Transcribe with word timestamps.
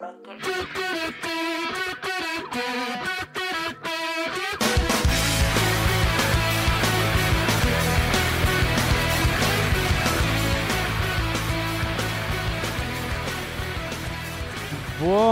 Buckle. 0.00 0.57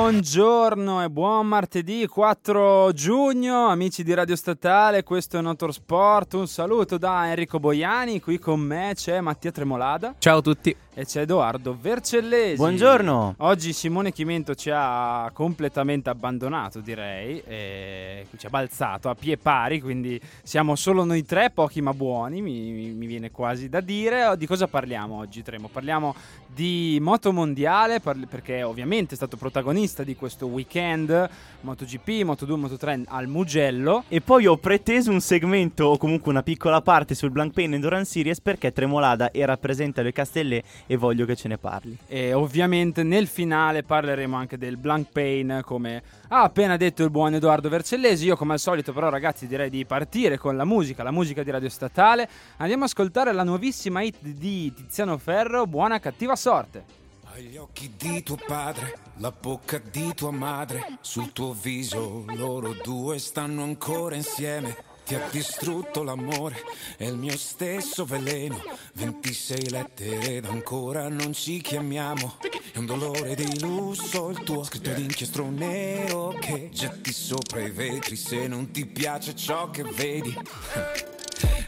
Buongiorno 0.07 1.03
e 1.03 1.11
buon 1.11 1.49
martedì 1.49 2.07
4 2.07 2.93
giugno, 2.93 3.67
amici 3.67 4.05
di 4.05 4.15
Radio 4.15 4.37
Statale, 4.37 5.03
questo 5.03 5.37
è 5.37 5.41
Notorsport. 5.41 6.35
Un 6.35 6.47
saluto 6.47 6.97
da 6.97 7.29
Enrico 7.29 7.59
Boiani, 7.59 8.21
qui 8.21 8.39
con 8.39 8.61
me 8.61 8.93
c'è 8.95 9.21
Mattia 9.21 9.51
Tremolada. 9.51 10.15
Ciao 10.19 10.39
a 10.39 10.43
tutti. 10.43 10.77
E 10.99 11.05
c'è 11.05 11.23
Edoardo 11.23 11.77
Vercellesi. 11.79 12.57
Buongiorno. 12.57 13.35
Oggi 13.39 13.75
Simone 13.75 14.13
Chimento 14.13 14.55
ci 14.55 14.71
ha 14.73 15.29
completamente 15.35 16.09
abbandonato, 16.09 16.81
direi. 16.81 17.43
ci 17.45 18.47
ha 18.47 18.49
balzato 18.49 19.11
a 19.11 19.15
pie 19.15 19.37
pari, 19.37 19.81
quindi 19.81 20.19
siamo 20.43 20.75
solo 20.75 21.05
noi 21.05 21.23
tre, 21.25 21.51
pochi 21.51 21.83
ma 21.83 21.93
buoni, 21.93 22.41
mi, 22.41 22.93
mi 22.93 23.07
viene 23.07 23.31
quasi 23.31 23.69
da 23.69 23.81
dire. 23.81 24.37
Di 24.39 24.47
cosa 24.47 24.69
parliamo 24.69 25.19
oggi, 25.19 25.43
Tremo? 25.43 25.69
Parliamo 25.69 26.15
di 26.47 26.97
moto 27.03 27.31
mondiale, 27.31 28.01
perché 28.01 28.63
ovviamente 28.63 29.13
è 29.13 29.17
stato 29.17 29.37
protagonista 29.37 29.96
di 30.03 30.17
questo 30.17 30.47
weekend 30.47 31.29
MotoGP, 31.61 32.09
Moto2, 32.25 32.59
Moto3 32.59 33.03
al 33.07 33.27
Mugello. 33.27 34.05
E 34.09 34.21
poi 34.21 34.47
ho 34.47 34.57
preteso 34.57 35.11
un 35.11 35.21
segmento 35.21 35.87
o 35.87 35.97
comunque 35.99 36.31
una 36.31 36.43
piccola 36.43 36.81
parte 36.81 37.15
sul 37.15 37.31
Blank 37.31 37.53
Pain 37.53 37.75
Endurance 37.75 38.13
Series 38.13 38.41
perché 38.41 38.73
Tremolada 38.73 39.33
era 39.33 39.57
presente 39.57 40.01
alle 40.01 40.13
Castellet 40.13 40.65
e 40.87 40.97
voglio 40.97 41.27
che 41.27 41.35
ce 41.35 41.49
ne 41.49 41.59
parli. 41.59 41.97
E 42.07 42.33
ovviamente 42.33 43.03
nel 43.03 43.27
finale 43.27 43.83
parleremo 43.83 44.37
anche 44.37 44.59
del 44.59 44.77
Blank 44.77 45.09
Pain 45.13 45.61
come 45.65 46.03
ha 46.29 46.43
appena 46.43 46.77
detto 46.77 47.03
il 47.03 47.11
buon 47.11 47.35
Edoardo 47.35 47.69
Vercellesi. 47.69 48.27
Io 48.27 48.37
come 48.37 48.53
al 48.53 48.61
solito 48.61 48.93
però 48.93 49.09
ragazzi 49.09 49.47
direi 49.47 49.71
di 49.71 49.85
partire 49.85 50.39
con 50.39 50.57
la 50.57 50.65
musica, 50.65 51.03
la 51.03 51.11
musica 51.11 51.43
di 51.43 51.51
Radio 51.51 51.69
Statale. 51.69 52.29
Andiamo 52.59 52.85
a 52.85 52.87
ascoltare 52.87 53.33
la 53.33 53.43
nuovissima 53.43 54.03
hit 54.03 54.19
di 54.21 54.73
Tiziano 54.73 55.19
Ferro, 55.19 55.67
Buona 55.67 55.99
cattiva 55.99 56.37
sorte. 56.37 57.06
Gli 57.39 57.59
occhi 57.59 57.93
di 57.99 58.23
tuo 58.23 58.37
padre, 58.37 58.97
la 59.17 59.31
bocca 59.31 59.79
di 59.79 60.15
tua 60.15 60.31
madre, 60.31 60.97
sul 61.03 61.33
tuo 61.33 61.53
viso 61.53 62.25
loro 62.29 62.73
due 62.73 63.19
stanno 63.19 63.63
ancora 63.63 64.15
insieme. 64.15 64.75
Ti 65.05 65.15
ha 65.15 65.29
distrutto 65.31 66.03
l'amore, 66.03 66.57
è 66.97 67.05
il 67.05 67.17
mio 67.17 67.37
stesso 67.37 68.07
veleno. 68.07 68.59
26 68.95 69.69
lettere 69.69 70.37
ed 70.37 70.47
ancora 70.47 71.09
non 71.09 71.35
ci 71.35 71.61
chiamiamo. 71.61 72.37
È 72.73 72.79
un 72.79 72.87
dolore 72.87 73.35
di 73.35 73.61
lusso 73.61 74.31
il 74.31 74.43
tuo 74.43 74.65
scritto 74.65 74.91
d'inchiostro 74.93 75.51
nero 75.51 76.35
che 76.41 76.71
getti 76.73 77.13
sopra 77.13 77.61
i 77.61 77.71
vetri 77.71 78.17
se 78.17 78.47
non 78.47 78.71
ti 78.71 78.87
piace 78.87 79.37
ciò 79.37 79.71
che 79.71 79.83
vedi. 79.83 80.35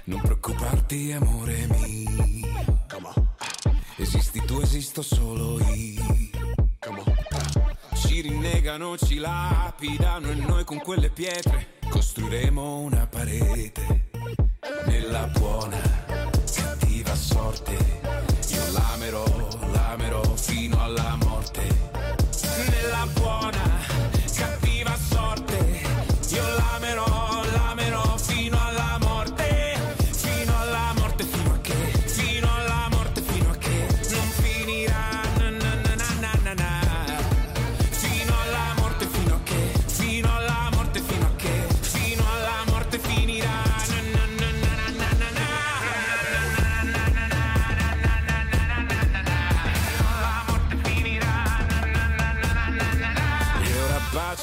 Non 0.05 0.21
preoccuparti, 0.23 1.13
amore 1.13 1.67
mio. 1.67 2.38
Esisti 4.01 4.41
tu, 4.47 4.61
esisto 4.61 5.03
solo 5.03 5.59
io. 5.75 6.05
Ci 7.97 8.21
rinnegano, 8.21 8.97
ci 8.97 9.17
lapidano 9.17 10.31
e 10.31 10.35
noi 10.35 10.63
con 10.63 10.79
quelle 10.79 11.11
pietre 11.11 11.79
costruiremo 11.89 12.79
una 12.79 13.09
parete. 13.09 14.11
Nella 14.87 15.27
buona, 15.37 15.81
cattiva 16.55 17.13
sorte, 17.17 17.77
io 18.51 18.71
l'amerò, 18.71 19.25
l'amerò 19.73 20.23
fino 20.37 20.81
alla 20.81 21.17
morte. 21.21 21.67
Nella 22.71 23.05
buona, 23.15 23.58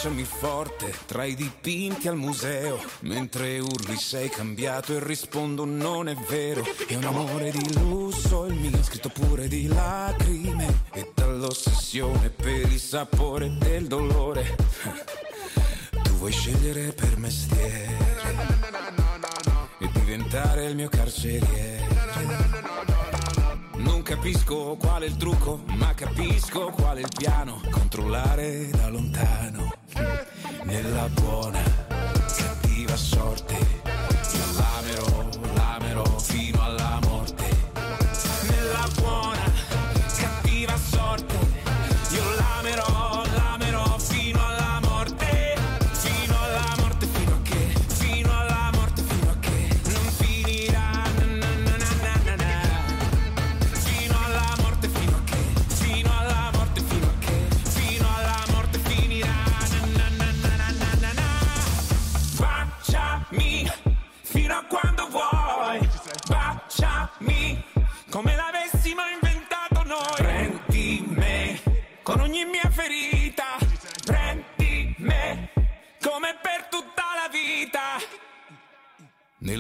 ora 0.05 0.13
baciami 0.13 0.23
forte 0.23 0.93
tra 1.05 1.23
i 1.23 1.35
dipinti 1.35 2.07
al 2.07 2.15
museo. 2.15 2.79
Mentre 3.01 3.59
urli 3.59 3.95
sei 3.97 4.29
cambiato 4.29 4.95
e 4.95 5.03
rispondo 5.03 5.65
non 5.65 6.07
è 6.07 6.15
vero. 6.29 6.63
È 6.87 6.95
un 6.95 7.05
amore 7.05 7.51
di 7.51 7.73
lusso 7.79 8.45
il 8.45 8.53
mio 8.53 8.83
scritto 8.83 9.09
pure 9.09 9.47
di 9.47 9.67
lacrime. 9.67 10.83
E 10.93 11.11
dall'ossessione 11.13 12.29
per 12.29 12.71
il 12.71 12.79
sapore 12.79 13.57
del 13.57 13.87
dolore. 13.87 14.55
Tu 16.03 16.11
vuoi 16.11 16.31
scegliere 16.31 16.91
per 16.91 17.17
mestiere 17.17 17.97
E 19.79 19.89
diventare 19.91 20.65
il 20.65 20.75
mio 20.75 20.89
carceriere. 20.89 21.83
Non 23.77 24.03
capisco 24.03 24.75
qual 24.77 25.03
è 25.03 25.05
il 25.05 25.17
trucco, 25.17 25.63
ma 25.65 25.93
capisco 25.93 26.69
qual 26.69 26.97
è 26.97 27.01
il 27.01 27.11
piano. 27.15 27.61
Controllare 27.69 28.69
da 28.69 28.89
lontano, 28.89 29.71
nella 30.63 31.09
buona, 31.09 31.61
cattiva 32.35 32.95
sorte. 32.95 33.55
Io 33.55 34.45
l'amerò, 34.57 35.24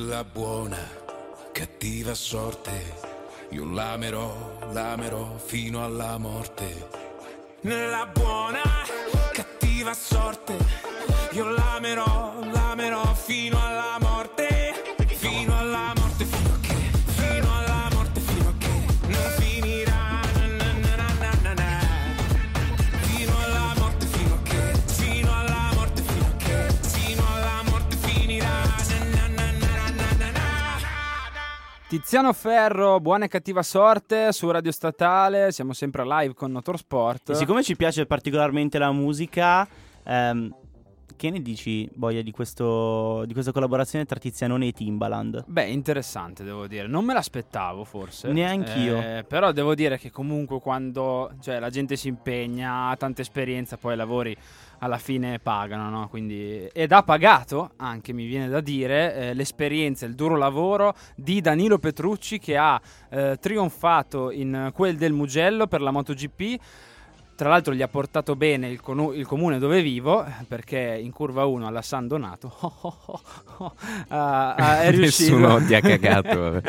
Nella 0.05 0.23
buona, 0.23 0.77
cattiva 1.51 2.13
sorte. 2.13 2.71
Io 3.49 3.65
l'amerò, 3.65 4.69
l'amerò 4.71 5.35
fino 5.43 5.83
alla 5.83 6.19
morte. 6.19 6.89
Nella 7.61 8.05
buona, 8.13 8.61
cattiva 9.33 9.95
sorte. 9.95 10.57
Io 11.31 11.45
l'amerò, 11.49 12.35
l'amerò 12.53 13.15
fino 13.15 13.59
alla 13.59 13.97
morte. 13.99 14.04
Tiziano 31.95 32.33
Ferro, 32.33 32.99
buona 32.99 33.23
e 33.23 33.27
cattiva 33.29 33.63
sorte 33.63 34.33
su 34.33 34.51
Radio 34.51 34.73
Statale. 34.73 35.53
Siamo 35.53 35.71
sempre 35.71 36.05
live 36.05 36.33
con 36.33 36.51
Motorsport. 36.51 37.29
E 37.29 37.35
siccome 37.35 37.63
ci 37.63 37.77
piace 37.77 38.05
particolarmente 38.05 38.77
la 38.77 38.91
musica, 38.91 39.65
ehm, 40.03 40.53
che 41.15 41.29
ne 41.29 41.41
dici, 41.41 41.89
Boia, 41.93 42.21
di, 42.21 42.31
questo, 42.31 43.23
di 43.25 43.33
questa 43.33 43.51
collaborazione 43.51 44.05
tra 44.05 44.19
Tizianone 44.19 44.67
e 44.67 44.71
Timbaland? 44.71 45.43
Beh, 45.47 45.65
interessante, 45.65 46.43
devo 46.43 46.67
dire. 46.67 46.87
Non 46.87 47.05
me 47.05 47.13
l'aspettavo, 47.13 47.83
forse. 47.83 48.31
Neanch'io. 48.31 48.97
Eh, 48.97 49.25
però 49.27 49.51
devo 49.51 49.75
dire 49.75 49.97
che 49.97 50.11
comunque 50.11 50.59
quando 50.59 51.31
cioè, 51.41 51.59
la 51.59 51.69
gente 51.69 51.95
si 51.95 52.07
impegna, 52.07 52.89
ha 52.89 52.95
tanta 52.95 53.21
esperienza, 53.21 53.77
poi 53.77 53.93
i 53.93 53.97
lavori 53.97 54.37
alla 54.79 54.97
fine 54.97 55.39
pagano, 55.39 55.89
no? 55.89 56.07
Quindi, 56.09 56.67
ed 56.71 56.91
ha 56.91 57.03
pagato, 57.03 57.71
anche 57.77 58.13
mi 58.13 58.25
viene 58.25 58.47
da 58.47 58.61
dire, 58.61 59.15
eh, 59.15 59.33
l'esperienza, 59.33 60.05
il 60.05 60.15
duro 60.15 60.35
lavoro 60.35 60.95
di 61.15 61.41
Danilo 61.41 61.79
Petrucci 61.79 62.39
che 62.39 62.57
ha 62.57 62.79
eh, 63.09 63.37
trionfato 63.39 64.31
in 64.31 64.71
quel 64.73 64.97
del 64.97 65.13
Mugello 65.13 65.67
per 65.67 65.81
la 65.81 65.91
MotoGP 65.91 66.59
tra 67.35 67.49
l'altro 67.49 67.73
gli 67.73 67.81
ha 67.81 67.87
portato 67.87 68.35
bene 68.35 68.69
il, 68.69 68.79
conu- 68.79 69.15
il 69.15 69.25
comune 69.25 69.59
dove 69.59 69.81
vivo, 69.81 70.25
perché 70.47 70.99
in 71.01 71.11
curva 71.11 71.45
1 71.45 71.67
alla 71.67 71.81
San 71.81 72.07
Donato 72.07 72.53
ah, 74.07 74.55
ah, 74.55 74.81
è 74.81 74.91
riuscito. 74.91 75.37
Nessuno 75.37 75.63
ti 75.65 75.75
ha 75.75 75.81
cagato. 75.81 76.61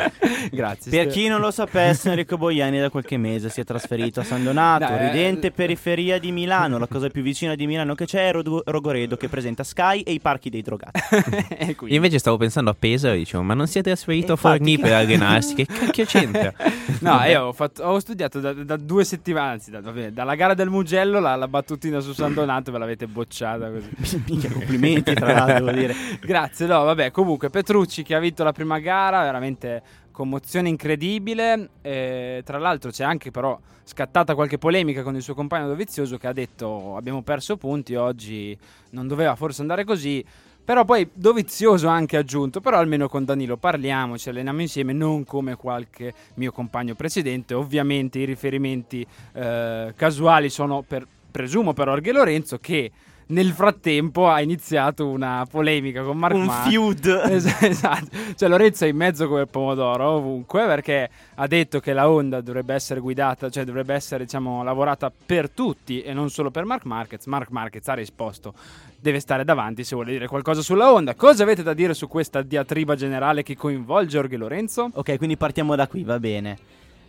Grazie. 0.51 0.91
Per 0.91 1.13
chi 1.13 1.29
non 1.29 1.41
lo 1.41 1.51
sapesse, 1.51 2.11
Enrico 2.11 2.37
Boiani 2.37 2.81
da 2.81 2.91
qualche 2.91 3.17
mese 3.17 3.49
si 3.49 3.61
è 3.61 3.65
trasferito 3.65 4.21
a 4.21 4.25
San 4.25 4.43
Donato, 4.43 4.85
No, 4.89 4.99
eh, 4.99 5.07
ridente 5.07 5.49
eh, 5.49 5.51
periferia 5.51 6.19
di 6.19 6.33
Milano. 6.33 6.79
La 6.79 6.87
cosa 6.87 7.09
più 7.09 7.23
vicina 7.23 7.55
di 7.55 7.67
Milano 7.67 7.95
che 7.95 8.07
c'è 8.07 8.29
è 8.29 8.33
Rodo- 8.33 8.63
Rogoredo, 8.65 9.17
che 9.17 9.29
presenta 9.29 9.65
Sky 9.65 10.01
e 10.01 10.13
i 10.13 10.21
parchi 10.21 10.51
dei 10.51 10.63
drogati. 10.63 11.01
Io 11.87 11.95
invece 11.97 12.19
stavo 12.19 12.37
pensando 12.37 12.71
a 12.71 12.77
Pesaro 12.79 13.15
e 13.15 13.19
dicevo, 13.19 13.43
ma 13.43 13.55
non 13.55 13.67
si 13.67 13.79
è 13.79 13.83
trasferito 13.83 14.33
a 14.33 14.37
Forlì 14.37 14.79
per 14.79 14.93
allenarsi? 14.93 15.55
Che 15.55 15.67
cacchio 15.67 16.05
c'entra? 16.05 16.53
No, 17.01 17.23
io 17.25 17.45
ho, 17.45 17.53
fatto- 17.53 17.85
ho 17.85 17.99
studiato 17.99 18.41
da, 18.41 18.53
da 18.53 18.77
due 18.77 19.05
settimane, 19.05 19.53
anzi, 19.53 19.71
da- 19.71 19.81
vabbè, 19.81 20.11
dalla 20.11 20.35
gara 20.35 20.55
del 20.57 20.71
Mugello 20.71 21.21
la, 21.21 21.37
la 21.37 21.47
battutina 21.47 22.01
su 22.01 22.13
San 22.13 22.35
Donato 22.35 22.73
ve 22.73 22.79
l'avete 22.79 23.07
bocciata 23.07 23.71
così. 23.71 23.89
Minchia, 24.27 24.51
complimenti, 24.51 25.15
tra 25.15 25.33
l'altro, 25.33 25.67
devo 25.67 25.79
dire. 25.79 25.95
Grazie, 26.21 26.67
no, 26.67 26.83
vabbè, 26.83 27.13
comunque 27.13 27.49
Petrucci 27.49 28.03
che 28.03 28.17
ha 28.17 28.19
vinto 28.19 28.43
la 28.43 28.51
prima 28.51 28.81
gara, 28.81 29.23
veramente 29.23 29.83
commozione 30.11 30.69
incredibile. 30.69 31.71
eh, 31.83 32.43
tra 32.45 32.59
l'altro 32.59 32.91
c'è 32.91 33.05
anche 33.05 33.31
però 33.31 33.57
scattata 33.85 34.35
qualche 34.35 34.59
polemica 34.59 35.03
con 35.03 35.15
il 35.15 35.23
suo 35.23 35.35
compagno 35.35 35.69
Dovizioso 35.69 36.17
che 36.17 36.27
ha 36.27 36.33
detto 36.33 36.97
abbiamo 36.97 37.23
perso 37.23 37.57
punti, 37.57 37.95
oggi 37.95 38.59
non 38.91 39.07
doveva 39.07 39.37
forse 39.37 39.61
andare 39.61 39.85
così. 39.85 40.25
Però 40.67 40.85
poi 40.85 41.09
Dovizioso 41.13 41.87
anche 41.87 42.17
aggiunto, 42.17 42.61
però 42.61 42.79
almeno 42.79 43.09
con 43.09 43.25
Danilo 43.25 43.57
parliamo, 43.57 44.19
ci 44.19 44.31
alleniamo 44.31 44.61
insieme, 44.61 44.93
non 44.93 45.23
come 45.25 45.55
qualche 45.55 46.13
mio 46.35 46.51
compagno 46.51 46.97
precedente. 46.97 47.55
Ovviamente 47.55 48.19
i 48.19 48.25
riferimenti 48.25 49.07
eh, 49.35 49.93
casuali 49.95 50.51
sono 50.51 50.83
per, 50.83 51.07
presumo 51.31 51.73
per 51.73 51.87
Orghe 51.87 52.11
Lorenzo 52.11 52.59
che 52.59 52.91
nel 53.29 53.51
frattempo 53.53 54.29
ha 54.29 54.41
iniziato 54.41 55.09
una 55.09 55.47
polemica 55.51 56.03
con 56.03 56.17
Marco 56.17 56.37
Un 56.37 56.49
feud. 56.49 57.07
Es- 57.29 57.63
esatto. 57.63 58.09
Cioè 58.37 58.49
Lorenzo 58.49 58.85
è 58.85 58.89
in 58.89 58.97
mezzo 58.97 59.27
come 59.27 59.43
il 59.43 59.49
pomodoro 59.49 60.11
ovunque 60.11 60.65
perché 60.67 61.11
ha 61.35 61.47
detto 61.47 61.81
che 61.81 61.93
la 61.93 62.09
Honda 62.09 62.41
dovrebbe 62.41 62.75
essere 62.75 63.01
guidata, 63.01 63.51
cioè 63.51 63.65
dovrebbe 63.65 63.95
essere 63.95 64.25
diciamo 64.25 64.63
lavorata 64.63 65.11
per 65.25 65.51
tutti 65.51 66.03
e 66.03 66.13
non 66.13 66.31
solo 66.31 66.51
per 66.51 66.65
Mark 66.65 66.85
Marquez. 66.85 67.27
Mark 67.27 67.51
Marquez 67.51 67.87
ha 67.89 67.95
risposto 67.95 68.55
deve 68.99 69.21
stare 69.21 69.45
davanti 69.45 69.85
se 69.85 69.95
vuole 69.95 70.13
dire 70.13 70.27
qualcosa 70.27 70.63
sulla 70.63 70.93
Honda. 70.93 71.15
Cosa 71.15 71.45
avete 71.45 71.63
da 71.63 71.75
dire 71.75 71.95
su 71.95 72.09
questa 72.09 72.43
diatriba 72.43 72.97
generale 72.97 73.43
che 73.43 73.57
coinvolge 73.57 74.19
Orghe 74.19 74.37
Lorenzo? 74.37 74.91
Ok, 74.95 75.17
quindi 75.17 75.37
partiamo 75.37 75.77
da 75.77 75.87
qui, 75.87 76.03
va 76.03 76.19
bene. 76.19 76.59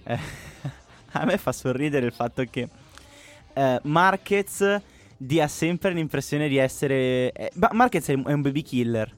Eh, 0.03 0.19
a 1.13 1.25
me 1.25 1.37
fa 1.37 1.51
sorridere 1.51 2.05
il 2.05 2.11
fatto 2.11 2.43
che 2.49 2.67
eh, 3.53 3.79
Marquez 3.83 4.81
dia 5.17 5.47
sempre 5.47 5.93
l'impressione 5.93 6.47
di 6.47 6.57
essere... 6.57 7.31
eh, 7.31 7.51
ma 7.55 7.69
Marquez 7.73 8.07
è 8.07 8.13
un, 8.13 8.41
baby 8.41 8.61
killer. 8.61 9.13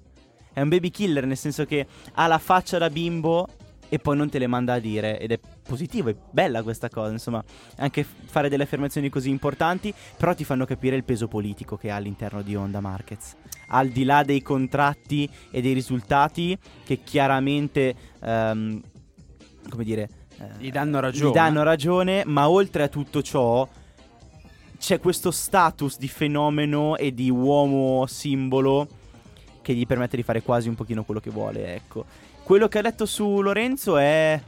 È 0.54 0.62
un 0.62 0.70
baby 0.70 0.90
killer 0.90 1.26
nel 1.26 1.38
senso 1.38 1.66
che 1.66 1.86
ha 2.14 2.28
la 2.28 2.38
faccia 2.40 2.78
da 2.78 2.90
bimbo 2.90 3.48
e 3.90 3.98
poi 3.98 4.16
non 4.16 4.30
te 4.30 4.38
le 4.38 4.48
manda 4.48 4.74
a 4.74 4.80
dire 4.80 5.20
ed 5.20 5.32
è 5.32 5.40
positivo, 5.64 6.10
è 6.10 6.16
bella 6.30 6.62
questa 6.62 6.90
cosa, 6.90 7.12
insomma, 7.12 7.44
anche 7.78 8.04
fare 8.04 8.48
delle 8.48 8.64
affermazioni 8.64 9.10
così 9.10 9.30
importanti, 9.30 9.94
però 10.16 10.34
ti 10.36 10.44
fanno 10.44 10.66
capire 10.66 10.96
il 10.96 11.04
peso 11.04 11.28
politico 11.28 11.76
che 11.76 11.90
ha 11.90 11.96
all'interno 11.96 12.42
di 12.42 12.56
Honda 12.56 12.80
Marquez. 12.80 13.36
Al 13.70 13.90
di 13.90 14.04
là 14.04 14.24
dei 14.24 14.42
contratti 14.42 15.30
e 15.52 15.62
dei 15.62 15.74
risultati 15.74 16.58
che 16.84 17.00
chiaramente, 17.04 17.96
ehm, 18.22 18.82
come 19.70 19.84
dire, 19.84 20.10
eh, 20.40 20.46
Gli 20.60 20.72
danno 20.72 21.00
ragione. 21.00 21.30
gli 21.30 21.34
danno 21.34 21.64
ragione, 21.64 22.24
ma 22.26 22.50
oltre 22.50 22.84
a 22.84 22.88
tutto 22.88 23.22
ciò 23.22 23.68
c'è 24.80 25.00
questo 25.00 25.30
status 25.30 25.98
di 25.98 26.08
fenomeno 26.08 26.96
e 26.96 27.14
di 27.14 27.30
uomo 27.30 28.06
simbolo 28.08 28.88
che 29.62 29.74
gli 29.76 29.86
permette 29.86 30.16
di 30.16 30.24
fare 30.24 30.42
quasi 30.42 30.70
un 30.70 30.76
pochino 30.76 31.04
quello 31.04 31.20
che 31.20 31.30
vuole, 31.30 31.76
ecco. 31.76 32.06
Quello 32.44 32.68
che 32.68 32.80
ha 32.80 32.82
detto 32.82 33.06
su 33.06 33.42
Lorenzo 33.42 33.98
è 33.98 34.42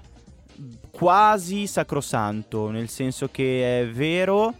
quasi 0.89 1.67
sacrosanto, 1.67 2.69
nel 2.69 2.87
senso 2.89 3.29
che 3.29 3.81
è 3.81 3.87
vero, 3.87 4.55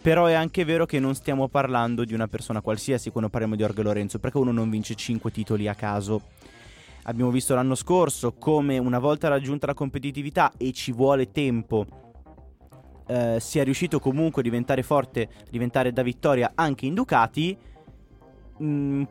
però 0.00 0.26
è 0.26 0.34
anche 0.34 0.64
vero 0.64 0.84
che 0.86 1.00
non 1.00 1.14
stiamo 1.14 1.48
parlando 1.48 2.04
di 2.04 2.12
una 2.12 2.28
persona 2.28 2.60
qualsiasi 2.60 3.10
quando 3.10 3.30
parliamo 3.30 3.56
di 3.56 3.62
Orge 3.62 3.82
Lorenzo, 3.82 4.18
perché 4.18 4.38
uno 4.38 4.52
non 4.52 4.68
vince 4.68 4.94
5 4.94 5.30
titoli 5.32 5.66
a 5.66 5.74
caso. 5.74 6.20
Abbiamo 7.04 7.30
visto 7.30 7.54
l'anno 7.54 7.74
scorso 7.74 8.32
come 8.32 8.78
una 8.78 8.98
volta 8.98 9.28
raggiunta 9.28 9.66
la 9.66 9.74
competitività 9.74 10.52
e 10.56 10.72
ci 10.72 10.92
vuole 10.92 11.32
tempo, 11.32 12.03
eh, 13.06 13.38
sia 13.40 13.64
riuscito 13.64 14.00
comunque 14.00 14.40
a 14.40 14.44
diventare 14.44 14.82
forte, 14.82 15.28
diventare 15.50 15.92
da 15.92 16.02
vittoria 16.02 16.52
anche 16.54 16.86
in 16.86 16.94
Ducati. 16.94 17.56
Mm, 18.62 19.02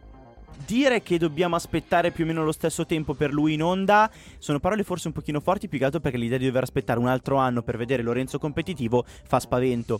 dire 0.66 1.02
che 1.02 1.18
dobbiamo 1.18 1.56
aspettare 1.56 2.12
più 2.12 2.24
o 2.24 2.28
meno 2.28 2.44
lo 2.44 2.52
stesso 2.52 2.86
tempo 2.86 3.14
per 3.14 3.34
lui 3.34 3.54
in 3.54 3.64
onda 3.64 4.10
sono 4.38 4.60
parole 4.60 4.84
forse 4.84 5.08
un 5.08 5.14
pochino 5.14 5.40
forti, 5.40 5.68
più 5.68 5.80
che 5.80 5.86
altro 5.86 6.00
perché 6.00 6.18
l'idea 6.18 6.38
di 6.38 6.46
dover 6.46 6.64
aspettare 6.64 7.00
un 7.00 7.08
altro 7.08 7.38
anno 7.38 7.62
per 7.62 7.78
vedere 7.78 8.04
Lorenzo 8.04 8.40
competitivo 8.40 9.06
fa 9.06 9.40
spavento. 9.40 10.00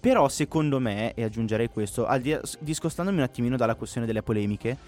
Però 0.00 0.28
secondo 0.30 0.80
me, 0.80 1.12
e 1.12 1.24
aggiungerei 1.24 1.68
questo, 1.68 2.08
discostandomi 2.60 3.18
un 3.18 3.24
attimino 3.24 3.56
dalla 3.56 3.74
questione 3.74 4.06
delle 4.06 4.22
polemiche, 4.22 4.78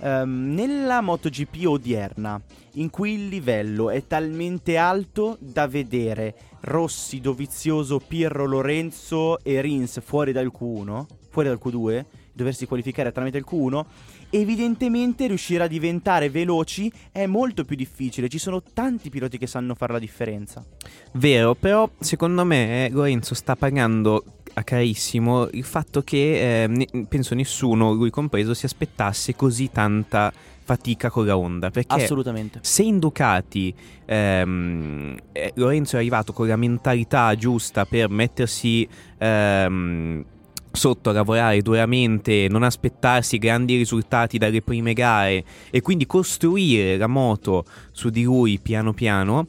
ehm, 0.00 0.54
nella 0.54 1.00
MotoGP 1.00 1.66
odierna, 1.66 2.40
in 2.74 2.90
cui 2.90 3.14
il 3.14 3.28
livello 3.28 3.90
è 3.90 4.06
talmente 4.06 4.76
alto 4.76 5.36
da 5.40 5.66
vedere 5.66 6.34
Rossi, 6.60 7.20
Dovizioso, 7.20 7.98
Pirro, 7.98 8.46
Lorenzo 8.46 9.38
e 9.42 9.60
Rins 9.60 10.00
fuori 10.02 10.32
dal 10.32 10.52
Q1, 10.56 11.04
fuori 11.30 11.48
dal 11.48 11.60
Q2, 11.62 12.04
doversi 12.32 12.66
qualificare 12.66 13.10
tramite 13.10 13.38
il 13.38 13.46
Q1, 13.48 13.84
evidentemente 14.30 15.26
riuscire 15.26 15.64
a 15.64 15.66
diventare 15.66 16.30
veloci 16.30 16.90
è 17.10 17.26
molto 17.26 17.64
più 17.64 17.74
difficile. 17.74 18.28
Ci 18.28 18.38
sono 18.38 18.62
tanti 18.62 19.10
piloti 19.10 19.38
che 19.38 19.48
sanno 19.48 19.74
fare 19.74 19.94
la 19.94 19.98
differenza. 19.98 20.64
Vero, 21.12 21.54
però 21.54 21.90
secondo 21.98 22.44
me 22.44 22.86
eh, 22.86 22.90
Lorenzo 22.90 23.34
sta 23.34 23.56
pagando 23.56 24.24
a 24.54 24.62
carissimo 24.62 25.48
il 25.52 25.64
fatto 25.64 26.02
che 26.02 26.62
eh, 26.62 26.66
ne- 26.66 27.06
penso 27.08 27.34
nessuno, 27.34 27.92
lui 27.92 28.10
compreso, 28.10 28.54
si 28.54 28.64
aspettasse 28.64 29.34
così 29.34 29.70
tanta 29.70 30.32
fatica 30.68 31.08
con 31.10 31.24
la 31.24 31.36
Honda. 31.36 31.70
Perché 31.70 31.94
Assolutamente. 31.94 32.58
se 32.62 32.82
in 32.82 32.98
Ducati 32.98 33.74
ehm, 34.04 35.16
eh, 35.32 35.52
Lorenzo 35.54 35.96
è 35.96 35.98
arrivato 36.00 36.32
con 36.32 36.46
la 36.46 36.56
mentalità 36.56 37.34
giusta 37.36 37.86
per 37.86 38.10
mettersi 38.10 38.86
ehm, 39.16 40.24
sotto 40.70 41.10
a 41.10 41.12
lavorare 41.12 41.62
duramente, 41.62 42.46
non 42.50 42.62
aspettarsi 42.62 43.38
grandi 43.38 43.76
risultati 43.76 44.36
dalle 44.36 44.60
prime 44.60 44.92
gare 44.92 45.42
e 45.70 45.80
quindi 45.80 46.06
costruire 46.06 46.98
la 46.98 47.06
moto 47.06 47.64
su 47.90 48.10
di 48.10 48.24
lui 48.24 48.58
piano 48.58 48.92
piano. 48.92 49.46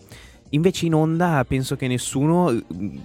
Invece 0.51 0.87
in 0.87 0.95
Honda 0.95 1.45
penso 1.47 1.75
che 1.75 1.87
nessuno, 1.87 2.47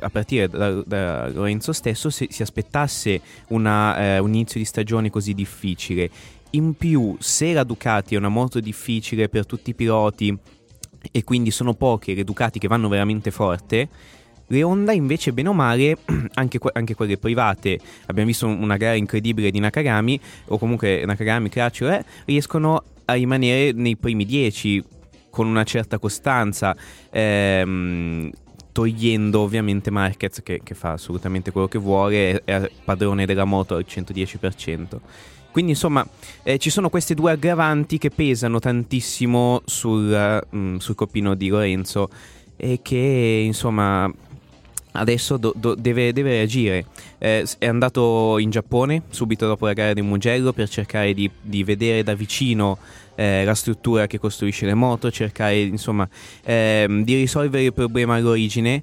a 0.00 0.10
partire 0.10 0.48
da, 0.48 0.82
da 0.86 1.28
Lorenzo 1.28 1.72
stesso, 1.72 2.08
si, 2.08 2.26
si 2.30 2.42
aspettasse 2.42 3.20
una, 3.48 3.98
eh, 3.98 4.18
un 4.18 4.32
inizio 4.32 4.58
di 4.58 4.64
stagione 4.64 5.10
così 5.10 5.34
difficile. 5.34 6.08
In 6.50 6.74
più, 6.74 7.16
se 7.18 7.52
la 7.52 7.64
Ducati 7.64 8.14
è 8.14 8.18
una 8.18 8.28
moto 8.28 8.60
difficile 8.60 9.28
per 9.28 9.44
tutti 9.44 9.70
i 9.70 9.74
piloti 9.74 10.36
e 11.10 11.24
quindi 11.24 11.50
sono 11.50 11.74
poche 11.74 12.14
le 12.14 12.24
Ducati 12.24 12.58
che 12.58 12.68
vanno 12.68 12.88
veramente 12.88 13.30
forte, 13.30 13.88
le 14.46 14.62
Honda 14.62 14.92
invece 14.92 15.32
bene 15.32 15.48
o 15.48 15.52
male, 15.52 15.98
anche, 16.34 16.58
anche 16.72 16.94
quelle 16.94 17.18
private, 17.18 17.78
abbiamo 18.06 18.28
visto 18.28 18.46
un- 18.46 18.62
una 18.62 18.76
gara 18.76 18.94
incredibile 18.94 19.50
di 19.50 19.58
Nakagami, 19.58 20.18
o 20.46 20.58
comunque 20.58 21.04
Nakagami, 21.04 21.48
Craccio, 21.48 21.90
eh, 21.90 22.04
riescono 22.24 22.82
a 23.06 23.12
rimanere 23.14 23.72
nei 23.72 23.96
primi 23.96 24.24
10 24.24 24.82
con 25.34 25.48
una 25.48 25.64
certa 25.64 25.98
costanza, 25.98 26.76
ehm, 27.10 28.30
togliendo 28.70 29.40
ovviamente 29.40 29.90
Marquez 29.90 30.40
che, 30.44 30.60
che 30.62 30.74
fa 30.74 30.92
assolutamente 30.92 31.50
quello 31.50 31.66
che 31.66 31.78
vuole, 31.78 32.40
è, 32.44 32.70
padrone 32.84 33.26
della 33.26 33.44
moto 33.44 33.74
al 33.74 33.84
110%. 33.86 35.00
Quindi 35.50 35.72
insomma 35.72 36.06
eh, 36.44 36.58
ci 36.58 36.70
sono 36.70 36.88
queste 36.88 37.14
due 37.14 37.32
aggravanti 37.32 37.98
che 37.98 38.10
pesano 38.10 38.60
tantissimo 38.60 39.62
sul, 39.64 40.46
mm, 40.54 40.76
sul 40.76 40.94
coppino 40.94 41.34
di 41.34 41.48
Lorenzo 41.48 42.08
e 42.56 42.78
che 42.82 43.42
insomma 43.44 44.12
adesso 44.92 45.36
do- 45.36 45.54
do- 45.56 45.74
deve, 45.74 46.12
deve 46.12 46.30
reagire. 46.30 46.86
Eh, 47.18 47.46
è 47.58 47.66
andato 47.66 48.38
in 48.38 48.50
Giappone 48.50 49.02
subito 49.10 49.46
dopo 49.46 49.66
la 49.66 49.72
gara 49.72 49.92
del 49.92 50.04
Mugello 50.04 50.52
per 50.52 50.68
cercare 50.68 51.14
di, 51.14 51.30
di 51.40 51.64
vedere 51.64 52.02
da 52.02 52.14
vicino 52.14 52.78
eh, 53.14 53.44
la 53.44 53.54
struttura 53.54 54.06
che 54.06 54.18
costruisce 54.18 54.66
le 54.66 54.74
moto, 54.74 55.10
cercare 55.10 55.60
insomma 55.60 56.08
ehm, 56.44 57.04
di 57.04 57.14
risolvere 57.14 57.64
il 57.64 57.72
problema 57.72 58.16
all'origine. 58.16 58.82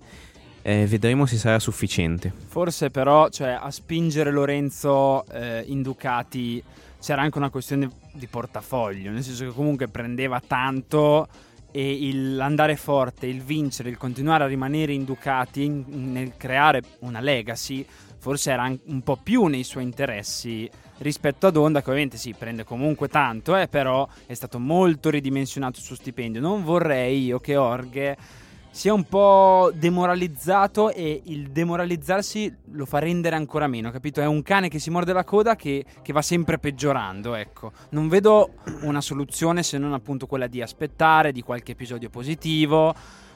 Eh, 0.64 0.86
vedremo 0.86 1.26
se 1.26 1.38
sarà 1.38 1.58
sufficiente. 1.58 2.32
Forse 2.48 2.92
però, 2.92 3.30
cioè, 3.30 3.58
a 3.60 3.72
spingere 3.72 4.32
Lorenzo 4.32 5.26
eh, 5.32 5.64
in 5.66 5.82
Ducati 5.82 6.64
c'era 7.00 7.24
anche 7.24 7.40
una 7.40 7.50
questione 7.50 7.90
di 8.14 8.28
portafoglio, 8.28 9.10
nel 9.10 9.24
senso 9.24 9.46
che 9.46 9.52
comunque 9.52 9.88
prendeva 9.88 10.40
tanto 10.46 11.28
e 11.72 12.08
il 12.08 12.40
andare 12.40 12.76
forte, 12.76 13.26
il 13.26 13.42
vincere, 13.42 13.90
il 13.90 13.98
continuare 13.98 14.44
a 14.44 14.48
rimanere 14.48 14.94
in 14.94 15.06
Ducati, 15.06 15.64
in- 15.64 16.12
nel 16.12 16.34
creare 16.38 16.82
una 17.00 17.22
legacy, 17.22 17.86
forse 18.22 18.52
era 18.52 18.72
un 18.86 19.02
po' 19.02 19.18
più 19.18 19.46
nei 19.46 19.64
suoi 19.64 19.84
interessi 19.84 20.70
rispetto 21.00 21.48
ad 21.48 21.58
Honda 21.58 21.82
che 21.82 21.90
ovviamente 21.90 22.18
sì 22.18 22.36
prende 22.38 22.64
comunque 22.64 23.08
tanto 23.08 23.58
eh, 23.58 23.68
però 23.68 24.08
è 24.28 24.36
stato 24.36 24.60
molto 24.60 25.10
ridimensionato 25.10 25.80
il 25.80 25.86
suo 25.86 25.96
stipendio 25.96 26.40
non 26.40 26.64
vorrei 26.64 27.26
io 27.26 27.40
che 27.40 27.56
Orghe 27.58 28.18
sia 28.70 28.94
un 28.94 29.06
po' 29.06 29.72
demoralizzato 29.74 30.92
e 30.92 31.24
il 31.26 31.50
demoralizzarsi 31.50 32.56
lo 32.72 32.86
fa 32.86 33.00
rendere 33.00 33.36
ancora 33.36 33.68
meno, 33.68 33.92
capito? 33.92 34.22
È 34.22 34.26
un 34.26 34.42
cane 34.44 34.70
che 34.70 34.80
si 34.80 34.90
morde 34.90 35.12
la 35.12 35.26
coda 35.26 35.58
che, 35.58 35.84
che 36.02 36.14
va 36.14 36.22
sempre 36.22 36.58
peggiorando, 36.58 37.36
ecco. 37.36 37.74
Non 37.90 38.08
vedo 38.08 38.52
una 38.84 39.02
soluzione 39.02 39.62
se 39.62 39.78
non 39.78 39.92
appunto 39.92 40.26
quella 40.26 40.48
di 40.48 40.62
aspettare 40.62 41.34
di 41.34 41.42
qualche 41.42 41.74
episodio 41.74 42.10
positivo, 42.10 42.96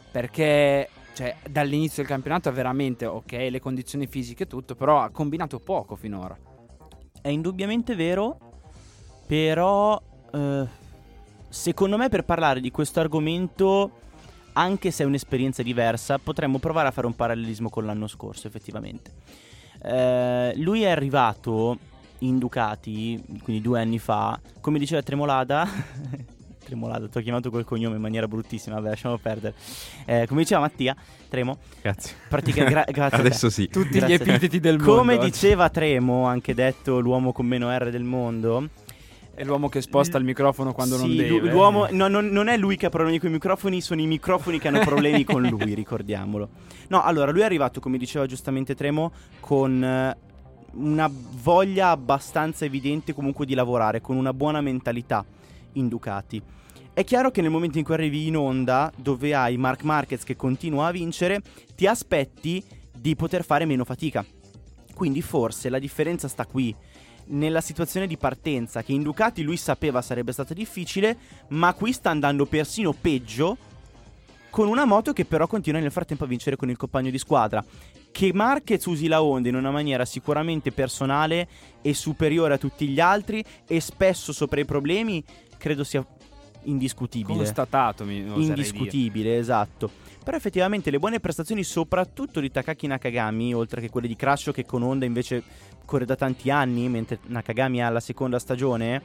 perché 0.10 0.88
cioè, 1.16 1.34
dall'inizio 1.50 2.04
del 2.04 2.12
campionato 2.12 2.50
ha 2.50 2.52
veramente, 2.52 3.06
ok, 3.06 3.32
le 3.50 3.62
condizioni 3.62 4.06
fisiche 4.06 4.44
e 4.44 4.48
tutto, 4.48 4.76
però 4.76 5.00
ha 5.00 5.10
combinato 5.10 5.60
poco 5.60 5.96
finora. 5.96 6.38
È 7.22 7.30
indubbiamente 7.30 7.96
vero, 7.96 8.38
però 9.26 10.00
eh, 10.34 10.66
secondo 11.48 11.96
me 11.96 12.10
per 12.10 12.26
parlare 12.26 12.60
di 12.60 12.70
questo 12.70 13.00
argomento 13.00 14.04
anche 14.54 14.92
se 14.92 15.04
è 15.04 15.06
un'esperienza 15.06 15.64
diversa, 15.64 16.18
potremmo 16.18 16.60
provare 16.60 16.90
a 16.90 16.92
fare 16.92 17.08
un 17.08 17.16
parallelismo 17.16 17.70
con 17.70 17.86
l'anno 17.86 18.08
scorso, 18.08 18.48
effettivamente. 18.48 19.12
Eh, 19.82 20.54
lui 20.58 20.84
è 20.84 20.90
arrivato 20.90 21.78
in 22.20 22.38
Ducati, 22.38 23.22
quindi 23.42 23.62
due 23.62 23.80
anni 23.80 24.00
fa, 24.00 24.40
come 24.60 24.80
diceva 24.80 25.02
Tremolada. 25.02 25.68
Tremolada, 26.66 27.08
ti 27.08 27.18
ho 27.18 27.22
chiamato 27.22 27.50
col 27.50 27.64
cognome 27.64 27.96
in 27.96 28.02
maniera 28.02 28.28
bruttissima, 28.28 28.76
vabbè, 28.76 28.90
lasciamo 28.90 29.18
perdere. 29.18 29.54
Eh, 30.06 30.26
come 30.28 30.42
diceva 30.42 30.62
Mattia, 30.62 30.96
Tremo. 31.30 31.58
Grazie. 31.82 32.16
Pratica, 32.28 32.64
gra- 32.66 32.86
grazie 32.92 33.18
Adesso 33.20 33.50
sì. 33.50 33.68
Tutti 33.70 34.00
Grazie. 34.00 34.08
gli 34.08 34.14
epiteti 34.22 34.60
del 34.60 34.78
mondo. 34.78 34.96
Come 34.96 35.16
oggi. 35.16 35.30
diceva 35.30 35.70
Tremo, 35.70 36.26
anche 36.26 36.54
detto 36.54 37.00
l'uomo 37.00 37.32
con 37.32 37.46
meno 37.46 37.70
R 37.76 37.90
del 37.92 38.04
mondo, 38.04 38.68
È 39.36 39.44
l'uomo 39.44 39.68
che 39.70 39.82
sposta 39.82 40.18
il 40.18 40.24
microfono 40.24 40.72
quando 40.74 40.98
non 40.98 41.10
Sì, 41.10 41.16
deve. 41.18 41.38
l'u- 41.40 41.50
L'uomo, 41.50 41.88
no, 41.92 42.08
non, 42.08 42.28
non 42.28 42.48
è 42.48 42.58
lui 42.58 42.78
che 42.78 42.86
ha 42.88 42.90
problemi 42.90 43.20
con 43.20 43.30
i 43.30 43.34
microfoni, 43.34 43.82
sono 43.82 44.02
i 44.02 44.08
microfoni 44.08 44.60
che 44.60 44.68
hanno 44.70 44.80
problemi 44.80 45.24
con 45.24 45.44
lui, 45.44 45.74
ricordiamolo. 45.76 46.50
No, 46.88 47.04
allora, 47.04 47.32
lui 47.32 47.42
è 47.42 47.46
arrivato, 47.46 47.80
come 47.80 47.98
diceva 47.98 48.26
giustamente 48.26 48.76
Tremo, 48.76 49.12
con 49.42 49.84
eh, 49.84 50.18
una 50.78 51.12
voglia 51.12 51.90
abbastanza 51.90 52.66
evidente 52.66 53.14
comunque 53.14 53.46
di 53.46 53.54
lavorare, 53.54 54.00
con 54.02 54.16
una 54.16 54.34
buona 54.34 54.62
mentalità 54.62 55.24
in 55.76 55.88
Ducati. 55.88 56.42
È 56.94 57.04
chiaro 57.04 57.32
che 57.32 57.42
nel 57.42 57.52
momento 57.52 57.78
in 57.78 57.84
cui 57.84 57.94
arrivi 57.94 58.28
in 58.28 58.38
onda, 58.38 58.92
dove 58.96 59.34
hai 59.34 59.58
Mark 59.58 59.84
Marquez 59.84 60.24
che 60.24 60.36
continua 60.36 60.88
a 60.88 60.92
vincere, 60.92 61.42
ti 61.76 61.88
aspetti 61.88 62.64
di 62.98 63.16
poter 63.16 63.44
fare 63.44 63.66
meno 63.66 63.84
fatica. 63.84 64.26
Quindi 64.94 65.22
forse 65.22 65.70
la 65.70 65.80
differenza 65.80 66.28
sta 66.28 66.46
qui, 66.46 66.74
nella 67.28 67.62
situazione 67.62 68.08
di 68.08 68.18
partenza, 68.18 68.84
che 68.84 68.94
in 68.94 69.04
Ducati 69.04 69.44
lui 69.44 69.58
sapeva 69.58 70.02
sarebbe 70.02 70.32
stata 70.32 70.54
difficile, 70.54 71.18
ma 71.50 71.74
qui 71.74 71.92
sta 71.92 72.10
andando 72.10 72.46
persino 72.46 72.94
peggio, 72.94 73.58
con 74.50 74.68
una 74.70 74.86
moto 74.86 75.12
che 75.12 75.26
però 75.26 75.48
continua 75.48 75.82
nel 75.82 75.92
frattempo 75.92 76.24
a 76.24 76.28
vincere 76.28 76.56
con 76.56 76.70
il 76.70 76.78
compagno 76.78 77.10
di 77.10 77.18
squadra. 77.18 77.64
Che 78.10 78.32
Marquez 78.34 78.86
usi 78.86 79.08
la 79.08 79.22
Honda 79.22 79.50
in 79.50 79.56
una 79.56 79.72
maniera 79.72 80.06
sicuramente 80.06 80.72
personale 80.72 81.50
e 81.82 81.94
superiore 81.94 82.54
a 82.54 82.58
tutti 82.58 82.88
gli 82.88 83.02
altri 83.02 83.44
e 83.68 83.82
spesso 83.82 84.32
sopra 84.32 84.62
i 84.62 84.66
problemi, 84.66 85.22
credo 85.66 85.84
sia 85.84 86.06
indiscutibile. 86.66 87.38
Constatato, 87.38 88.06
mi 88.06 88.22
oserei 88.22 88.36
dire. 88.36 88.50
Indiscutibile, 88.50 89.38
esatto. 89.40 89.90
Però 90.24 90.38
effettivamente 90.38 90.92
le 90.92 91.00
buone 91.00 91.20
prestazioni, 91.20 91.64
soprattutto 91.64 92.40
di 92.40 92.52
Takaki 92.52 92.86
Nakagami, 92.86 93.52
oltre 93.52 93.82
che 93.82 93.90
quelle 93.90 94.08
di 94.08 94.16
Crasho 94.16 94.52
che 94.52 94.64
con 94.64 94.84
Honda 94.84 95.06
invece 95.06 95.42
corre 95.84 96.06
da 96.06 96.16
tanti 96.16 96.52
anni, 96.52 96.88
mentre 96.88 97.18
Nakagami 97.26 97.82
ha 97.82 97.90
la 97.90 98.00
seconda 98.00 98.38
stagione. 98.38 99.02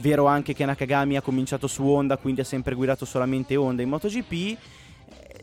Vero 0.00 0.26
anche 0.26 0.52
che 0.52 0.66
Nakagami 0.66 1.16
ha 1.16 1.22
cominciato 1.22 1.66
su 1.66 1.82
Honda, 1.86 2.18
quindi 2.18 2.42
ha 2.42 2.44
sempre 2.44 2.74
guidato 2.74 3.06
solamente 3.06 3.56
Honda 3.56 3.80
in 3.80 3.88
MotoGP. 3.88 4.58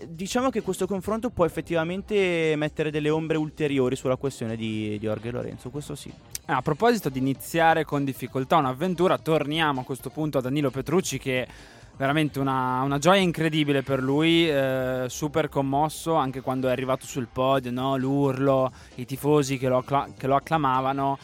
Diciamo 0.08 0.50
che 0.50 0.62
questo 0.62 0.88
confronto 0.88 1.30
può 1.30 1.46
effettivamente 1.46 2.54
mettere 2.58 2.92
delle 2.92 3.10
ombre 3.10 3.38
ulteriori 3.38 3.96
sulla 3.96 4.16
questione 4.16 4.56
di, 4.56 4.90
di 4.90 5.00
Jorge 5.00 5.32
Lorenzo, 5.32 5.70
questo 5.70 5.96
sì. 5.96 6.12
Ah, 6.46 6.58
a 6.58 6.62
proposito 6.62 7.10
di 7.10 7.20
iniziare 7.20 7.86
con 7.86 8.04
difficoltà 8.04 8.58
un'avventura, 8.58 9.18
torniamo 9.18 9.82
a 9.82 9.84
questo 9.84 10.10
punto 10.10 10.38
a 10.38 10.42
Danilo 10.42 10.72
Petrucci 10.72 11.18
che 11.18 11.48
veramente 11.96 12.40
una, 12.40 12.82
una 12.82 12.98
gioia 12.98 13.22
incredibile 13.22 13.84
per 13.84 14.02
lui, 14.02 14.50
eh, 14.50 15.06
super 15.08 15.48
commosso 15.50 16.16
anche 16.16 16.42
quando 16.42 16.68
è 16.68 16.72
arrivato 16.72 17.06
sul 17.06 17.28
podio, 17.32 17.72
no? 17.72 17.96
l'urlo, 17.98 18.72
i 18.96 19.06
tifosi 19.06 19.58
che 19.58 19.68
lo, 19.68 19.78
accla- 19.78 20.10
che 20.18 20.28
lo 20.28 20.36
acclamavano. 20.36 21.18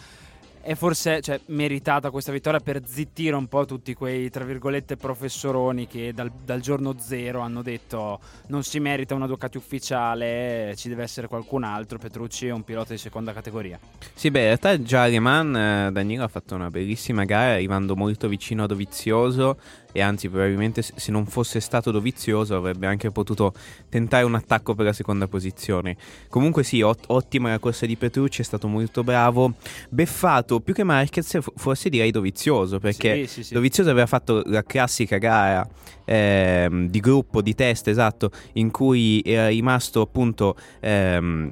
E 0.62 0.76
forse 0.76 1.22
cioè, 1.22 1.40
meritata 1.48 2.12
questa 2.12 2.32
vittoria 2.32 2.60
per 2.60 2.82
zittire 2.86 3.36
un 3.36 3.48
po' 3.48 3.66
tutti 3.66 3.94
quei, 3.94 4.30
tra 4.30 4.44
virgolette, 4.44 4.98
professoroni 4.98 5.88
che 5.88 6.14
dal, 6.14 6.30
dal 6.44 6.60
giorno 6.60 6.96
zero 7.00 7.40
hanno 7.40 7.62
detto 7.62 8.20
non 8.48 8.64
si 8.64 8.80
merita 8.80 9.16
una 9.16 9.26
Ducati 9.26 9.58
ufficiale, 9.58 10.74
ci 10.76 10.90
deve 10.90 11.04
essere 11.04 11.28
qualcun 11.28 11.64
altro. 11.64 11.98
Petrucci 11.98 12.48
è 12.48 12.52
un 12.52 12.64
pilota 12.64 12.94
di 12.94 13.00
seconda 13.00 13.34
categoria. 13.34 13.80
Sì, 14.14 14.30
beh, 14.30 14.40
in 14.40 14.46
realtà 14.46 14.82
già 14.82 15.04
a 15.04 15.08
Le 15.08 15.20
Mans 15.20 15.56
eh, 15.56 15.92
Danilo 15.92 16.24
ha 16.24 16.28
fatto 16.28 16.56
una 16.56 16.70
bellissima 16.70 17.24
gara 17.24 17.54
arrivando 17.54 17.96
molto 17.96 18.28
vicino 18.28 18.64
a 18.64 18.68
Dovizioso 18.68 19.58
e 19.92 20.02
anzi 20.02 20.30
probabilmente 20.30 20.82
se 20.82 21.12
non 21.12 21.26
fosse 21.26 21.60
stato 21.60 21.92
Dovizioso 21.92 22.56
avrebbe 22.56 22.88
anche 22.88 23.10
potuto 23.12 23.54
tentare 23.90 24.24
un 24.24 24.36
attacco 24.36 24.76
per 24.76 24.86
la 24.86 24.94
seconda 24.94 25.28
posizione. 25.28 25.98
Comunque 26.30 26.64
sì, 26.64 26.82
ot- 26.82 27.06
ottima 27.08 27.50
la 27.50 27.60
corsa 27.60 27.86
di 27.86 27.96
Petrucci, 27.96 28.42
è 28.42 28.46
stato 28.46 28.68
molto 28.68 29.04
bravo. 29.04 29.54
Beffato 29.90 30.60
più 30.60 30.74
che 30.74 30.84
Marquez 30.84 31.42
fo- 31.42 31.54
forse 31.56 31.90
direi 31.90 32.12
Dovizioso 32.12 32.80
perché 32.80 33.26
Sì, 33.26 33.34
sì, 33.34 33.44
sì. 33.44 33.54
Dovizioso 33.54 33.90
aveva 33.90 34.06
fatto 34.06 34.44
la 34.46 34.64
classica 34.64 35.18
gara 35.18 35.68
ehm, 36.06 36.88
di 36.90 37.00
gruppo, 37.00 37.42
di 37.42 37.56
test, 37.56 37.88
esatto, 37.88 38.32
in 38.54 38.72
cui 38.72 39.22
era 39.26 39.48
rimasto 39.48 40.02
appunto... 40.02 40.56
ehm, 40.82 41.52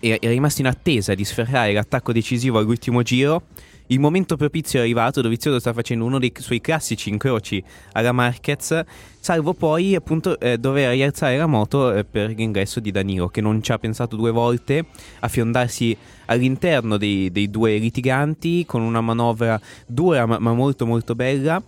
era 0.00 0.30
rimasto 0.30 0.62
in 0.62 0.68
attesa 0.68 1.14
di 1.14 1.24
sferrare 1.24 1.72
l'attacco 1.72 2.12
decisivo 2.12 2.58
all'ultimo 2.58 3.02
giro. 3.02 3.42
Il 3.86 4.00
momento 4.00 4.36
propizio 4.36 4.78
è 4.78 4.82
arrivato, 4.82 5.20
Dovizioso 5.20 5.58
sta 5.58 5.72
facendo 5.72 6.04
uno 6.04 6.18
dei 6.18 6.32
suoi 6.36 6.60
classici 6.60 7.10
incroci 7.10 7.62
alla 7.92 8.12
Marquez, 8.12 8.82
salvo 9.20 9.52
poi 9.52 9.94
appunto 9.94 10.38
eh, 10.40 10.56
dover 10.58 10.92
rialzare 10.92 11.36
la 11.36 11.46
moto 11.46 11.92
eh, 11.92 12.04
per 12.04 12.30
l'ingresso 12.30 12.80
di 12.80 12.90
Danilo, 12.90 13.28
che 13.28 13.40
non 13.40 13.62
ci 13.62 13.72
ha 13.72 13.78
pensato 13.78 14.16
due 14.16 14.30
volte 14.30 14.86
a 15.20 15.28
fiondarsi 15.28 15.96
all'interno 16.26 16.96
dei, 16.96 17.30
dei 17.30 17.50
due 17.50 17.76
litiganti 17.76 18.64
con 18.64 18.82
una 18.82 19.00
manovra 19.00 19.60
dura 19.86 20.26
ma, 20.26 20.38
ma 20.38 20.52
molto 20.52 20.86
molto 20.86 21.14
bella 21.14 21.62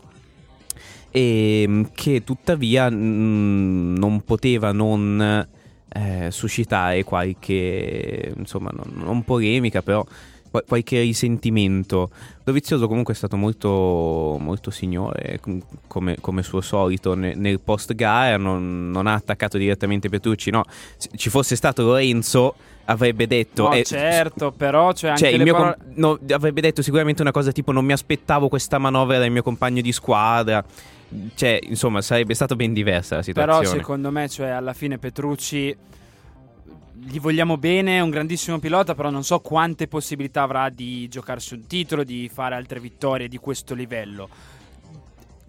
e 1.11 1.65
mm, 1.69 1.83
che 1.95 2.25
tuttavia 2.25 2.91
mm, 2.91 3.97
non 3.97 4.23
poteva 4.25 4.73
non 4.73 5.47
eh, 5.89 6.31
suscitare 6.31 7.05
qualche 7.05 8.33
insomma 8.37 8.71
non, 8.73 9.05
non 9.05 9.23
polemica 9.23 9.81
però 9.81 10.05
qualche 10.67 11.01
risentimento 11.01 12.11
Dovizioso 12.45 12.87
comunque 12.89 13.15
è 13.15 13.17
stato 13.17 13.37
molto, 13.37 14.37
molto 14.39 14.71
signore 14.71 15.39
com- 15.41 15.63
come, 15.87 16.17
come 16.21 16.43
suo 16.43 16.61
solito 16.61 17.15
ne- 17.15 17.35
nel 17.35 17.61
post 17.61 17.95
gara 17.95 18.37
non, 18.37 18.91
non 18.91 19.07
ha 19.07 19.15
attaccato 19.15 19.59
direttamente 19.59 20.09
Petrucci 20.09 20.51
no 20.51 20.65
se 20.97 21.09
ci 21.17 21.31
fosse 21.31 21.57
stato 21.57 21.83
Lorenzo 21.83 22.55
avrebbe 22.87 23.27
detto 23.27 23.69
No, 23.69 23.73
eh, 23.73 23.83
certo, 23.83 24.53
però 24.53 24.93
cioè, 24.93 25.15
mio 25.39 25.55
parole- 25.55 25.77
com- 25.79 25.93
no, 25.95 26.19
avrebbe 26.31 26.61
detto 26.61 26.83
sicuramente 26.83 27.23
una 27.23 27.31
cosa 27.31 27.53
tipo 27.53 27.73
non 27.73 27.85
mi 27.85 27.93
aspettavo 27.93 28.49
questa 28.49 28.79
manovra 28.79 29.19
dal 29.19 29.31
mio 29.31 29.43
compagno 29.43 29.81
di 29.81 29.93
squadra. 29.93 30.65
Cioè, 31.35 31.61
insomma, 31.63 32.03
sarebbe 32.03 32.35
stata 32.35 32.57
ben 32.57 32.73
diversa 32.73 33.17
la 33.17 33.23
situazione. 33.23 33.61
Però 33.61 33.77
secondo 33.77 34.11
me, 34.11 34.29
cioè, 34.29 34.49
alla 34.49 34.73
fine 34.73 34.99
Petrucci 34.99 35.75
gli 37.07 37.21
vogliamo 37.21 37.59
bene, 37.59 37.99
è 37.99 38.01
un 38.01 38.11
grandissimo 38.11 38.59
pilota, 38.59 38.95
però 38.95 39.11
non 39.11 39.25
so 39.25 39.41
quante 39.41 39.89
possibilità 39.89 40.43
avrà 40.43 40.71
di 40.71 41.07
giocarsi 41.09 41.55
un 41.55 41.67
titolo, 41.67 42.03
di 42.03 42.31
fare 42.33 42.55
altre 42.55 42.81
vittorie 42.81 43.29
di 43.29 43.37
questo 43.37 43.75
livello. 43.75 44.29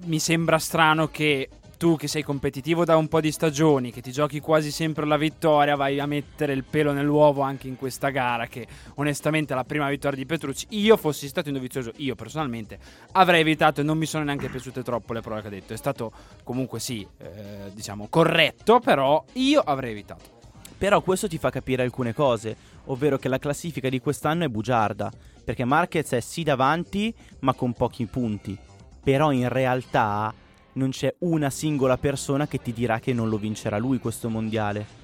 Mi 0.06 0.20
sembra 0.20 0.60
strano 0.60 1.08
che 1.08 1.50
tu 1.78 1.96
che 1.96 2.08
sei 2.08 2.24
competitivo 2.24 2.86
da 2.86 2.98
un 2.98 3.08
po' 3.08 3.22
di 3.22 3.32
stagioni, 3.32 3.92
che 3.92 4.02
ti 4.02 4.12
giochi 4.12 4.40
quasi 4.40 4.72
sempre 4.72 5.06
la 5.06 5.18
vittoria, 5.18 5.76
vai 5.76 6.00
a 6.00 6.06
mettere 6.06 6.54
il 6.54 6.64
pelo 6.64 6.92
nell'uovo 6.92 7.42
anche 7.42 7.68
in 7.68 7.78
questa 7.78 8.10
gara, 8.10 8.48
che 8.48 8.68
onestamente 8.96 9.54
è 9.54 9.56
la 9.56 9.64
prima 9.64 9.90
vittoria 9.90 10.18
di 10.18 10.26
Petrucci. 10.26 10.68
Io 10.72 10.98
fossi 10.98 11.28
stato 11.28 11.48
indovizioso, 11.48 11.92
io 11.98 12.16
personalmente 12.16 12.78
avrei 13.14 13.42
evitato 13.42 13.82
e 13.82 13.84
non 13.84 13.98
mi 13.98 14.06
sono 14.06 14.26
neanche 14.26 14.50
piaciute 14.50 14.84
troppo 14.84 15.14
le 15.14 15.22
parole 15.22 15.42
che 15.42 15.48
ha 15.48 15.52
detto. 15.52 15.74
È 15.74 15.78
stato 15.78 16.12
comunque 16.44 16.80
sì, 16.80 17.06
eh, 17.18 17.72
diciamo, 17.74 18.08
corretto, 18.10 18.80
però 18.80 19.24
io 19.34 19.62
avrei 19.62 19.92
evitato. 19.92 20.35
Però 20.78 21.02
questo 21.02 21.28
ti 21.28 21.38
fa 21.38 21.50
capire 21.50 21.84
alcune 21.84 22.14
cose, 22.14 22.56
ovvero 22.86 23.18
che 23.18 23.30
la 23.30 23.40
classifica 23.40 23.90
di 23.90 24.00
quest'anno 24.00 24.44
è 24.44 24.50
bugiarda, 24.50 25.12
perché 25.44 25.64
Marquez 25.64 26.12
è 26.12 26.20
sì 26.20 26.44
davanti, 26.44 27.14
ma 27.40 27.54
con 27.54 27.74
pochi 27.74 28.06
punti. 28.06 28.58
Però 29.04 29.32
in 29.32 29.48
realtà 29.48 30.34
non 30.74 30.90
c'è 30.90 31.14
una 31.20 31.50
singola 31.50 31.98
persona 31.98 32.48
che 32.48 32.62
ti 32.62 32.74
dirà 32.74 33.00
che 33.00 33.14
non 33.14 33.30
lo 33.30 33.38
vincerà 33.38 33.78
lui 33.78 34.00
questo 34.00 34.30
mondiale. 34.30 35.04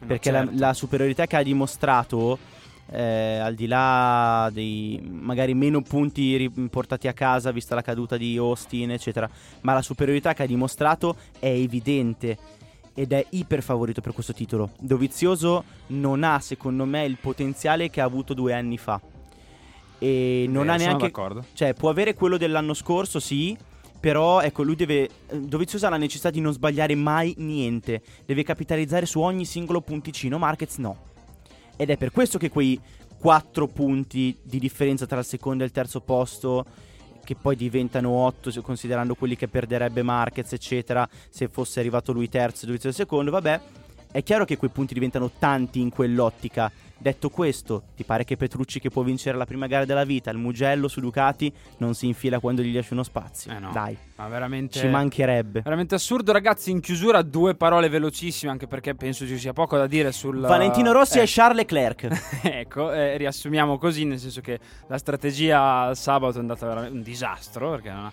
No, 0.00 0.06
perché 0.06 0.30
la, 0.30 0.44
certo. 0.44 0.58
la 0.58 0.72
superiorità 0.72 1.26
che 1.26 1.36
ha 1.36 1.42
dimostrato, 1.42 2.38
eh, 2.90 3.38
al 3.38 3.54
di 3.54 3.66
là 3.66 4.48
dei 4.52 5.00
magari 5.02 5.54
meno 5.54 5.82
punti 5.82 6.50
portati 6.70 7.08
a 7.08 7.12
casa 7.12 7.50
vista 7.50 7.74
la 7.74 7.82
caduta 7.82 8.16
di 8.16 8.36
Austin, 8.36 8.92
eccetera, 8.92 9.28
ma 9.62 9.74
la 9.74 9.82
superiorità 9.82 10.34
che 10.34 10.44
ha 10.44 10.46
dimostrato 10.46 11.16
è 11.40 11.48
evidente 11.48 12.38
ed 12.98 13.12
è 13.12 13.24
iper 13.30 13.62
favorito 13.62 14.00
per 14.00 14.12
questo 14.12 14.32
titolo. 14.32 14.70
Dovizioso 14.80 15.62
non 15.88 16.24
ha, 16.24 16.40
secondo 16.40 16.84
me, 16.84 17.04
il 17.04 17.16
potenziale 17.20 17.90
che 17.90 18.00
ha 18.00 18.04
avuto 18.04 18.34
due 18.34 18.52
anni 18.52 18.76
fa. 18.76 19.00
E 20.00 20.46
non 20.48 20.62
Vero, 20.64 20.72
ha 20.74 20.78
sono 20.78 20.88
neanche. 20.88 21.04
d'accordo. 21.06 21.44
Cioè, 21.52 21.74
può 21.74 21.90
avere 21.90 22.14
quello 22.14 22.36
dell'anno 22.36 22.74
scorso, 22.74 23.20
sì. 23.20 23.56
Però, 24.00 24.40
ecco, 24.40 24.64
lui 24.64 24.74
deve. 24.74 25.08
eh, 25.28 25.38
Dovizioso 25.38 25.86
ha 25.86 25.90
la 25.90 25.96
necessità 25.96 26.30
di 26.30 26.40
non 26.40 26.52
sbagliare 26.52 26.96
mai 26.96 27.34
niente. 27.38 28.02
Deve 28.26 28.42
capitalizzare 28.42 29.06
su 29.06 29.20
ogni 29.20 29.44
singolo 29.44 29.80
punticino. 29.80 30.36
Marquez 30.36 30.78
no. 30.78 30.96
Ed 31.76 31.90
è 31.90 31.96
per 31.96 32.10
questo 32.10 32.36
che 32.36 32.50
quei 32.50 32.80
4 33.16 33.68
punti 33.68 34.36
di 34.42 34.58
differenza 34.58 35.06
tra 35.06 35.20
il 35.20 35.24
secondo 35.24 35.62
e 35.62 35.66
il 35.66 35.72
terzo 35.72 36.00
posto, 36.00 36.64
che 37.28 37.34
poi 37.34 37.56
diventano 37.56 38.08
8, 38.08 38.62
considerando 38.62 39.14
quelli 39.14 39.36
che 39.36 39.48
perderebbe 39.48 40.00
Marquez, 40.00 40.50
eccetera, 40.54 41.06
se 41.28 41.48
fosse 41.48 41.78
arrivato 41.78 42.10
lui 42.10 42.30
terzo 42.30 42.64
e 42.64 42.68
Dovizioso 42.68 42.96
secondo, 42.96 43.30
vabbè. 43.30 43.60
È 44.10 44.22
chiaro 44.22 44.46
che 44.46 44.56
quei 44.56 44.70
punti 44.70 44.94
diventano 44.94 45.30
tanti 45.38 45.78
in 45.78 45.90
quell'ottica. 45.90 46.72
Detto 47.00 47.30
questo, 47.30 47.84
ti 47.94 48.02
pare 48.02 48.24
che 48.24 48.36
Petrucci 48.36 48.80
che 48.80 48.90
può 48.90 49.02
vincere 49.02 49.38
la 49.38 49.44
prima 49.44 49.68
gara 49.68 49.84
della 49.84 50.02
vita, 50.02 50.30
il 50.30 50.38
Mugello 50.38 50.88
su 50.88 51.00
Ducati, 51.00 51.52
non 51.76 51.94
si 51.94 52.06
infila 52.06 52.40
quando 52.40 52.60
gli 52.60 52.74
lasci 52.74 52.92
uno 52.92 53.04
spazio? 53.04 53.52
Eh 53.52 53.60
no. 53.60 53.70
Dai, 53.72 53.96
Ma 54.16 54.26
veramente... 54.26 54.80
ci 54.80 54.88
mancherebbe. 54.88 55.60
Veramente 55.60 55.94
assurdo, 55.94 56.32
ragazzi. 56.32 56.72
In 56.72 56.80
chiusura, 56.80 57.22
due 57.22 57.54
parole 57.54 57.88
velocissime, 57.88 58.50
anche 58.50 58.66
perché 58.66 58.96
penso 58.96 59.26
ci 59.26 59.38
sia 59.38 59.52
poco 59.52 59.76
da 59.76 59.86
dire 59.86 60.10
sul. 60.10 60.40
Valentino 60.40 60.90
Rossi 60.90 61.18
eh, 61.18 61.22
e 61.22 61.26
Charles 61.28 61.58
Leclerc. 61.58 62.40
ecco, 62.42 62.92
eh, 62.92 63.16
riassumiamo 63.16 63.78
così, 63.78 64.04
nel 64.04 64.18
senso 64.18 64.40
che 64.40 64.58
la 64.88 64.98
strategia 64.98 65.94
sabato 65.94 66.38
è 66.38 66.40
andata 66.40 66.66
veramente 66.66 66.96
un 66.96 67.02
disastro, 67.02 67.70
perché 67.70 67.90
non 67.90 68.06
ha, 68.06 68.12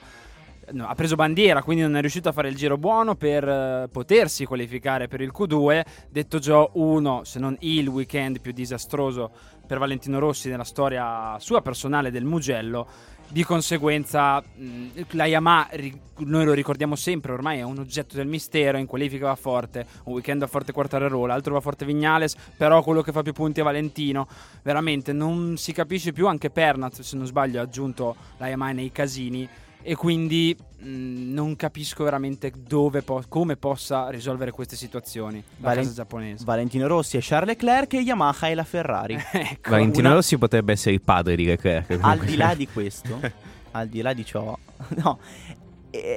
no, 0.71 0.87
ha 0.87 0.95
preso 0.95 1.15
bandiera, 1.15 1.63
quindi 1.63 1.83
non 1.83 1.95
è 1.95 2.01
riuscito 2.01 2.29
a 2.29 2.31
fare 2.31 2.49
il 2.49 2.55
giro 2.55 2.77
buono 2.77 3.15
per 3.15 3.47
eh, 3.47 3.89
potersi 3.91 4.45
qualificare 4.45 5.07
per 5.07 5.21
il 5.21 5.31
Q2. 5.35 5.83
Detto 6.09 6.39
ciò, 6.39 6.69
uno, 6.73 7.23
se 7.23 7.39
non 7.39 7.55
il 7.59 7.87
weekend 7.87 8.39
più 8.39 8.51
disastroso 8.51 9.31
per 9.65 9.79
Valentino 9.79 10.19
Rossi 10.19 10.49
nella 10.49 10.63
storia 10.63 11.37
sua 11.39 11.61
personale 11.61 12.11
del 12.11 12.23
Mugello. 12.23 12.87
Di 13.27 13.43
conseguenza, 13.43 14.39
mh, 14.39 14.87
la 15.11 15.25
Yamaha, 15.25 15.69
noi 16.17 16.45
lo 16.45 16.53
ricordiamo 16.53 16.95
sempre, 16.95 17.31
ormai 17.31 17.57
è 17.57 17.63
un 17.63 17.79
oggetto 17.79 18.15
del 18.15 18.27
mistero. 18.27 18.77
In 18.77 18.85
qualifica 18.85 19.25
va 19.25 19.35
forte, 19.35 19.85
un 20.03 20.13
weekend 20.13 20.41
va 20.41 20.47
forte 20.47 20.71
Quartararo, 20.71 21.25
l'altro 21.25 21.53
va 21.53 21.59
forte 21.59 21.85
Vignales. 21.85 22.35
Però 22.55 22.83
quello 22.83 23.01
che 23.01 23.11
fa 23.11 23.23
più 23.23 23.33
punti 23.33 23.61
è 23.61 23.63
Valentino. 23.63 24.27
Veramente 24.61 25.11
non 25.11 25.57
si 25.57 25.73
capisce 25.73 26.13
più. 26.13 26.27
Anche 26.27 26.51
Pernat, 26.51 27.01
se 27.01 27.17
non 27.17 27.25
sbaglio, 27.25 27.59
ha 27.59 27.63
aggiunto 27.63 28.15
la 28.37 28.47
Yamaha 28.47 28.73
nei 28.73 28.91
casini. 28.91 29.49
E 29.87 29.93
quindi 29.95 30.57
mh, 30.79 31.31
non 31.33 31.55
capisco 31.55 32.03
veramente 32.03 32.51
dove 32.57 33.03
po- 33.03 33.23
come 33.27 33.55
possa 33.55 34.09
risolvere 34.09 34.49
queste 34.49 34.75
situazioni 34.75 35.37
la 35.57 35.67
Valen- 35.67 35.83
casa 35.83 35.93
giapponese. 35.95 36.43
Valentino 36.43 36.87
Rossi 36.87 37.17
e 37.17 37.19
Charles 37.21 37.49
Leclerc 37.49 37.93
e 37.93 37.99
Yamaha 38.01 38.47
e 38.47 38.55
la 38.55 38.63
Ferrari. 38.63 39.13
ecco, 39.31 39.69
Valentino 39.69 40.07
una- 40.07 40.15
Rossi 40.15 40.37
potrebbe 40.39 40.71
essere 40.73 40.95
il 40.95 41.01
padre 41.01 41.35
di 41.35 41.45
Leclerc. 41.45 41.99
al 42.01 42.17
di 42.19 42.35
là 42.35 42.55
di 42.55 42.67
questo, 42.67 43.19
al 43.71 43.87
di 43.87 44.01
là 44.01 44.13
di 44.13 44.25
ciò, 44.25 44.57
no, 45.03 45.19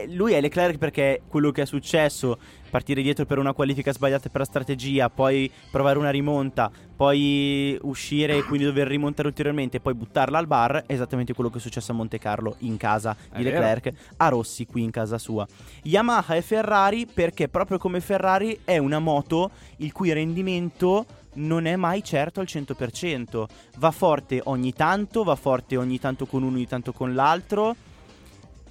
lui 0.09 0.33
è 0.33 0.41
Leclerc 0.41 0.79
perché 0.79 1.23
quello 1.29 1.51
che 1.51 1.63
è 1.63 1.67
successo, 1.67 2.39
partire 2.71 3.03
dietro 3.03 3.25
per 3.25 3.39
una 3.39 3.53
qualifica 3.53 3.93
sbagliata 3.93 4.29
per 4.29 4.41
la 4.41 4.47
strategia, 4.47 5.11
poi 5.11 5.51
provare 5.71 5.99
una 5.99 6.11
rimonta, 6.11 6.71
poi 6.95 7.79
uscire 7.83 8.37
e 8.37 8.43
quindi 8.45 8.67
dover 8.67 8.87
rimontare 8.87 9.29
ulteriormente, 9.29 9.81
poi 9.81 9.95
buttarla 9.95 10.39
al 10.39 10.47
bar, 10.47 10.85
è 10.87 10.93
esattamente 10.93 11.33
quello 11.35 11.51
che 11.51 11.59
è 11.59 11.61
successo 11.61 11.93
a 11.93 11.95
Monte 11.95 12.19
Carlo 12.19 12.57
in 12.59 12.77
casa 12.77 13.17
È 13.31 13.37
di 13.37 13.45
vero. 13.45 13.61
Leclerc, 13.61 13.93
a 14.17 14.29
Rossi 14.29 14.67
qui 14.67 14.83
in 14.83 14.91
casa 14.91 15.19
sua. 15.19 15.47
Yamaha 15.83 16.35
e 16.35 16.43
Ferrari 16.43 17.07
perché 17.07 17.49
proprio 17.49 17.79
come 17.79 18.01
Ferrari 18.01 18.61
è 18.65 18.79
una 18.79 18.99
moto 18.99 19.51
il 19.79 19.93
cui 19.93 20.13
rendimento 20.13 21.07
non 21.35 21.67
è 21.67 21.77
mai 21.77 22.03
certo 22.03 22.41
al 22.41 22.47
100%. 22.49 23.47
Va 23.77 23.91
forte 23.91 24.41
ogni 24.45 24.73
tanto, 24.73 25.23
va 25.23 25.37
forte 25.37 25.77
ogni 25.77 25.99
tanto 25.99 26.27
con 26.27 26.43
uno, 26.43 26.57
ogni 26.57 26.67
tanto 26.67 26.93
con 26.93 27.15
l'altro. 27.15 27.77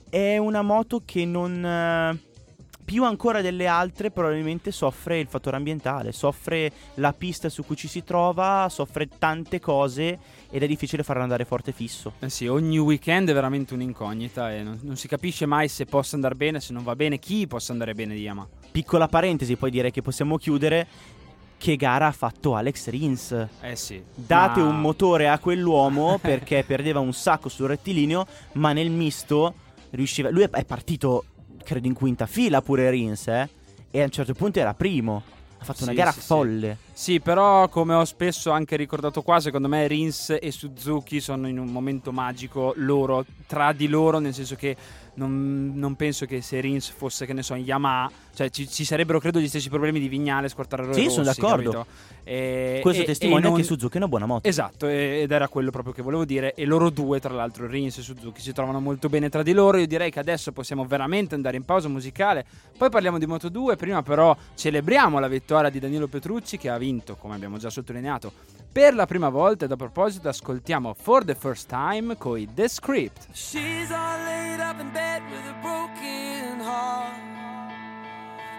È 0.10 0.38
una 0.38 0.62
moto 0.62 1.02
che 1.06 1.26
non... 1.26 1.64
eh, 1.64 2.26
più 2.88 3.04
ancora 3.04 3.42
delle 3.42 3.68
altre 3.68 4.12
probabilmente 4.12 4.72
soffre 4.72 5.20
il 5.20 5.28
fattore 5.28 5.58
ambientale, 5.58 6.14
soffre 6.14 6.72
la 6.96 7.12
pista 7.12 7.50
su 7.50 7.66
cui 7.66 7.76
ci 7.76 7.90
si 7.90 8.06
trova, 8.06 8.68
soffre 8.70 9.10
tante 9.18 9.60
cose 9.60 10.18
ed 10.50 10.64
è 10.64 10.68
difficile 10.68 11.04
farla 11.04 11.24
andare 11.24 11.44
forte 11.44 11.74
fisso. 11.74 12.14
Eh 12.20 12.30
sì, 12.30 12.48
ogni 12.48 12.78
weekend 12.78 13.30
è 13.30 13.34
veramente 13.34 13.74
un'incognita 13.74 14.54
e 14.54 14.64
non, 14.64 14.80
non 14.84 14.96
si 14.96 15.10
capisce 15.10 15.46
mai 15.46 15.68
se 15.68 15.86
possa 15.86 16.16
andare 16.16 16.36
bene, 16.36 16.62
se 16.62 16.72
non 16.72 16.84
va 16.84 16.96
bene, 16.96 17.20
chi 17.20 17.46
possa 17.46 17.74
andare 17.74 17.94
bene 17.94 18.16
di 18.16 18.22
Yamaha. 18.22 18.48
Piccola 18.72 19.10
parentesi, 19.10 19.58
poi 19.58 19.70
direi 19.70 19.92
che 19.92 20.02
possiamo 20.02 20.38
chiudere. 20.38 20.88
Che 21.58 21.76
gara 21.76 22.06
ha 22.06 22.12
fatto 22.14 22.56
Alex 22.56 22.88
Rins? 22.88 23.48
Eh 23.60 23.76
sì. 23.76 24.02
Date 24.14 24.62
ma- 24.62 24.68
un 24.68 24.80
motore 24.80 25.28
a 25.28 25.40
quell'uomo 25.40 26.20
perché 26.20 26.64
perdeva 26.64 27.02
un 27.02 27.12
sacco 27.12 27.50
sul 27.50 27.68
rettilineo, 27.68 28.26
ma 28.54 28.72
nel 28.72 28.92
misto 28.92 29.66
riusciva. 29.92 30.30
Lui 30.30 30.44
è- 30.44 30.66
partito, 30.66 31.26
credo, 31.64 31.88
in 31.88 31.94
quinta 31.94 32.26
fila 32.26 32.62
pure 32.62 32.90
Rins, 32.90 33.28
eh? 33.28 33.50
E 33.92 34.02
a 34.02 34.04
un 34.04 34.10
certo 34.12 34.34
punto 34.34 34.60
era 34.60 34.74
primo. 34.74 35.24
Ha 35.60 35.64
fatto 35.64 35.84
una 35.84 35.92
Sì, 35.92 35.98
gara 35.98 36.12
sì, 36.12 36.20
sì. 36.20 36.26
folle. 36.26 36.78
Sì, 36.94 37.20
però 37.20 37.68
come 37.70 37.96
ho 37.96 38.06
spesso 38.06 38.52
anche 38.52 38.76
ricordato 38.76 39.24
qua, 39.24 39.40
secondo 39.40 39.68
me 39.68 39.88
Rins 39.88 40.38
e 40.40 40.52
Suzuki 40.52 41.20
sono 41.20 41.48
in 41.48 41.58
un 41.58 41.68
momento 41.70 42.12
magico 42.12 42.74
loro, 42.78 43.26
tra 43.48 43.74
di 43.74 43.88
loro, 43.88 44.20
nel 44.20 44.34
senso 44.36 44.56
che 44.56 44.76
non, 45.18 45.74
non 45.76 45.96
penso 45.96 46.26
che 46.26 46.42
se 46.42 46.60
Rins 46.60 46.90
fosse, 46.90 47.26
che 47.26 47.34
ne 47.34 47.44
so, 47.44 47.54
in 47.56 47.64
Yamaha, 47.64 48.10
cioè 48.36 48.50
ci, 48.50 48.68
ci 48.68 48.84
sarebbero 48.86 49.20
credo 49.20 49.40
gli 49.40 49.48
stessi 49.48 49.70
problemi 49.70 50.00
di 50.00 50.08
Vignale, 50.08 50.50
Quartararo 50.54 50.94
Sì, 50.94 51.06
e 51.06 51.10
sono 51.10 51.26
Rossi, 51.26 51.40
d'accordo. 51.42 51.72
capito? 51.72 51.86
E- 52.24 52.80
Questo 52.82 53.02
e- 53.04 53.06
testimonia 53.06 53.46
e 53.46 53.50
non- 53.50 53.58
che 53.58 53.64
Suzuki 53.64 53.96
è 53.96 53.98
una 53.98 54.08
buona 54.08 54.26
moto. 54.26 54.48
Esatto, 54.48 54.88
ed 54.88 55.32
era 55.32 55.48
quello 55.48 55.72
proprio 55.72 55.94
che 55.94 56.02
volevo 56.02 56.26
dire. 56.26 56.54
E 56.54 56.66
loro 56.66 56.90
due, 56.90 57.20
tra 57.20 57.34
l'altro, 57.34 57.68
Rins 57.68 57.98
e 57.98 58.02
Suzuki, 58.02 58.42
si 58.42 58.54
trovano 58.54 58.80
molto 58.80 59.10
bene 59.10 59.30
tra 59.30 59.44
di 59.44 59.54
loro. 59.54 59.78
Io 59.78 59.88
direi 59.88 60.12
che 60.12 60.20
adesso 60.20 60.52
possiamo 60.52 60.86
veramente 60.86 61.36
andare 61.36 61.58
in 61.58 61.64
pausa 61.66 61.88
musicale. 61.88 62.46
Poi 62.78 62.90
parliamo 62.90 63.18
di 63.18 63.26
Moto 63.26 63.50
2. 63.50 63.76
Prima, 63.76 64.04
però, 64.04 64.36
celebriamo 64.56 65.20
la 65.20 65.28
vittoria 65.28 65.70
di 65.70 65.80
Danilo 65.80 66.08
Petrucci, 66.08 66.58
che 66.58 66.70
ha 66.70 66.78
vinto, 66.78 67.16
come 67.16 67.36
abbiamo 67.36 67.58
già 67.58 67.70
sottolineato, 67.70 68.32
per 68.78 68.94
la 68.94 69.08
prima 69.08 69.30
volta. 69.30 69.66
Ed 69.66 69.72
a 69.72 69.76
proposito, 69.76 70.30
ascoltiamo 70.30 70.94
For 70.94 71.26
the 71.26 71.34
First 71.34 71.68
Time 71.68 72.16
coi 72.16 72.48
The 72.54 72.68
Script. 72.68 73.28
She's 73.34 73.90
all 73.90 74.24
laid 74.24 74.60
up 74.60 74.80
in 74.80 74.92
bed 74.92 75.24
with 75.32 75.50
a 75.50 75.56
broken 75.64 76.60
heart. 76.60 77.18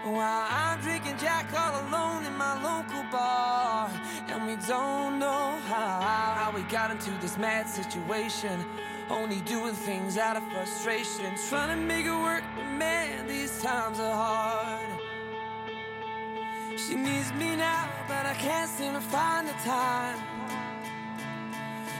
While 0.03 0.45
I'm 0.49 0.81
drinking 0.81 1.15
Jack 1.19 1.45
all 1.53 1.73
alone 1.87 2.25
in 2.25 2.35
my 2.35 2.61
local 2.61 3.01
bar. 3.09 3.89
And 4.27 4.45
we 4.45 4.57
don't 4.67 5.19
know 5.19 5.57
how, 5.69 6.01
how 6.35 6.51
we 6.53 6.63
got 6.63 6.91
into 6.91 7.11
this 7.21 7.37
mad 7.37 7.69
situation. 7.69 8.59
Only 9.09 9.39
doing 9.45 9.73
things 9.73 10.17
out 10.17 10.35
of 10.35 10.43
frustration. 10.51 11.33
Trying 11.47 11.79
to 11.79 11.81
make 11.81 12.05
it 12.05 12.11
work, 12.11 12.43
but 12.57 12.67
man, 12.77 13.25
these 13.25 13.61
times 13.61 13.99
are 14.01 14.13
hard. 14.13 14.98
She 16.87 16.95
needs 16.95 17.33
me 17.33 17.55
now, 17.57 17.89
but 18.07 18.25
I 18.25 18.33
can't 18.35 18.69
seem 18.69 18.93
to 18.93 19.01
find 19.01 19.47
the 19.47 19.57
time. 19.65 20.17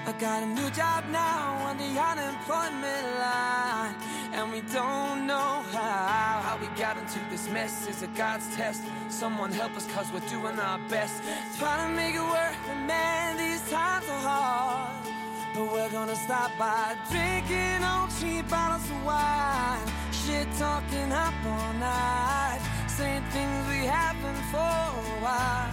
I 0.08 0.14
got 0.18 0.42
a 0.42 0.46
new 0.46 0.70
job 0.72 1.04
now 1.12 1.58
on 1.68 1.78
the 1.78 1.92
unemployment 2.10 3.08
line. 3.20 3.96
And 4.32 4.52
we 4.52 4.62
don't 4.72 5.28
know 5.28 5.64
how, 5.74 6.42
how 6.46 6.58
we 6.62 6.68
got 6.80 6.98
into 6.98 7.20
this 7.30 7.50
mess. 7.50 7.88
Is 7.88 8.04
it 8.04 8.16
God's 8.16 8.48
test? 8.56 8.84
Someone 9.10 9.52
help 9.52 9.76
us 9.76 9.86
cause 9.94 10.12
we're 10.14 10.30
doing 10.30 10.58
our 10.58 10.80
best. 10.88 11.22
Trying 11.58 11.90
to 11.90 11.96
make 11.96 12.16
it 12.16 12.22
work, 12.22 12.56
but 12.66 12.80
man, 12.88 13.38
these 13.38 13.62
times 13.70 14.08
are 14.08 14.24
hard. 14.30 15.08
But 15.54 15.74
we're 15.74 15.90
gonna 15.90 16.16
stop 16.16 16.52
by 16.58 16.96
drinking 17.12 17.84
on 17.84 18.10
cheap 18.20 18.48
bottles 18.50 18.90
of 18.90 19.04
wine. 19.04 19.86
Shit 20.12 20.48
talking 20.58 21.12
up 21.12 21.34
all 21.46 21.74
night. 21.74 22.79
Saying 23.00 23.24
things 23.32 23.68
we 23.70 23.86
haven't 23.86 24.44
for 24.52 24.58
a 24.58 25.22
while 25.24 25.72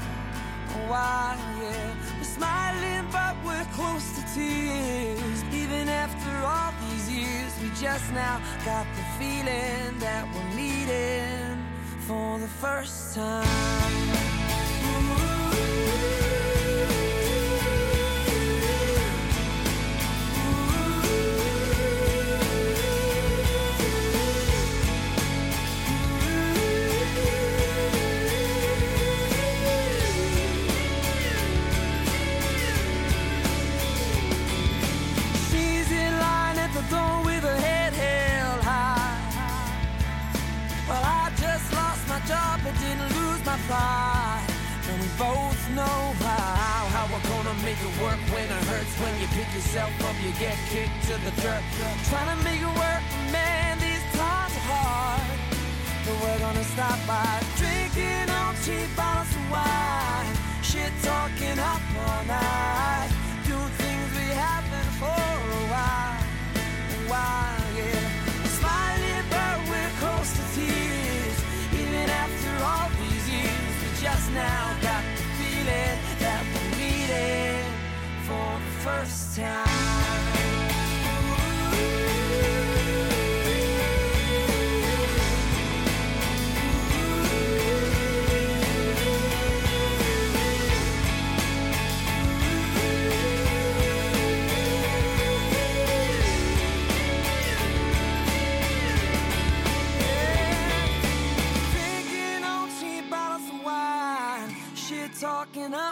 a 0.76 0.90
while, 0.90 1.38
yeah. 1.60 1.94
We're 2.18 2.24
smiling, 2.24 3.06
but 3.10 3.34
we're 3.44 3.66
close 3.72 4.12
to 4.16 4.22
tears. 4.34 5.42
Even 5.52 5.88
after 5.88 6.30
all 6.46 6.72
these 6.88 7.10
years, 7.10 7.52
we 7.60 7.68
just 7.70 8.12
now 8.12 8.40
got 8.64 8.86
the 8.96 9.04
feeling 9.18 9.98
that 9.98 10.24
we're 10.32 10.54
meeting 10.54 11.64
for 12.06 12.38
the 12.38 12.48
first 12.48 13.14
time. 13.14 14.45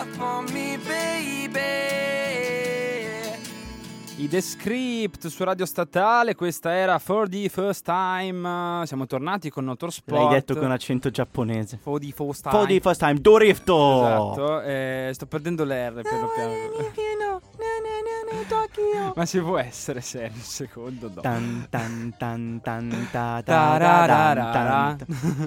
Up 0.00 0.18
on 0.18 0.44
me, 0.52 0.78
baby. 0.78 1.58
I 4.16 4.28
The 4.28 4.40
Script 4.40 5.26
su 5.28 5.44
Radio 5.44 5.64
Statale, 5.66 6.34
questa 6.34 6.74
era 6.74 6.98
For 6.98 7.28
the 7.28 7.48
First 7.48 7.84
Time. 7.84 8.86
Siamo 8.86 9.06
tornati 9.06 9.50
con 9.50 9.64
Motorsport. 9.64 10.20
L'hai 10.20 10.34
detto 10.34 10.56
con 10.56 10.70
accento 10.70 11.10
giapponese. 11.10 11.78
For 11.82 11.98
the 11.98 12.12
First 12.14 12.42
Time. 12.42 12.54
For 12.54 12.66
the 12.66 12.80
first 12.80 13.00
time, 13.00 13.14
Dorifto! 13.20 14.06
Esatto, 14.06 14.60
eh, 14.62 15.10
sto 15.12 15.26
perdendo 15.26 15.64
l'R 15.64 16.02
piano 16.02 16.28
piano. 16.34 17.40
Ma 19.14 19.26
se 19.26 19.40
può 19.40 19.58
essere 19.58 20.00
serio 20.00 20.32
un 20.34 20.40
secondo 20.42 21.08
dopo. 21.08 21.20
Tan 21.20 21.66
tan 21.68 22.14
tan 22.18 22.60
tan 22.62 23.08
ta 23.10 23.42
ta. 23.44 23.52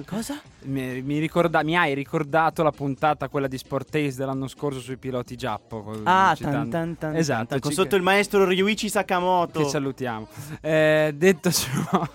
Cosa? 0.06 0.40
Mi, 0.64 1.02
mi 1.02 1.18
ricorda- 1.18 1.62
mi 1.62 1.76
hai 1.76 1.94
ricordato 1.94 2.62
la 2.62 2.70
puntata 2.70 3.28
quella 3.28 3.46
di 3.48 3.58
Sport 3.58 3.90
Taste 3.90 4.16
dell'anno 4.20 4.48
scorso 4.48 4.80
sui 4.80 4.96
piloti 4.96 5.36
giappo. 5.36 6.00
Ah, 6.04 6.34
tan 6.38 6.70
tan 6.70 6.96
tan 6.98 7.16
Esatto, 7.16 7.46
tan, 7.48 7.60
con 7.60 7.70
ci- 7.70 7.76
sotto 7.76 7.96
il 7.96 8.02
maestro 8.02 8.44
Ryuichi 8.44 8.88
Sakamoto 8.88 9.62
che 9.62 9.68
salutiamo. 9.68 10.28
Eh, 10.60 11.12
detto 11.14 11.50
ciò, 11.52 12.08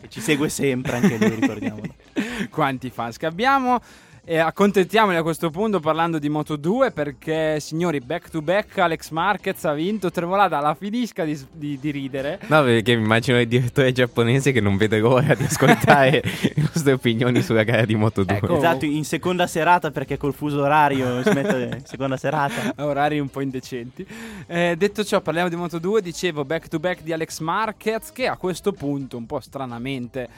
che 0.00 0.08
ci 0.08 0.20
segue 0.20 0.48
sempre 0.48 0.96
anche 0.96 1.16
lui, 1.18 1.34
ricordiamolo. 1.40 1.94
quanti 2.50 2.90
fans 2.90 3.16
che 3.16 3.26
abbiamo. 3.26 3.80
E 4.26 4.38
accontentiamoli 4.38 5.18
a 5.18 5.22
questo 5.22 5.50
punto 5.50 5.80
parlando 5.80 6.18
di 6.18 6.30
Moto 6.30 6.56
2 6.56 6.92
perché 6.92 7.60
signori 7.60 8.00
back 8.00 8.30
to 8.30 8.40
back 8.40 8.78
Alex 8.78 9.10
Marquez 9.10 9.62
ha 9.66 9.74
vinto 9.74 10.10
Trevolata 10.10 10.60
la 10.60 10.74
finisca 10.74 11.24
di, 11.24 11.38
di- 11.52 11.78
di 11.78 11.90
ridere 11.90 12.38
No, 12.46 12.62
perché 12.62 12.96
mi 12.96 13.02
immagino 13.02 13.38
il 13.38 13.46
direttore 13.46 13.92
giapponese 13.92 14.50
che 14.50 14.62
non 14.62 14.78
vede 14.78 14.98
l'ora 14.98 15.34
di 15.34 15.44
ascoltare 15.44 16.22
le 16.40 16.54
nostre 16.56 16.92
opinioni 16.92 17.42
sulla 17.42 17.64
gara 17.64 17.84
di 17.84 17.94
Moto 17.96 18.24
2. 18.24 18.36
Ecco. 18.36 18.56
Esatto, 18.56 18.86
in 18.86 19.04
seconda 19.04 19.46
serata 19.46 19.90
perché 19.90 20.16
col 20.16 20.32
fuso 20.32 20.62
orario 20.62 21.22
si 21.22 21.30
mette 21.30 21.76
in 21.76 21.84
seconda 21.84 22.16
serata. 22.16 22.72
orari 22.82 23.18
un 23.18 23.28
po' 23.28 23.42
indecenti. 23.42 24.06
Eh, 24.46 24.74
detto 24.78 25.04
ciò, 25.04 25.20
parliamo 25.20 25.50
di 25.50 25.56
Moto 25.56 25.78
2. 25.78 26.00
Dicevo 26.00 26.46
back 26.46 26.68
to 26.68 26.78
back 26.78 27.02
di 27.02 27.12
Alex 27.12 27.40
Marquez, 27.40 28.10
che 28.10 28.26
a 28.26 28.38
questo 28.38 28.72
punto, 28.72 29.18
un 29.18 29.26
po' 29.26 29.40
stranamente, 29.40 30.28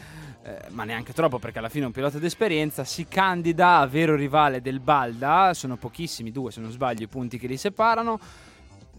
eh, 0.46 0.58
ma 0.70 0.84
neanche 0.84 1.12
troppo 1.12 1.40
perché 1.40 1.58
alla 1.58 1.68
fine 1.68 1.82
è 1.82 1.86
un 1.88 1.92
pilota 1.92 2.20
d'esperienza, 2.20 2.84
si 2.84 3.08
candida 3.08 3.78
a 3.78 3.86
vero 3.86 4.14
rivale 4.14 4.60
del 4.60 4.78
Balda. 4.78 5.52
Sono 5.54 5.76
pochissimi, 5.76 6.30
due 6.30 6.52
se 6.52 6.60
non 6.60 6.70
sbaglio, 6.70 7.02
i 7.02 7.08
punti 7.08 7.36
che 7.36 7.48
li 7.48 7.56
separano. 7.56 8.20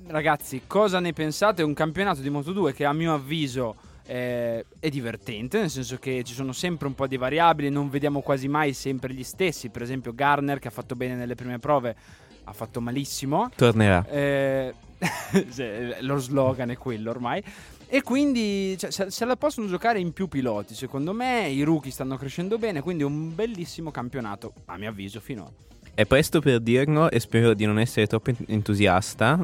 Ragazzi, 0.07 0.63
cosa 0.67 0.99
ne 0.99 1.13
pensate? 1.13 1.61
È 1.61 1.65
un 1.65 1.73
campionato 1.73 2.19
di 2.19 2.29
Moto 2.29 2.51
2 2.51 2.73
che 2.73 2.83
a 2.83 2.91
mio 2.91 3.13
avviso 3.13 3.75
eh, 4.05 4.65
è 4.77 4.89
divertente, 4.89 5.59
nel 5.59 5.69
senso 5.69 5.95
che 5.97 6.21
ci 6.25 6.33
sono 6.33 6.51
sempre 6.51 6.87
un 6.87 6.95
po' 6.95 7.07
di 7.07 7.15
variabili, 7.15 7.69
non 7.69 7.89
vediamo 7.89 8.19
quasi 8.19 8.49
mai 8.49 8.73
sempre 8.73 9.13
gli 9.13 9.23
stessi. 9.23 9.69
Per 9.69 9.81
esempio, 9.81 10.13
Garner, 10.13 10.59
che 10.59 10.67
ha 10.67 10.71
fatto 10.71 10.95
bene 10.95 11.15
nelle 11.15 11.35
prime 11.35 11.59
prove, 11.59 11.95
ha 12.43 12.51
fatto 12.51 12.81
malissimo. 12.81 13.49
Tornerà. 13.55 14.05
Eh, 14.09 14.73
lo 16.01 16.17
slogan 16.17 16.71
è 16.71 16.77
quello 16.77 17.09
ormai. 17.09 17.41
E 17.89 18.01
quindi 18.01 18.75
cioè, 18.77 18.91
se, 18.91 19.09
se 19.09 19.25
la 19.25 19.35
possono 19.37 19.67
giocare 19.67 19.99
in 19.99 20.11
più 20.11 20.27
piloti, 20.27 20.75
secondo 20.75 21.13
me 21.13 21.47
i 21.49 21.63
rookie 21.63 21.91
stanno 21.91 22.17
crescendo 22.17 22.57
bene, 22.57 22.81
quindi 22.81 23.03
è 23.03 23.05
un 23.05 23.33
bellissimo 23.33 23.91
campionato, 23.91 24.53
a 24.65 24.77
mio 24.77 24.89
avviso, 24.89 25.19
finora. 25.21 25.51
È 25.93 26.05
presto 26.05 26.41
per 26.41 26.59
dirlo 26.59 27.09
e 27.09 27.19
spero 27.19 27.53
di 27.53 27.65
non 27.65 27.79
essere 27.79 28.05
troppo 28.07 28.29
ent- 28.29 28.43
entusiasta. 28.49 29.39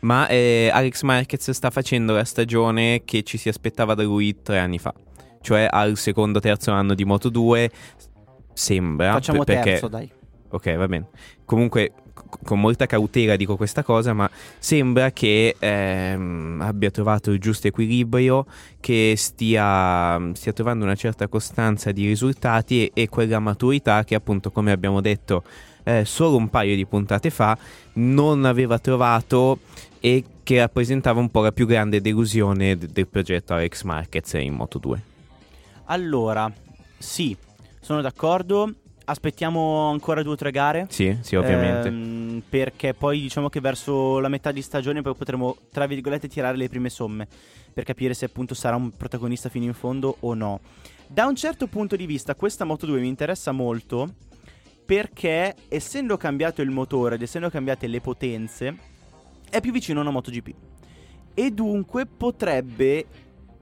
Ma 0.00 0.26
eh, 0.28 0.70
Alex 0.72 1.02
Marquez 1.02 1.50
sta 1.50 1.70
facendo 1.70 2.12
la 2.14 2.24
stagione 2.24 3.02
che 3.04 3.22
ci 3.22 3.38
si 3.38 3.48
aspettava 3.48 3.94
da 3.94 4.02
lui 4.02 4.42
tre 4.42 4.58
anni 4.58 4.78
fa. 4.78 4.92
Cioè 5.40 5.68
al 5.70 5.96
secondo 5.96 6.40
terzo 6.40 6.72
anno 6.72 6.94
di 6.94 7.04
Moto 7.04 7.28
2. 7.28 7.70
Sembra. 8.52 9.12
Facciamo 9.12 9.44
per- 9.44 9.54
perché 9.56 9.70
terzo, 9.70 9.88
dai. 9.88 10.10
Ok, 10.48 10.74
va 10.74 10.86
bene. 10.88 11.08
Comunque, 11.44 11.92
con 12.14 12.60
molta 12.60 12.86
cautela 12.86 13.36
dico 13.36 13.56
questa 13.56 13.82
cosa, 13.82 14.12
ma 14.12 14.30
sembra 14.58 15.10
che 15.10 15.56
ehm, 15.58 16.60
abbia 16.62 16.90
trovato 16.90 17.30
il 17.30 17.40
giusto 17.40 17.66
equilibrio, 17.66 18.46
che 18.80 19.14
stia, 19.16 20.20
stia 20.34 20.52
trovando 20.52 20.84
una 20.84 20.94
certa 20.94 21.28
costanza 21.28 21.92
di 21.92 22.06
risultati 22.06 22.86
e, 22.86 23.02
e 23.02 23.08
quella 23.08 23.38
maturità 23.38 24.04
che, 24.04 24.14
appunto, 24.14 24.50
come 24.50 24.72
abbiamo 24.72 25.00
detto 25.00 25.42
eh, 25.84 26.04
solo 26.04 26.36
un 26.36 26.48
paio 26.48 26.74
di 26.74 26.86
puntate 26.86 27.30
fa, 27.30 27.56
non 27.94 28.44
aveva 28.44 28.78
trovato 28.78 29.58
e 30.00 30.24
che 30.42 30.58
rappresentava 30.58 31.20
un 31.20 31.30
po' 31.30 31.40
la 31.40 31.52
più 31.52 31.66
grande 31.66 32.00
delusione 32.00 32.76
de- 32.76 32.88
del 32.88 33.08
progetto 33.08 33.54
Alex 33.54 33.82
Marquez 33.82 34.32
in 34.34 34.54
Moto 34.54 34.78
2. 34.78 35.02
Allora, 35.86 36.50
sì, 36.98 37.36
sono 37.80 38.00
d'accordo. 38.00 38.72
Aspettiamo 39.06 39.90
ancora 39.90 40.22
due 40.22 40.32
o 40.32 40.36
tre 40.36 40.50
gare. 40.50 40.86
Sì, 40.88 41.16
sì, 41.20 41.36
ovviamente. 41.36 41.88
Ehm, 41.88 42.42
perché 42.48 42.94
poi 42.94 43.20
diciamo 43.20 43.48
che 43.48 43.60
verso 43.60 44.18
la 44.18 44.28
metà 44.28 44.50
di 44.50 44.62
stagione 44.62 45.02
poi 45.02 45.14
potremo, 45.14 45.56
tra 45.70 45.86
virgolette, 45.86 46.28
tirare 46.28 46.56
le 46.56 46.68
prime 46.68 46.88
somme 46.88 47.28
per 47.72 47.84
capire 47.84 48.14
se 48.14 48.24
appunto 48.24 48.54
sarà 48.54 48.76
un 48.76 48.90
protagonista 48.96 49.48
fino 49.48 49.66
in 49.66 49.74
fondo 49.74 50.16
o 50.20 50.34
no. 50.34 50.60
Da 51.06 51.26
un 51.26 51.36
certo 51.36 51.66
punto 51.66 51.96
di 51.96 52.06
vista 52.06 52.34
questa 52.34 52.64
Moto 52.64 52.86
2 52.86 53.00
mi 53.00 53.08
interessa 53.08 53.52
molto 53.52 54.14
perché 54.84 55.54
essendo 55.68 56.16
cambiato 56.16 56.62
il 56.62 56.70
motore 56.70 57.16
ed 57.16 57.22
essendo 57.22 57.50
cambiate 57.50 57.86
le 57.86 58.00
potenze 58.00 58.76
è 59.50 59.60
più 59.60 59.72
vicino 59.72 59.98
a 59.98 60.02
una 60.02 60.10
MotoGP 60.10 60.54
e 61.34 61.50
dunque 61.50 62.06
potrebbe 62.06 63.06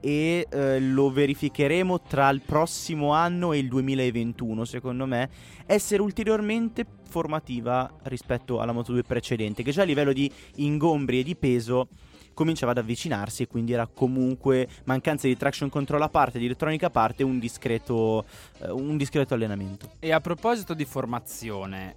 e 0.05 0.47
eh, 0.49 0.81
lo 0.81 1.09
verificheremo 1.09 2.01
tra 2.01 2.29
il 2.29 2.41
prossimo 2.41 3.13
anno 3.13 3.53
e 3.53 3.59
il 3.59 3.69
2021 3.69 4.65
secondo 4.65 5.05
me 5.05 5.29
essere 5.65 6.01
ulteriormente 6.01 6.85
formativa 7.07 7.89
rispetto 8.03 8.59
alla 8.59 8.73
Moto 8.73 8.91
2 8.91 9.03
precedente 9.03 9.63
che 9.63 9.71
già 9.71 9.83
a 9.83 9.85
livello 9.85 10.11
di 10.11 10.29
ingombri 10.55 11.19
e 11.19 11.23
di 11.23 11.37
peso 11.37 11.87
cominciava 12.33 12.71
ad 12.71 12.77
avvicinarsi 12.79 13.43
e 13.43 13.47
quindi 13.47 13.73
era 13.73 13.87
comunque 13.87 14.67
mancanza 14.85 15.27
di 15.27 15.37
traction 15.37 15.69
control 15.69 16.01
a 16.01 16.09
parte, 16.09 16.39
di 16.39 16.45
elettronica 16.45 16.87
a 16.87 16.89
parte, 16.89 17.23
un 17.23 17.39
discreto, 17.39 18.25
eh, 18.59 18.71
un 18.71 18.97
discreto 18.97 19.33
allenamento. 19.33 19.91
E 19.99 20.11
a 20.11 20.19
proposito 20.19 20.73
di 20.73 20.85
formazione, 20.85 21.95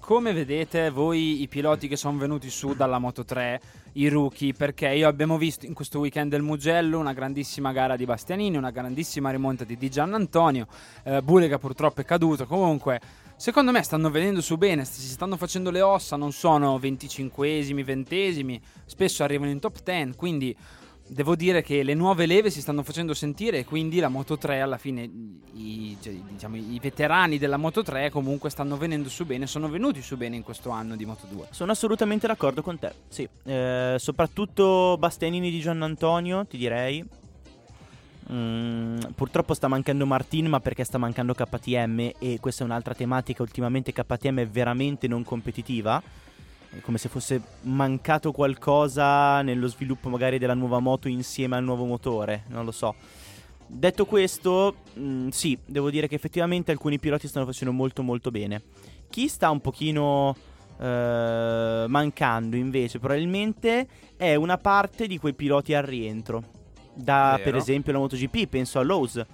come 0.00 0.32
vedete 0.32 0.90
voi 0.90 1.42
i 1.42 1.48
piloti 1.48 1.88
che 1.88 1.96
sono 1.96 2.18
venuti 2.18 2.50
su 2.50 2.74
dalla 2.74 2.98
Moto 2.98 3.24
3, 3.24 3.60
i 3.94 4.08
rookie, 4.08 4.52
perché 4.52 4.88
io 4.88 5.08
abbiamo 5.08 5.38
visto 5.38 5.66
in 5.66 5.74
questo 5.74 5.98
weekend 5.98 6.30
del 6.30 6.42
Mugello 6.42 6.98
una 6.98 7.12
grandissima 7.12 7.72
gara 7.72 7.96
di 7.96 8.04
Bastianini, 8.04 8.56
una 8.56 8.70
grandissima 8.70 9.30
rimonta 9.30 9.64
di 9.64 9.76
Di 9.76 9.90
Gian 9.90 10.14
Antonio, 10.14 10.66
eh, 11.04 11.22
Bulega 11.22 11.58
purtroppo 11.58 12.00
è 12.00 12.04
caduto, 12.04 12.46
comunque 12.46 13.00
Secondo 13.44 13.72
me 13.72 13.82
stanno 13.82 14.08
venendo 14.08 14.40
su 14.40 14.56
bene, 14.56 14.86
si 14.86 15.06
stanno 15.06 15.36
facendo 15.36 15.70
le 15.70 15.82
ossa, 15.82 16.16
non 16.16 16.32
sono 16.32 16.78
25esimi, 16.78 17.84
20esimi, 17.84 18.58
spesso 18.86 19.22
arrivano 19.22 19.50
in 19.50 19.60
top 19.60 19.82
10, 19.82 20.16
quindi 20.16 20.56
devo 21.06 21.36
dire 21.36 21.60
che 21.60 21.82
le 21.82 21.92
nuove 21.92 22.24
leve 22.24 22.48
si 22.48 22.62
stanno 22.62 22.82
facendo 22.82 23.12
sentire 23.12 23.58
e 23.58 23.64
quindi 23.66 24.00
la 24.00 24.08
Moto 24.08 24.38
3 24.38 24.62
alla 24.62 24.78
fine 24.78 25.02
i, 25.02 25.94
cioè, 26.00 26.14
diciamo, 26.14 26.56
i 26.56 26.78
veterani 26.80 27.36
della 27.36 27.58
Moto 27.58 27.82
3 27.82 28.08
comunque 28.08 28.48
stanno 28.48 28.78
venendo 28.78 29.10
su 29.10 29.26
bene, 29.26 29.46
sono 29.46 29.68
venuti 29.68 30.00
su 30.00 30.16
bene 30.16 30.36
in 30.36 30.42
questo 30.42 30.70
anno 30.70 30.96
di 30.96 31.04
Moto 31.04 31.26
2. 31.28 31.48
Sono 31.50 31.70
assolutamente 31.70 32.26
d'accordo 32.26 32.62
con 32.62 32.78
te, 32.78 32.94
sì, 33.08 33.28
eh, 33.42 33.96
soprattutto 33.98 34.96
Bastianini 34.98 35.50
di 35.50 35.60
Gian 35.60 35.82
Antonio, 35.82 36.46
ti 36.46 36.56
direi, 36.56 37.06
Mm, 38.32 38.98
purtroppo 39.14 39.52
sta 39.52 39.68
mancando 39.68 40.06
Martin, 40.06 40.46
ma 40.46 40.60
perché 40.60 40.84
sta 40.84 40.96
mancando 40.96 41.34
KTM 41.34 42.12
e 42.18 42.38
questa 42.40 42.62
è 42.62 42.66
un'altra 42.66 42.94
tematica. 42.94 43.42
Ultimamente 43.42 43.92
KTM 43.92 44.40
è 44.40 44.46
veramente 44.46 45.06
non 45.06 45.24
competitiva. 45.24 46.02
È 46.70 46.80
come 46.80 46.98
se 46.98 47.08
fosse 47.08 47.40
mancato 47.62 48.32
qualcosa 48.32 49.42
nello 49.42 49.68
sviluppo 49.68 50.08
magari 50.08 50.38
della 50.38 50.54
nuova 50.54 50.80
moto 50.80 51.08
insieme 51.08 51.56
al 51.56 51.64
nuovo 51.64 51.84
motore, 51.84 52.44
non 52.48 52.64
lo 52.64 52.72
so. 52.72 52.94
Detto 53.66 54.06
questo, 54.06 54.76
mh, 54.94 55.02
mm, 55.02 55.28
sì, 55.28 55.58
devo 55.64 55.90
dire 55.90 56.08
che 56.08 56.14
effettivamente 56.14 56.70
alcuni 56.72 56.98
piloti 56.98 57.28
stanno 57.28 57.46
facendo 57.46 57.72
molto 57.72 58.02
molto 58.02 58.30
bene. 58.30 58.62
Chi 59.08 59.28
sta 59.28 59.50
un 59.50 59.60
pochino 59.60 60.34
eh, 60.80 61.84
mancando 61.86 62.56
invece 62.56 62.98
probabilmente 62.98 63.86
è 64.16 64.34
una 64.34 64.56
parte 64.56 65.06
di 65.06 65.18
quei 65.18 65.34
piloti 65.34 65.74
al 65.74 65.84
rientro 65.84 66.53
da 66.94 67.38
per 67.42 67.54
esempio 67.56 67.92
la 67.92 67.98
MotoGP, 67.98 68.46
penso 68.46 68.78
a 68.78 68.82
Lowe's 68.82 69.24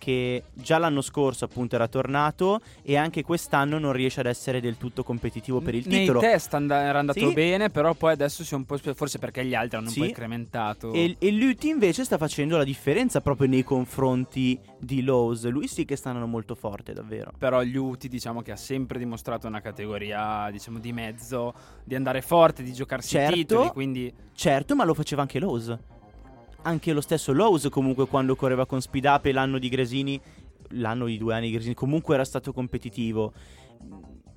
che 0.00 0.44
già 0.54 0.78
l'anno 0.78 1.02
scorso 1.02 1.44
appunto 1.44 1.76
era 1.76 1.86
tornato 1.86 2.60
e 2.82 2.96
anche 2.96 3.22
quest'anno 3.22 3.78
non 3.78 3.92
riesce 3.92 4.20
ad 4.20 4.26
essere 4.26 4.60
del 4.60 4.78
tutto 4.78 5.04
competitivo 5.04 5.60
per 5.60 5.74
il 5.74 5.86
Nei 5.86 6.00
titolo. 6.00 6.20
Nei 6.20 6.30
test 6.30 6.54
and- 6.54 6.70
era 6.70 6.98
andato 6.98 7.20
sì. 7.20 7.32
bene, 7.32 7.68
però 7.68 7.92
poi 7.94 8.12
adesso 8.12 8.42
si 8.42 8.54
è 8.54 8.56
un 8.56 8.64
po' 8.64 8.78
sp- 8.78 8.94
forse 8.94 9.18
perché 9.18 9.44
gli 9.44 9.54
altri 9.54 9.76
hanno 9.76 9.90
sì. 9.90 9.98
un 9.98 10.04
po' 10.04 10.10
incrementato. 10.10 10.92
E, 10.92 11.16
e 11.18 11.30
Luti 11.30 11.68
invece 11.68 12.04
sta 12.04 12.16
facendo 12.16 12.56
la 12.56 12.64
differenza 12.64 13.20
proprio 13.20 13.46
nei 13.46 13.62
confronti 13.62 14.58
di 14.78 15.02
Lowe's. 15.02 15.46
Lui 15.48 15.68
sì 15.68 15.84
che 15.84 15.96
sta 15.96 16.08
andando 16.08 16.28
molto 16.28 16.54
forte, 16.54 16.94
davvero. 16.94 17.32
Però 17.36 17.62
Luti 17.62 18.08
diciamo 18.08 18.40
che 18.40 18.52
ha 18.52 18.56
sempre 18.56 18.98
dimostrato 18.98 19.46
una 19.46 19.60
categoria, 19.60 20.48
diciamo, 20.50 20.78
di 20.78 20.92
mezzo 20.92 21.52
di 21.84 21.94
andare 21.94 22.22
forte, 22.22 22.62
di 22.62 22.72
giocarsi 22.72 23.10
certo, 23.10 23.34
i 23.34 23.36
titoli, 23.36 23.68
quindi 23.68 24.12
Certo, 24.32 24.74
ma 24.74 24.84
lo 24.84 24.94
faceva 24.94 25.20
anche 25.20 25.38
Lowe's 25.38 25.76
anche 26.62 26.92
lo 26.92 27.00
stesso 27.00 27.32
Lowe's 27.32 27.68
comunque 27.70 28.06
quando 28.06 28.36
correva 28.36 28.66
con 28.66 28.80
Speed 28.80 29.32
l'anno 29.32 29.58
di 29.58 29.68
Gresini, 29.68 30.20
l'anno 30.70 31.06
di 31.06 31.18
due 31.18 31.34
anni 31.34 31.46
di 31.46 31.52
Gresini, 31.52 31.74
comunque 31.74 32.14
era 32.14 32.24
stato 32.24 32.52
competitivo. 32.52 33.32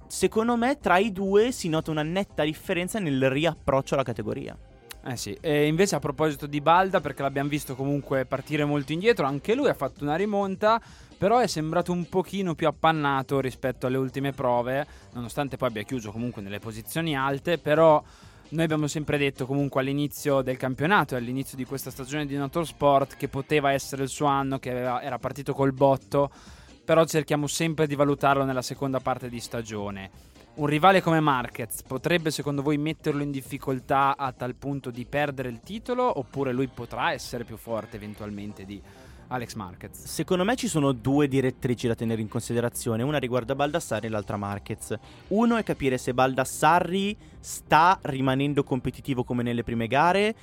Secondo 0.07 0.55
me 0.55 0.77
tra 0.79 0.97
i 0.97 1.11
due 1.11 1.51
si 1.51 1.69
nota 1.69 1.91
una 1.91 2.03
netta 2.03 2.43
differenza 2.43 2.99
nel 2.99 3.29
riapproccio 3.29 3.95
alla 3.95 4.03
categoria. 4.03 4.57
Eh 5.05 5.17
sì, 5.17 5.37
e 5.41 5.67
invece 5.67 5.95
a 5.95 5.99
proposito 5.99 6.47
di 6.47 6.61
Balda, 6.61 7.01
perché 7.01 7.23
l'abbiamo 7.23 7.49
visto 7.49 7.75
comunque 7.75 8.25
partire 8.25 8.63
molto 8.63 8.93
indietro, 8.93 9.25
anche 9.25 9.53
lui 9.53 9.67
ha 9.67 9.73
fatto 9.73 10.03
una 10.03 10.15
rimonta, 10.15 10.81
però 11.17 11.39
è 11.39 11.47
sembrato 11.47 11.91
un 11.91 12.07
pochino 12.07 12.55
più 12.55 12.67
appannato 12.67 13.41
rispetto 13.41 13.87
alle 13.87 13.97
ultime 13.97 14.31
prove, 14.31 14.87
nonostante 15.11 15.57
poi 15.57 15.67
abbia 15.67 15.83
chiuso 15.83 16.11
comunque 16.11 16.41
nelle 16.41 16.59
posizioni 16.59 17.17
alte, 17.17 17.57
però 17.57 18.01
noi 18.53 18.65
abbiamo 18.65 18.87
sempre 18.87 19.17
detto 19.17 19.47
comunque 19.47 19.81
all'inizio 19.81 20.43
del 20.43 20.57
campionato 20.57 21.15
e 21.15 21.17
all'inizio 21.17 21.57
di 21.57 21.65
questa 21.65 21.89
stagione 21.89 22.27
di 22.27 22.37
Motorsport 22.37 23.17
che 23.17 23.27
poteva 23.27 23.71
essere 23.71 24.03
il 24.03 24.09
suo 24.09 24.27
anno, 24.27 24.59
che 24.59 24.69
aveva, 24.69 25.01
era 25.01 25.17
partito 25.17 25.53
col 25.53 25.73
botto, 25.73 26.29
però 26.85 27.03
cerchiamo 27.05 27.47
sempre 27.47 27.87
di 27.87 27.95
valutarlo 27.95 28.43
nella 28.43 28.61
seconda 28.61 28.99
parte 28.99 29.27
di 29.27 29.39
stagione. 29.39 30.11
Un 30.55 30.67
rivale 30.67 31.01
come 31.01 31.19
Marquez 31.19 31.81
potrebbe 31.81 32.29
secondo 32.29 32.61
voi 32.61 32.77
metterlo 32.77 33.23
in 33.23 33.31
difficoltà 33.31 34.15
a 34.15 34.31
tal 34.33 34.53
punto 34.53 34.91
di 34.91 35.03
perdere 35.05 35.49
il 35.49 35.61
titolo 35.61 36.19
oppure 36.19 36.53
lui 36.53 36.67
potrà 36.67 37.11
essere 37.11 37.45
più 37.45 37.57
forte 37.57 37.95
eventualmente 37.95 38.65
di 38.65 38.79
Alex 39.33 39.55
Marquez. 39.55 40.05
Secondo 40.05 40.43
me 40.43 40.55
ci 40.55 40.67
sono 40.67 40.91
due 40.91 41.27
direttrici 41.27 41.87
da 41.87 41.95
tenere 41.95 42.21
in 42.21 42.27
considerazione, 42.27 43.01
una 43.01 43.17
riguarda 43.17 43.55
Baldassarri 43.55 44.05
e 44.05 44.09
l'altra 44.09 44.37
Marquez. 44.37 44.95
Uno 45.29 45.57
è 45.57 45.63
capire 45.63 45.97
se 45.97 46.13
Baldassarri 46.13 47.17
sta 47.39 47.97
rimanendo 48.03 48.63
competitivo 48.63 49.23
come 49.23 49.41
nelle 49.41 49.63
prime 49.63 49.87
gare 49.87 50.35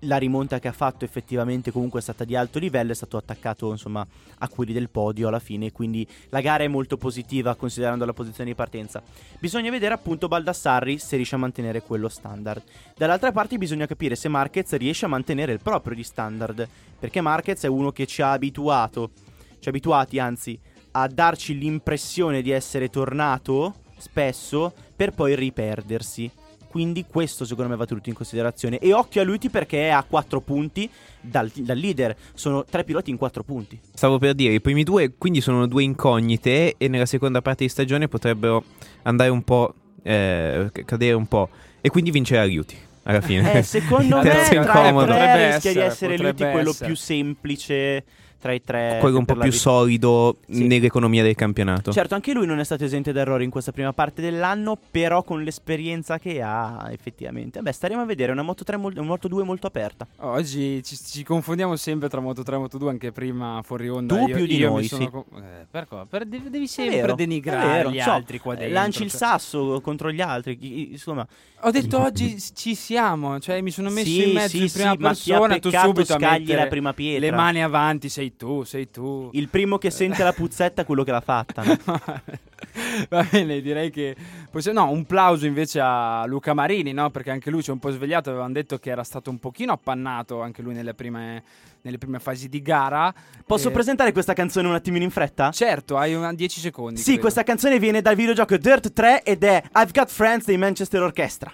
la 0.00 0.16
rimonta 0.16 0.58
che 0.58 0.68
ha 0.68 0.72
fatto 0.72 1.04
effettivamente 1.04 1.70
comunque 1.70 2.00
è 2.00 2.02
stata 2.02 2.24
di 2.24 2.36
alto 2.36 2.58
livello, 2.58 2.92
è 2.92 2.94
stato 2.94 3.16
attaccato 3.16 3.70
insomma 3.70 4.06
a 4.38 4.48
quelli 4.48 4.72
del 4.72 4.90
podio 4.90 5.28
alla 5.28 5.38
fine, 5.38 5.72
quindi 5.72 6.06
la 6.28 6.40
gara 6.40 6.64
è 6.64 6.68
molto 6.68 6.96
positiva 6.96 7.54
considerando 7.54 8.04
la 8.04 8.12
posizione 8.12 8.50
di 8.50 8.56
partenza. 8.56 9.02
Bisogna 9.38 9.70
vedere 9.70 9.94
appunto 9.94 10.28
Baldassarri 10.28 10.98
se 10.98 11.16
riesce 11.16 11.34
a 11.34 11.38
mantenere 11.38 11.82
quello 11.82 12.08
standard. 12.08 12.62
Dall'altra 12.96 13.32
parte 13.32 13.58
bisogna 13.58 13.86
capire 13.86 14.14
se 14.14 14.28
Marquez 14.28 14.72
riesce 14.76 15.04
a 15.04 15.08
mantenere 15.08 15.52
il 15.52 15.60
proprio 15.62 15.94
di 15.94 16.04
standard, 16.04 16.68
perché 16.98 17.20
Marquez 17.20 17.64
è 17.64 17.68
uno 17.68 17.90
che 17.90 18.06
ci 18.06 18.22
ha 18.22 18.32
abituato, 18.32 19.10
ci 19.58 19.68
ha 19.68 19.70
abituati 19.70 20.18
anzi 20.18 20.58
a 20.92 21.06
darci 21.06 21.58
l'impressione 21.58 22.42
di 22.42 22.50
essere 22.50 22.88
tornato 22.88 23.74
spesso 23.98 24.72
per 24.94 25.12
poi 25.12 25.34
riperdersi. 25.34 26.30
Quindi 26.68 27.04
questo 27.08 27.44
secondo 27.44 27.70
me 27.70 27.76
va 27.76 27.86
tenuto 27.86 28.08
in 28.08 28.14
considerazione. 28.14 28.78
E 28.78 28.92
occhio 28.92 29.22
a 29.22 29.24
Luti 29.24 29.48
perché 29.48 29.86
è 29.86 29.90
a 29.90 30.04
4 30.06 30.40
punti 30.40 30.88
dal, 31.20 31.50
dal, 31.54 31.76
leader. 31.76 32.16
Sono 32.34 32.64
tre 32.64 32.84
piloti 32.84 33.10
in 33.10 33.16
4 33.16 33.42
punti. 33.42 33.80
Stavo 33.94 34.18
per 34.18 34.34
dire, 34.34 34.54
i 34.54 34.60
primi 34.60 34.84
due 34.84 35.14
quindi 35.16 35.40
sono 35.40 35.66
due 35.66 35.82
incognite 35.82 36.74
e 36.76 36.88
nella 36.88 37.06
seconda 37.06 37.42
parte 37.42 37.64
di 37.64 37.70
stagione 37.70 38.08
potrebbero 38.08 38.64
andare 39.02 39.30
un 39.30 39.42
po', 39.42 39.74
eh, 40.02 40.70
cadere 40.84 41.14
un 41.14 41.26
po'. 41.26 41.48
E 41.80 41.90
quindi 41.90 42.10
vincerà 42.10 42.44
Luti 42.44 42.76
alla 43.04 43.20
fine. 43.20 43.54
Eh, 43.54 43.62
secondo 43.62 44.16
me 44.22 44.22
tra 44.22 44.88
i 44.88 45.06
tre 45.06 45.52
rischia 45.52 45.72
di 45.72 45.78
essere 45.78 46.18
Luti 46.18 46.44
quello 46.44 46.74
più 46.78 46.94
semplice 46.94 48.04
tra 48.40 48.52
i 48.52 48.62
tre. 48.62 48.98
Quello 49.00 49.18
un 49.18 49.24
po' 49.24 49.34
più 49.34 49.52
solido 49.52 50.36
sì. 50.48 50.66
nell'economia 50.66 51.22
del 51.22 51.34
campionato. 51.34 51.92
Certo, 51.92 52.14
anche 52.14 52.32
lui 52.32 52.46
non 52.46 52.58
è 52.58 52.64
stato 52.64 52.84
esente 52.84 53.12
da 53.12 53.20
errori 53.20 53.44
in 53.44 53.50
questa 53.50 53.72
prima 53.72 53.92
parte 53.92 54.22
dell'anno, 54.22 54.78
però 54.90 55.22
con 55.22 55.42
l'esperienza 55.42 56.18
che 56.18 56.40
ha, 56.42 56.88
effettivamente. 56.90 57.58
Vabbè, 57.58 57.72
staremo 57.72 58.00
a 58.00 58.04
vedere, 58.04 58.32
una 58.32 58.42
Moto 58.42 58.64
3 58.64 58.76
una 58.76 59.02
Moto 59.02 59.28
2 59.28 59.42
molto 59.42 59.66
aperta. 59.66 60.06
Oggi 60.18 60.82
ci, 60.82 60.96
ci, 60.96 61.24
confondiamo 61.24 61.76
sempre 61.76 62.08
tra 62.08 62.20
Moto 62.20 62.42
3 62.42 62.54
e 62.54 62.58
Moto 62.58 62.78
2, 62.78 62.90
anche 62.90 63.12
prima 63.12 63.60
fuori 63.64 63.88
onda. 63.88 64.16
Tu 64.16 64.28
io, 64.28 64.36
più 64.36 64.46
di 64.46 64.58
noi, 64.58 64.84
sì. 64.84 65.08
Co- 65.08 65.26
eh, 65.36 65.66
per 65.70 65.86
per, 66.08 66.26
devi 66.26 66.66
sempre 66.66 66.96
vero, 66.96 67.14
denigrare 67.14 67.90
gli 67.90 68.00
so, 68.00 68.10
altri 68.10 68.38
qua 68.38 68.54
dentro. 68.54 68.74
Lanci 68.74 69.02
il 69.02 69.10
cioè. 69.10 69.18
sasso 69.18 69.80
contro 69.80 70.12
gli 70.12 70.20
altri, 70.20 70.90
insomma. 70.92 71.26
Ho 71.62 71.70
detto 71.70 71.98
oggi 72.00 72.38
ci 72.54 72.74
siamo, 72.74 73.40
cioè 73.40 73.60
mi 73.60 73.70
sono 73.70 73.90
messo 73.90 74.06
sì, 74.06 74.28
in 74.28 74.34
mezzo 74.34 74.56
sì, 74.56 74.62
in 74.62 74.70
prima 74.70 74.90
sì, 74.90 74.98
persona, 74.98 75.58
tu 75.58 75.70
subito 75.70 76.04
scagli 76.04 76.54
la 76.54 76.66
prima 76.66 76.92
pietra. 76.92 77.26
Le 77.26 77.32
mani 77.32 77.62
avanti, 77.62 78.08
sei 78.08 78.27
tu, 78.36 78.64
sei 78.64 78.90
tu. 78.90 79.30
Il 79.32 79.48
primo 79.48 79.78
che 79.78 79.90
sente 79.90 80.22
la 80.22 80.32
puzzetta 80.32 80.82
è 80.82 80.84
quello 80.84 81.04
che 81.04 81.10
l'ha 81.10 81.20
fatta. 81.20 81.62
No? 81.62 81.76
Va 83.08 83.26
bene, 83.30 83.60
direi 83.60 83.90
che 83.90 84.16
possiamo... 84.50 84.80
No, 84.80 84.90
un 84.90 85.04
plauso 85.04 85.46
invece 85.46 85.80
a 85.80 86.24
Luca 86.26 86.54
Marini, 86.54 86.92
no? 86.92 87.10
Perché 87.10 87.30
anche 87.30 87.50
lui 87.50 87.62
si 87.62 87.70
è 87.70 87.72
un 87.72 87.78
po' 87.78 87.90
svegliato, 87.90 88.30
avevano 88.30 88.52
detto 88.52 88.78
che 88.78 88.90
era 88.90 89.02
stato 89.04 89.30
un 89.30 89.38
pochino 89.38 89.72
appannato 89.72 90.40
anche 90.40 90.62
lui 90.62 90.74
nelle 90.74 90.94
prime, 90.94 91.42
nelle 91.82 91.98
prime 91.98 92.18
fasi 92.18 92.48
di 92.48 92.60
gara. 92.62 93.12
Posso 93.46 93.68
eh... 93.68 93.72
presentare 93.72 94.12
questa 94.12 94.32
canzone 94.32 94.68
un 94.68 94.74
attimino 94.74 95.04
in 95.04 95.10
fretta? 95.10 95.50
Certo, 95.50 95.96
hai 95.96 96.16
10 96.34 96.60
secondi. 96.60 96.98
Sì, 96.98 97.04
credo. 97.04 97.20
questa 97.20 97.42
canzone 97.42 97.78
viene 97.78 98.02
dal 98.02 98.14
videogioco 98.14 98.56
Dirt 98.56 98.92
3 98.92 99.22
ed 99.22 99.44
è 99.44 99.62
I've 99.74 99.92
Got 99.92 100.10
Friends 100.10 100.44
dei 100.46 100.56
Manchester 100.56 101.02
Orchestra. 101.02 101.52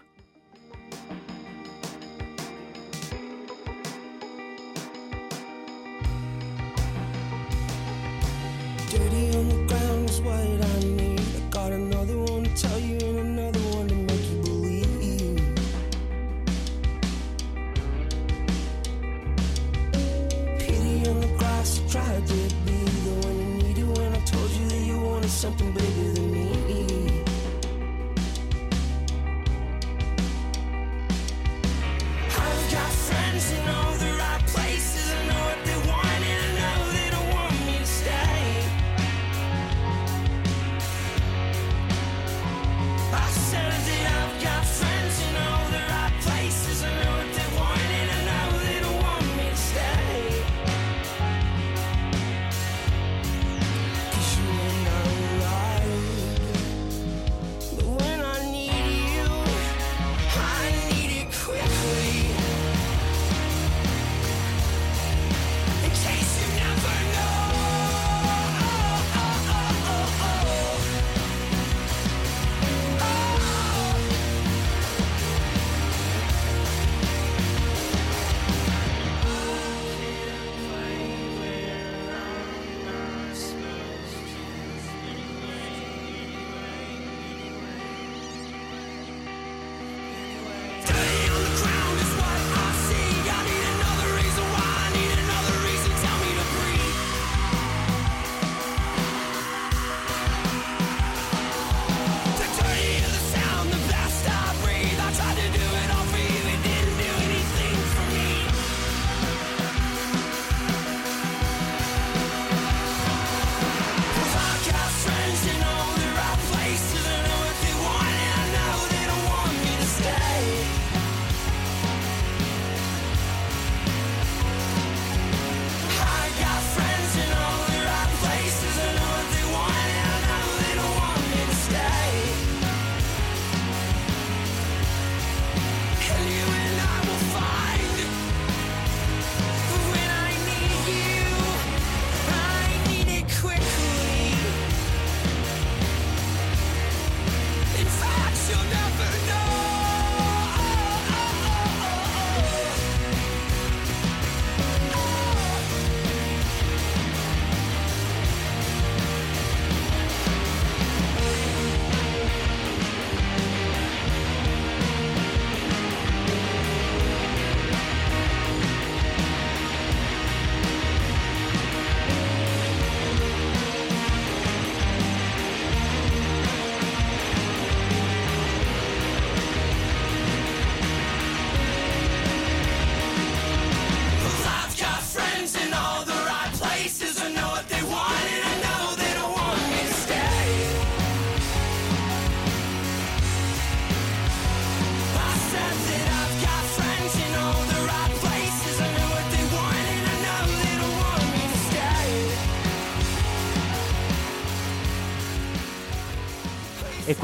something 25.29 25.73
bigger 25.73 26.14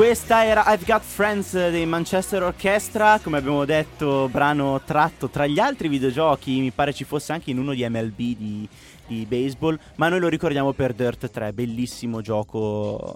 questa 0.00 0.46
era 0.46 0.64
I've 0.66 0.86
Got 0.86 1.02
Friends 1.02 1.52
dei 1.52 1.84
Manchester 1.84 2.42
Orchestra, 2.42 3.20
come 3.22 3.36
abbiamo 3.36 3.66
detto, 3.66 4.30
brano 4.30 4.80
tratto 4.82 5.28
tra 5.28 5.46
gli 5.46 5.58
altri 5.58 5.88
videogiochi, 5.88 6.58
mi 6.58 6.70
pare 6.70 6.94
ci 6.94 7.04
fosse 7.04 7.34
anche 7.34 7.50
in 7.50 7.58
uno 7.58 7.74
di 7.74 7.86
MLB 7.86 8.16
di, 8.16 8.66
di 9.06 9.26
baseball, 9.28 9.78
ma 9.96 10.08
noi 10.08 10.20
lo 10.20 10.28
ricordiamo 10.28 10.72
per 10.72 10.94
Dirt 10.94 11.30
3, 11.30 11.52
bellissimo 11.52 12.22
gioco 12.22 13.14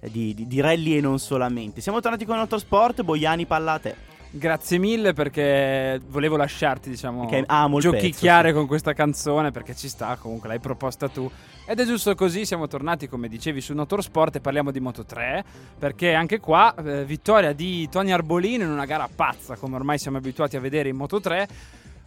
di, 0.00 0.32
di, 0.32 0.46
di 0.46 0.60
rally 0.62 0.96
e 0.96 1.00
non 1.02 1.18
solamente. 1.18 1.82
Siamo 1.82 2.00
tornati 2.00 2.24
con 2.24 2.38
Autosport, 2.38 3.02
Boiani 3.02 3.44
palla 3.44 3.72
a 3.74 3.78
te. 3.78 4.11
Grazie 4.34 4.78
mille 4.78 5.12
perché 5.12 6.00
volevo 6.08 6.36
lasciarti, 6.36 6.88
diciamo, 6.88 7.28
amo 7.44 7.76
il 7.76 7.82
giochicchiare 7.82 8.44
pezzo, 8.44 8.54
sì. 8.54 8.54
con 8.54 8.66
questa 8.66 8.94
canzone 8.94 9.50
perché 9.50 9.76
ci 9.76 9.90
sta, 9.90 10.16
comunque 10.18 10.48
l'hai 10.48 10.58
proposta 10.58 11.06
tu. 11.10 11.30
Ed 11.66 11.78
è 11.78 11.84
giusto 11.84 12.14
così, 12.14 12.46
siamo 12.46 12.66
tornati, 12.66 13.08
come 13.08 13.28
dicevi, 13.28 13.60
su 13.60 13.74
Motorsport 13.74 14.36
e 14.36 14.40
parliamo 14.40 14.70
di 14.70 14.80
Moto 14.80 15.04
3, 15.04 15.44
perché 15.78 16.14
anche 16.14 16.40
qua 16.40 16.74
eh, 16.74 17.04
vittoria 17.04 17.52
di 17.52 17.86
Tony 17.90 18.10
Arbolino 18.10 18.64
in 18.64 18.70
una 18.70 18.86
gara 18.86 19.06
pazza, 19.14 19.56
come 19.56 19.76
ormai 19.76 19.98
siamo 19.98 20.16
abituati 20.16 20.56
a 20.56 20.60
vedere 20.60 20.88
in 20.88 20.96
Moto 20.96 21.20
3. 21.20 21.48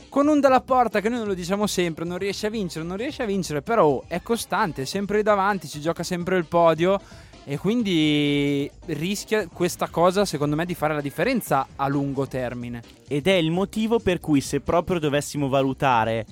Con 0.09 0.27
un 0.27 0.39
dalla 0.39 0.61
porta 0.61 1.01
che 1.01 1.09
noi 1.09 1.19
non 1.19 1.27
lo 1.27 1.35
diciamo 1.35 1.67
sempre, 1.67 2.05
non 2.05 2.17
riesce 2.17 2.47
a 2.47 2.49
vincere, 2.49 2.83
non 2.85 2.97
riesce 2.97 3.21
a 3.21 3.27
vincere, 3.27 3.61
però 3.61 3.85
oh, 3.85 4.03
è 4.07 4.23
costante, 4.23 4.81
è 4.81 4.85
sempre 4.85 5.17
lì 5.17 5.23
davanti, 5.23 5.67
ci 5.67 5.79
gioca 5.79 6.01
sempre 6.01 6.37
il 6.37 6.45
podio 6.45 6.99
e 7.47 7.57
quindi 7.59 8.69
rischia 8.87 9.47
questa 9.47 9.87
cosa, 9.87 10.25
secondo 10.25 10.55
me, 10.55 10.65
di 10.65 10.73
fare 10.73 10.95
la 10.95 11.01
differenza 11.01 11.67
a 11.75 11.87
lungo 11.87 12.27
termine. 12.27 12.81
Ed 13.07 13.27
è 13.27 13.33
il 13.33 13.51
motivo 13.51 13.99
per 13.99 14.19
cui 14.19 14.41
se 14.41 14.61
proprio 14.61 14.99
dovessimo 14.99 15.47
valutare 15.47 16.25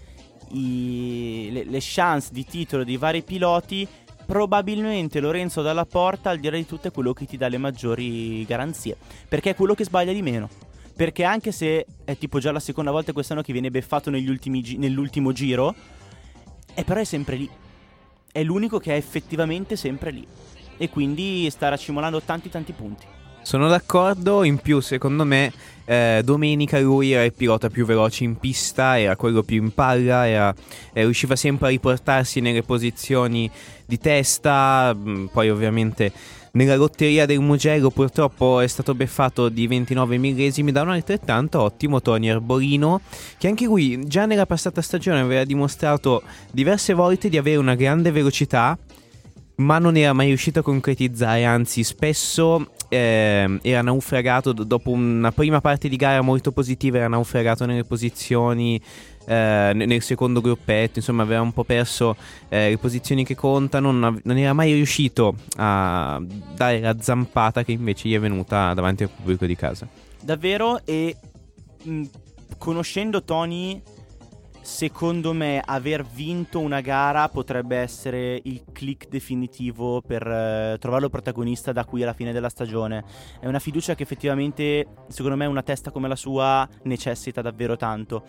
i- 0.53 1.49
le, 1.51 1.65
le 1.65 1.77
chance 1.81 2.29
di 2.31 2.43
titolo 2.45 2.83
dei 2.83 2.97
vari 2.97 3.21
piloti, 3.21 3.87
probabilmente 4.25 5.19
Lorenzo 5.19 5.61
Dalla 5.61 5.85
Porta, 5.85 6.31
al 6.31 6.39
di 6.39 6.49
là 6.49 6.57
di 6.57 6.65
tutto, 6.65 6.87
è 6.87 6.91
quello 6.91 7.13
che 7.13 7.25
ti 7.25 7.37
dà 7.37 7.47
le 7.47 7.57
maggiori 7.59 8.43
garanzie. 8.45 8.97
Perché 9.29 9.51
è 9.51 9.55
quello 9.55 9.75
che 9.75 9.83
sbaglia 9.83 10.13
di 10.13 10.21
meno. 10.23 10.49
Perché 10.95 11.23
anche 11.23 11.51
se 11.51 11.85
è 12.05 12.17
tipo 12.17 12.39
già 12.39 12.51
la 12.51 12.59
seconda 12.59 12.89
volta 12.89 13.13
quest'anno 13.13 13.41
che 13.41 13.51
viene 13.51 13.69
beffato 13.69 14.09
gi- 14.11 14.77
nell'ultimo 14.77 15.31
giro, 15.31 15.75
è 16.73 16.83
però 16.83 16.99
è 16.99 17.03
sempre 17.03 17.35
lì. 17.35 17.47
È 18.31 18.41
l'unico 18.41 18.79
che 18.79 18.93
è 18.93 18.97
effettivamente 18.97 19.75
sempre 19.75 20.09
lì. 20.09 20.25
E 20.77 20.89
quindi 20.89 21.49
sta 21.49 21.69
racimolando 21.69 22.21
tanti 22.21 22.49
tanti 22.49 22.71
punti. 22.73 23.05
Sono 23.43 23.67
d'accordo, 23.67 24.43
in 24.43 24.57
più 24.57 24.79
secondo 24.79 25.25
me 25.25 25.51
eh, 25.83 26.21
domenica 26.23 26.79
lui 26.79 27.11
era 27.11 27.25
il 27.25 27.33
pilota 27.33 27.69
più 27.69 27.85
veloce 27.85 28.23
in 28.23 28.37
pista, 28.37 28.97
era 28.97 29.17
quello 29.17 29.43
più 29.43 29.61
in 29.61 29.73
palla, 29.73 30.25
era- 30.27 30.55
eh, 30.93 31.01
riusciva 31.01 31.35
sempre 31.35 31.67
a 31.67 31.69
riportarsi 31.69 32.39
nelle 32.39 32.63
posizioni 32.63 33.51
di 33.85 33.97
testa, 33.97 34.93
mh, 34.93 35.29
poi 35.33 35.49
ovviamente 35.49 36.11
nella 36.53 36.75
lotteria 36.75 37.25
del 37.25 37.39
Mugello 37.39 37.89
purtroppo 37.89 38.59
è 38.59 38.67
stato 38.67 38.93
beffato 38.93 39.49
di 39.49 39.65
29 39.65 40.17
millesimi 40.17 40.71
da 40.71 40.83
un 40.83 40.91
altrettanto 40.91 41.59
ottimo 41.59 41.99
Tony 41.99 42.29
Arbolino, 42.29 43.01
che 43.37 43.47
anche 43.47 43.65
lui 43.65 44.07
già 44.07 44.25
nella 44.25 44.45
passata 44.45 44.81
stagione 44.81 45.19
aveva 45.19 45.43
dimostrato 45.45 46.21
diverse 46.51 46.93
volte 46.93 47.27
di 47.27 47.37
avere 47.37 47.57
una 47.57 47.75
grande 47.75 48.11
velocità, 48.11 48.77
ma 49.63 49.79
non 49.79 49.95
era 49.97 50.13
mai 50.13 50.27
riuscito 50.27 50.59
a 50.59 50.63
concretizzare, 50.63 51.45
anzi 51.45 51.83
spesso 51.83 52.67
ehm, 52.89 53.59
era 53.61 53.81
naufragato 53.81 54.51
dopo 54.51 54.91
una 54.91 55.31
prima 55.31 55.61
parte 55.61 55.89
di 55.89 55.95
gara 55.95 56.21
molto 56.21 56.51
positiva, 56.51 56.97
era 56.97 57.07
naufragato 57.07 57.65
nelle 57.65 57.85
posizioni 57.85 58.79
eh, 59.25 59.71
ne- 59.73 59.85
nel 59.85 60.01
secondo 60.01 60.41
gruppetto, 60.41 60.99
insomma 60.99 61.23
aveva 61.23 61.41
un 61.41 61.53
po' 61.53 61.63
perso 61.63 62.15
eh, 62.49 62.69
le 62.69 62.77
posizioni 62.77 63.23
che 63.23 63.35
contano, 63.35 63.91
non, 63.91 64.19
non 64.23 64.37
era 64.37 64.53
mai 64.53 64.73
riuscito 64.73 65.35
a 65.55 66.21
dare 66.55 66.79
la 66.79 66.95
zampata 66.99 67.63
che 67.63 67.71
invece 67.71 68.09
gli 68.09 68.15
è 68.15 68.19
venuta 68.19 68.73
davanti 68.73 69.03
al 69.03 69.09
pubblico 69.09 69.45
di 69.45 69.55
casa. 69.55 69.87
Davvero 70.21 70.81
e 70.85 71.15
mh, 71.83 72.03
conoscendo 72.57 73.23
Tony 73.23 73.81
secondo 74.63 75.33
me 75.33 75.61
aver 75.63 76.05
vinto 76.05 76.59
una 76.59 76.79
gara 76.79 77.27
potrebbe 77.27 77.75
essere 77.75 78.39
il 78.45 78.63
click 78.71 79.09
definitivo 79.09 80.01
per 80.01 80.25
eh, 80.25 80.77
trovarlo 80.79 81.09
protagonista 81.09 81.73
da 81.73 81.83
qui 81.83 82.01
alla 82.01 82.13
fine 82.13 82.31
della 82.31 82.47
stagione. 82.49 83.03
È 83.39 83.45
una 83.45 83.59
fiducia 83.59 83.93
che 83.93 84.03
effettivamente 84.03 84.87
secondo 85.09 85.35
me 85.35 85.45
una 85.45 85.63
testa 85.63 85.91
come 85.91 86.07
la 86.07 86.15
sua 86.15 86.67
necessita 86.83 87.41
davvero 87.41 87.75
tanto. 87.75 88.23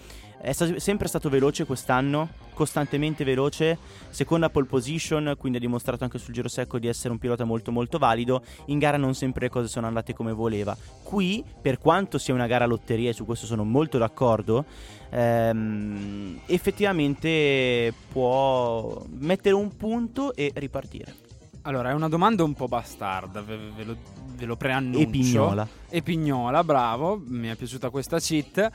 È 0.45 0.53
sta- 0.53 0.78
sempre 0.78 1.09
stato 1.09 1.30
veloce 1.30 1.64
quest'anno, 1.64 2.28
costantemente 2.53 3.24
veloce, 3.24 3.78
seconda 4.11 4.51
pole 4.51 4.66
position, 4.66 5.34
quindi 5.38 5.57
ha 5.57 5.61
dimostrato 5.61 6.05
anche 6.05 6.18
sul 6.18 6.34
giro 6.34 6.49
secco 6.49 6.78
di 6.78 6.86
essere 6.86 7.12
un 7.12 7.18
pilota 7.18 7.45
molto 7.45 7.72
molto 7.72 7.97
valido. 7.97 8.45
In 8.66 8.78
gara 8.78 8.99
non 8.99 9.14
sempre 9.14 9.47
le 9.47 9.49
cose 9.49 9.68
sono 9.68 9.86
andate 9.86 10.12
come 10.12 10.32
voleva. 10.32 10.76
Qui, 11.03 11.42
per 11.62 11.78
quanto 11.78 12.18
sia 12.18 12.34
una 12.34 12.47
gara 12.47 12.66
lotteria, 12.66 13.09
e 13.09 13.14
su 13.14 13.24
questo 13.24 13.47
sono 13.47 13.64
molto 13.64 13.97
d'accordo, 13.97 14.66
ehm, 15.09 16.40
effettivamente 16.45 17.95
può 18.12 19.03
mettere 19.12 19.55
un 19.55 19.74
punto 19.74 20.34
e 20.34 20.53
ripartire. 20.55 21.22
Allora, 21.62 21.88
è 21.88 21.95
una 21.95 22.09
domanda 22.09 22.45
un 22.45 22.53
po' 22.53 22.68
bastarda, 22.68 23.40
ve, 23.40 23.57
ve 23.74 23.84
lo, 23.84 23.97
ve 24.36 24.45
lo 24.45 24.57
preannuncio. 24.57 25.01
E 25.01 25.07
pignola. 25.07 25.66
E 25.88 26.03
pignola, 26.03 26.62
bravo, 26.62 27.22
mi 27.24 27.49
è 27.49 27.55
piaciuta 27.55 27.88
questa 27.88 28.18
cheat. 28.18 28.70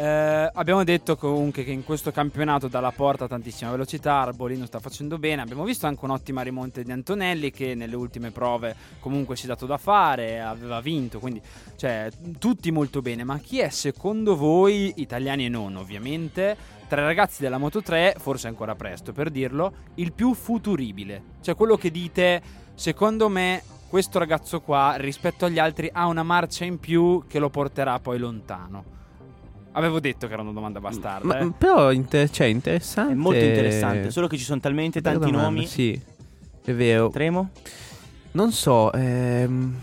Eh, 0.00 0.50
abbiamo 0.54 0.82
detto 0.82 1.14
comunque 1.14 1.62
che 1.62 1.72
in 1.72 1.84
questo 1.84 2.10
campionato 2.10 2.68
dalla 2.68 2.90
porta 2.90 3.28
tantissima 3.28 3.70
velocità, 3.70 4.20
Arbolino 4.20 4.64
sta 4.64 4.78
facendo 4.80 5.18
bene, 5.18 5.42
abbiamo 5.42 5.62
visto 5.62 5.86
anche 5.86 6.02
un'ottima 6.06 6.40
rimonta 6.40 6.80
di 6.80 6.90
Antonelli 6.90 7.50
che 7.50 7.74
nelle 7.74 7.96
ultime 7.96 8.30
prove 8.30 8.74
comunque 8.98 9.36
si 9.36 9.44
è 9.44 9.48
dato 9.48 9.66
da 9.66 9.76
fare, 9.76 10.40
aveva 10.40 10.80
vinto, 10.80 11.18
quindi 11.18 11.42
cioè 11.76 12.08
tutti 12.38 12.70
molto 12.70 13.02
bene, 13.02 13.24
ma 13.24 13.38
chi 13.40 13.58
è 13.58 13.68
secondo 13.68 14.36
voi, 14.36 14.94
italiani 14.96 15.44
e 15.44 15.48
non 15.50 15.76
ovviamente, 15.76 16.56
tra 16.88 17.02
i 17.02 17.04
ragazzi 17.04 17.42
della 17.42 17.58
Moto 17.58 17.82
3, 17.82 18.14
forse 18.16 18.46
è 18.46 18.50
ancora 18.50 18.74
presto 18.74 19.12
per 19.12 19.28
dirlo, 19.28 19.70
il 19.96 20.14
più 20.14 20.32
futuribile? 20.32 21.22
Cioè 21.42 21.54
quello 21.54 21.76
che 21.76 21.90
dite, 21.90 22.40
secondo 22.72 23.28
me 23.28 23.62
questo 23.86 24.18
ragazzo 24.18 24.62
qua 24.62 24.94
rispetto 24.96 25.44
agli 25.44 25.58
altri 25.58 25.90
ha 25.92 26.06
una 26.06 26.22
marcia 26.22 26.64
in 26.64 26.78
più 26.78 27.26
che 27.28 27.38
lo 27.38 27.50
porterà 27.50 27.98
poi 27.98 28.18
lontano. 28.18 28.99
Avevo 29.72 30.00
detto 30.00 30.26
che 30.26 30.32
era 30.32 30.42
una 30.42 30.52
domanda 30.52 30.80
bastarda. 30.80 31.26
Ma, 31.26 31.38
eh. 31.38 31.52
però 31.56 31.92
inter- 31.92 32.30
cioè, 32.30 32.46
interessante. 32.48 33.12
È 33.12 33.16
molto 33.16 33.44
interessante, 33.44 34.10
solo 34.10 34.26
che 34.26 34.36
ci 34.36 34.44
sono 34.44 34.60
talmente 34.60 35.00
tanti 35.00 35.30
domanda, 35.30 35.42
nomi. 35.42 35.66
Sì, 35.66 36.00
è 36.64 36.72
vero. 36.72 37.08
Tremo? 37.10 37.50
Non 38.32 38.52
so, 38.52 38.92
ehm, 38.92 39.76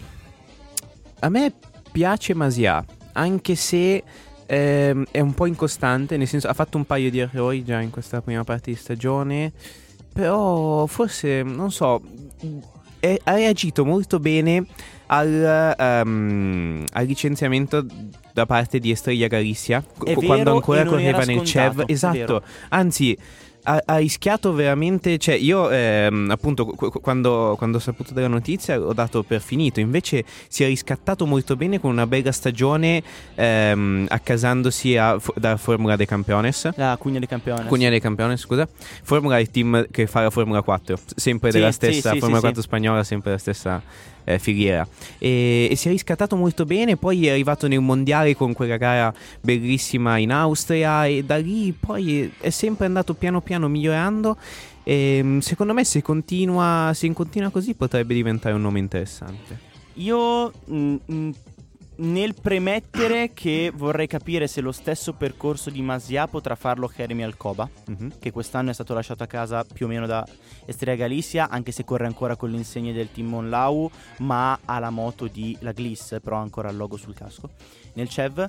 a 1.20 1.30
me 1.30 1.54
piace 1.92 2.34
Masia, 2.34 2.84
anche 3.14 3.56
se 3.56 4.04
ehm, 4.46 5.06
è 5.12 5.20
un 5.20 5.34
po' 5.34 5.46
incostante, 5.46 6.18
nel 6.18 6.28
senso 6.28 6.48
ha 6.48 6.54
fatto 6.54 6.78
un 6.78 6.86
paio 6.86 7.10
di 7.10 7.20
errori 7.20 7.64
già 7.64 7.80
in 7.80 7.90
questa 7.90 8.22
prima 8.22 8.44
parte 8.44 8.72
di 8.72 8.78
stagione, 8.78 9.52
però 10.12 10.86
forse, 10.86 11.44
non 11.44 11.72
so, 11.72 12.02
è- 13.00 13.20
ha 13.24 13.34
reagito 13.34 13.86
molto 13.86 14.20
bene 14.20 14.66
al, 15.08 15.76
ehm, 15.78 16.86
al 16.92 17.06
licenziamento 17.06 17.86
da 18.34 18.46
parte 18.46 18.80
di 18.80 18.92
Estrella 18.92 19.28
Galizia, 19.28 19.84
È 20.04 20.14
quando 20.14 20.54
ancora 20.54 20.86
correva 20.86 21.24
nel 21.24 21.44
CEV. 21.44 21.84
Esatto, 21.88 22.42
anzi 22.70 23.18
ha, 23.68 23.98
rischiato 23.98 24.54
veramente, 24.54 25.18
cioè 25.18 25.36
io 25.36 25.70
ehm, 25.70 26.30
appunto 26.30 26.66
qu- 26.66 26.90
qu- 26.90 27.02
quando, 27.02 27.56
quando 27.58 27.78
ho 27.78 27.80
saputo 27.80 28.14
della 28.14 28.28
notizia 28.28 28.80
ho 28.80 28.94
dato 28.94 29.24
per 29.24 29.42
finito, 29.42 29.80
invece 29.80 30.24
si 30.48 30.64
è 30.64 30.68
riscattato 30.68 31.26
molto 31.26 31.56
bene 31.56 31.80
con 31.80 31.92
una 31.92 32.08
bella 32.08 32.32
stagione 32.32 33.04
ehm, 33.36 34.06
accasandosi 34.08 34.96
a, 34.96 35.20
fu- 35.20 35.34
da 35.36 35.58
Formula 35.58 35.96
dei 35.96 36.06
Campeones. 36.06 36.72
La 36.76 36.96
Cugna 36.98 37.20
dei 37.20 37.28
Campioni. 37.28 37.68
Cugna 37.68 37.90
dei 37.90 38.00
Campeones, 38.00 38.40
scusa. 38.40 38.68
Formula 39.04 39.38
è 39.38 39.42
il 39.42 39.52
team 39.52 39.88
che 39.92 40.08
fa 40.08 40.22
la 40.22 40.30
Formula 40.30 40.62
4, 40.62 40.98
sempre 41.16 41.52
Sì, 41.52 41.58
della 41.58 41.72
stessa, 41.72 42.12
sì, 42.12 42.20
Formula 42.20 42.40
sì, 42.40 42.46
4 42.46 42.62
spagnola, 42.62 43.04
sempre 43.04 43.32
la 43.32 43.38
stessa 43.38 43.82
eh, 44.28 44.40
filiera. 44.40 44.86
E, 45.18 45.70
e 45.72 45.76
si 45.78 45.88
è 45.88 45.92
riscattato 45.92 46.36
molto 46.36 46.66
bene, 46.66 46.98
poi 46.98 47.28
è 47.28 47.30
arrivato 47.32 47.68
nel 47.68 47.80
mondiale 47.80 48.36
con 48.36 48.52
quella 48.52 48.76
gara 48.76 49.14
bellissima 49.40 50.18
in 50.18 50.32
Austria 50.32 51.06
e 51.06 51.24
da 51.24 51.38
lì 51.38 51.72
poi 51.72 52.30
è 52.40 52.50
sempre 52.50 52.88
andato 52.88 53.14
piano 53.14 53.40
piano 53.40 53.70
migliorando. 53.70 54.36
E 54.84 55.22
mm, 55.24 55.40
secondo 55.40 55.74
me 55.74 55.86
se 55.86 56.02
continua, 56.02 56.92
se 56.94 57.12
continua 57.14 57.50
così 57.50 57.74
potrebbe 57.74 58.14
diventare 58.14 58.54
un 58.54 58.62
nome 58.62 58.80
interessante. 58.80 59.66
Io 59.96 60.52
mm, 60.70 60.96
mm, 61.10 61.30
nel 62.00 62.36
premettere 62.40 63.34
che 63.34 63.72
vorrei 63.74 64.08
capire 64.08 64.48
se 64.48 64.62
lo 64.62 64.72
stesso 64.72 65.14
percorso 65.14 65.70
di 65.70 65.82
Masia 65.82 66.28
potrà 66.28 66.56
farlo 66.56 66.92
Jeremy 66.94 67.24
Alcoba, 67.24 67.68
Mhm. 67.88 68.20
che 68.20 68.32
quest'anno 68.32 68.70
è 68.70 68.74
stato 68.74 68.94
lasciato 68.94 69.24
a 69.24 69.28
casa 69.28 69.64
più 69.64 69.86
o 69.86 69.90
meno 69.90 70.06
da 70.06 70.26
Estrella 70.66 70.98
Galizia, 70.98 71.50
anche 71.50 71.72
se 71.72 71.84
corre 71.84 72.06
ancora 72.06 72.36
con 72.36 72.52
le 72.52 72.58
insegne 72.58 72.94
del 72.94 73.12
team 73.12 73.28
Monlau, 73.30 73.90
ma 74.20 74.58
ha 74.64 74.80
la 74.80 74.90
moto 74.92 75.28
di 75.28 75.58
la 75.62 75.72
Gliss, 75.72 76.20
però 76.22 76.38
ha 76.38 76.42
ancora 76.42 76.70
il 76.70 76.78
logo 76.78 76.98
sul 76.98 77.16
casco. 77.16 77.50
Nel 77.94 78.10
CEV, 78.10 78.48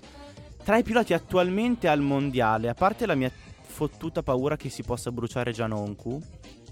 tra 0.62 0.76
i 0.76 0.82
piloti 0.82 1.14
attualmente 1.14 1.88
al 1.88 2.00
mondiale, 2.00 2.68
a 2.68 2.74
parte 2.74 3.06
la 3.06 3.14
mia 3.14 3.30
fottuta 3.62 4.22
paura 4.22 4.56
che 4.56 4.68
si 4.68 4.82
possa 4.82 5.10
bruciare 5.10 5.52
Gianonku, 5.52 6.20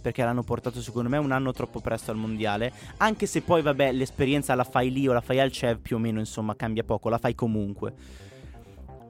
perché 0.06 0.22
l'hanno 0.22 0.44
portato 0.44 0.80
secondo 0.80 1.08
me 1.08 1.16
un 1.16 1.32
anno 1.32 1.50
troppo 1.50 1.80
presto 1.80 2.12
al 2.12 2.16
mondiale, 2.16 2.72
anche 2.98 3.26
se 3.26 3.42
poi 3.42 3.60
vabbè 3.60 3.90
l'esperienza 3.90 4.54
la 4.54 4.62
fai 4.62 4.92
lì 4.92 5.08
o 5.08 5.12
la 5.12 5.20
fai 5.20 5.40
al 5.40 5.50
CEV 5.50 5.80
più 5.80 5.96
o 5.96 5.98
meno 5.98 6.20
insomma 6.20 6.54
cambia 6.54 6.84
poco, 6.84 7.08
la 7.08 7.18
fai 7.18 7.34
comunque. 7.34 7.92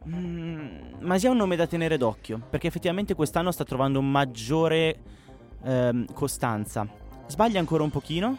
Mm, 0.09 1.01
ma 1.01 1.19
sia 1.19 1.31
un 1.31 1.37
nome 1.37 1.55
da 1.55 1.67
tenere 1.67 1.99
d'occhio, 1.99 2.41
perché 2.49 2.67
effettivamente 2.69 3.13
quest'anno 3.13 3.51
sta 3.51 3.63
trovando 3.65 4.01
maggiore 4.01 5.01
ehm, 5.63 6.15
costanza. 6.15 6.89
Sbaglia 7.27 7.59
ancora 7.59 7.83
un 7.83 7.91
pochino. 7.91 8.39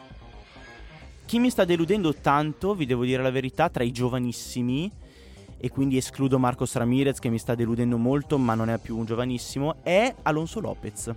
Chi 1.25 1.37
mi 1.37 1.51
sta 1.51 1.63
deludendo 1.63 2.11
tanto, 2.15 2.73
vi 2.73 2.87
devo 2.87 3.03
dire 3.03 3.21
la 3.21 3.29
verità, 3.29 3.69
tra 3.69 3.83
i 3.83 3.91
giovanissimi, 3.91 4.91
e 5.59 5.69
quindi 5.69 5.97
escludo 5.97 6.39
Marcos 6.39 6.73
Ramirez 6.73 7.19
che 7.19 7.29
mi 7.29 7.37
sta 7.37 7.53
deludendo 7.53 7.99
molto, 7.99 8.39
ma 8.39 8.55
non 8.55 8.71
è 8.71 8.79
più 8.79 8.97
un 8.97 9.05
giovanissimo, 9.05 9.75
è 9.83 10.11
Alonso 10.23 10.59
Lopez, 10.59 11.13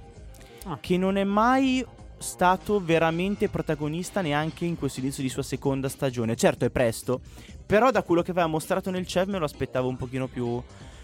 Ah. 0.65 0.79
che 0.81 0.97
non 0.97 1.17
è 1.17 1.25
mai 1.25 1.85
stato 2.19 2.83
veramente 2.85 3.49
protagonista 3.49 4.21
neanche 4.21 4.67
in 4.67 4.79
questo 4.79 5.01
inizio 5.01 5.23
di 5.23 5.29
sua 5.29 5.43
seconda 5.43 5.89
stagione. 5.89 6.37
Certo 6.37 6.65
è 6.65 6.71
presto, 6.71 7.21
però 7.65 7.91
da 7.91 8.03
quello 8.03 8.23
che 8.23 8.31
aveva 8.31 8.47
mostrato 8.47 8.91
nel 8.91 9.07
CEV 9.07 9.29
me 9.29 9.39
lo 9.39 9.47
aspettavo 9.47 9.89
un 9.89 9.97
pochino 9.97 10.27
più, 10.27 10.47
un 10.47 10.63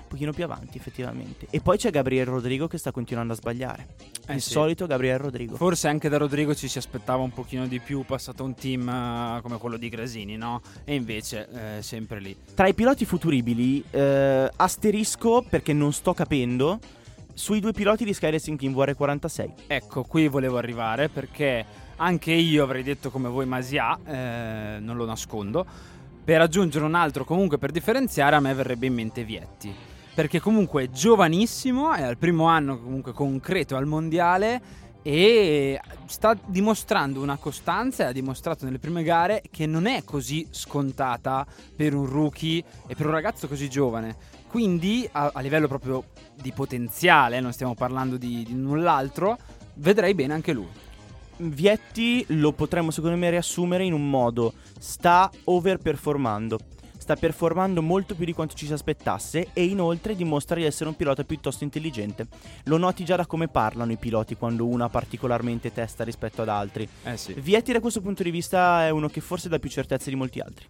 pochino 0.08 0.32
più 0.32 0.44
avanti 0.44 0.76
effettivamente. 0.76 1.46
E 1.48 1.60
poi 1.60 1.78
c'è 1.78 1.90
Gabriel 1.90 2.26
Rodrigo 2.26 2.68
che 2.68 2.76
sta 2.76 2.90
continuando 2.90 3.32
a 3.32 3.36
sbagliare. 3.36 3.86
Eh 4.26 4.34
Il 4.34 4.42
sì. 4.42 4.50
solito 4.50 4.86
Gabriel 4.86 5.18
Rodrigo. 5.18 5.56
Forse 5.56 5.88
anche 5.88 6.10
da 6.10 6.18
Rodrigo 6.18 6.54
ci 6.54 6.68
si 6.68 6.76
aspettava 6.76 7.22
un 7.22 7.32
pochino 7.32 7.66
di 7.66 7.80
più, 7.80 8.04
passato 8.04 8.44
un 8.44 8.54
team 8.54 8.86
eh, 8.86 9.40
come 9.40 9.56
quello 9.56 9.78
di 9.78 9.88
Gresini, 9.88 10.36
no? 10.36 10.60
E 10.84 10.94
invece 10.94 11.48
eh, 11.78 11.82
sempre 11.82 12.20
lì. 12.20 12.36
Tra 12.54 12.66
i 12.66 12.74
piloti 12.74 13.06
futuribili, 13.06 13.82
eh, 13.90 14.50
asterisco 14.54 15.46
perché 15.48 15.72
non 15.72 15.94
sto 15.94 16.12
capendo 16.12 16.78
sui 17.36 17.60
due 17.60 17.72
piloti 17.72 18.06
di 18.06 18.14
Sky 18.14 18.30
Racing 18.30 18.58
Team 18.58 18.72
VR46. 18.72 19.50
Ecco, 19.66 20.04
qui 20.04 20.26
volevo 20.26 20.56
arrivare 20.56 21.10
perché 21.10 21.64
anche 21.96 22.32
io 22.32 22.64
avrei 22.64 22.82
detto 22.82 23.10
come 23.10 23.28
voi 23.28 23.44
Masia, 23.44 23.98
eh, 24.06 24.78
non 24.80 24.96
lo 24.96 25.04
nascondo. 25.04 25.66
Per 26.24 26.40
aggiungere 26.40 26.86
un 26.86 26.94
altro 26.94 27.26
comunque 27.26 27.58
per 27.58 27.72
differenziare 27.72 28.36
a 28.36 28.40
me 28.40 28.54
verrebbe 28.54 28.86
in 28.86 28.94
mente 28.94 29.22
Vietti. 29.22 29.72
Perché 30.14 30.40
comunque 30.40 30.84
è 30.84 30.90
giovanissimo, 30.90 31.92
è 31.92 32.02
al 32.02 32.16
primo 32.16 32.46
anno 32.46 32.80
comunque 32.80 33.12
concreto 33.12 33.76
al 33.76 33.84
mondiale 33.84 34.84
e 35.02 35.78
sta 36.06 36.36
dimostrando 36.46 37.20
una 37.20 37.36
costanza 37.36 38.04
e 38.04 38.06
ha 38.06 38.12
dimostrato 38.12 38.64
nelle 38.64 38.78
prime 38.78 39.02
gare 39.02 39.42
che 39.50 39.66
non 39.66 39.84
è 39.84 40.04
così 40.04 40.48
scontata 40.50 41.46
per 41.76 41.94
un 41.94 42.06
rookie 42.06 42.64
e 42.86 42.94
per 42.94 43.04
un 43.04 43.12
ragazzo 43.12 43.46
così 43.46 43.68
giovane. 43.68 44.16
Quindi 44.48 45.06
a, 45.12 45.32
a 45.34 45.40
livello 45.40 45.68
proprio 45.68 46.02
di 46.40 46.52
potenziale, 46.52 47.40
non 47.40 47.52
stiamo 47.52 47.74
parlando 47.74 48.16
di, 48.16 48.44
di 48.44 48.54
null'altro, 48.54 49.38
vedrei 49.74 50.14
bene 50.14 50.34
anche 50.34 50.52
lui. 50.52 50.68
Vietti 51.38 52.24
lo 52.28 52.52
potremmo 52.52 52.90
secondo 52.90 53.16
me 53.16 53.28
riassumere 53.28 53.84
in 53.84 53.92
un 53.92 54.08
modo, 54.08 54.54
sta 54.78 55.30
overperformando. 55.44 56.58
Sta 56.98 57.14
performando 57.14 57.82
molto 57.82 58.16
più 58.16 58.24
di 58.24 58.32
quanto 58.32 58.56
ci 58.56 58.66
si 58.66 58.72
aspettasse 58.72 59.50
e 59.52 59.64
inoltre 59.64 60.16
dimostra 60.16 60.56
di 60.56 60.64
essere 60.64 60.88
un 60.88 60.96
pilota 60.96 61.22
piuttosto 61.22 61.62
intelligente. 61.62 62.26
Lo 62.64 62.78
noti 62.78 63.04
già 63.04 63.14
da 63.14 63.26
come 63.26 63.46
parlano 63.46 63.92
i 63.92 63.96
piloti 63.96 64.34
quando 64.34 64.66
uno 64.66 64.82
ha 64.82 64.88
particolarmente 64.88 65.72
testa 65.72 66.02
rispetto 66.02 66.42
ad 66.42 66.48
altri. 66.48 66.88
Eh 67.04 67.16
sì. 67.16 67.34
Vietti 67.34 67.70
da 67.70 67.78
questo 67.78 68.00
punto 68.00 68.24
di 68.24 68.32
vista 68.32 68.86
è 68.86 68.90
uno 68.90 69.08
che 69.08 69.20
forse 69.20 69.48
dà 69.48 69.60
più 69.60 69.70
certezze 69.70 70.10
di 70.10 70.16
molti 70.16 70.40
altri. 70.40 70.66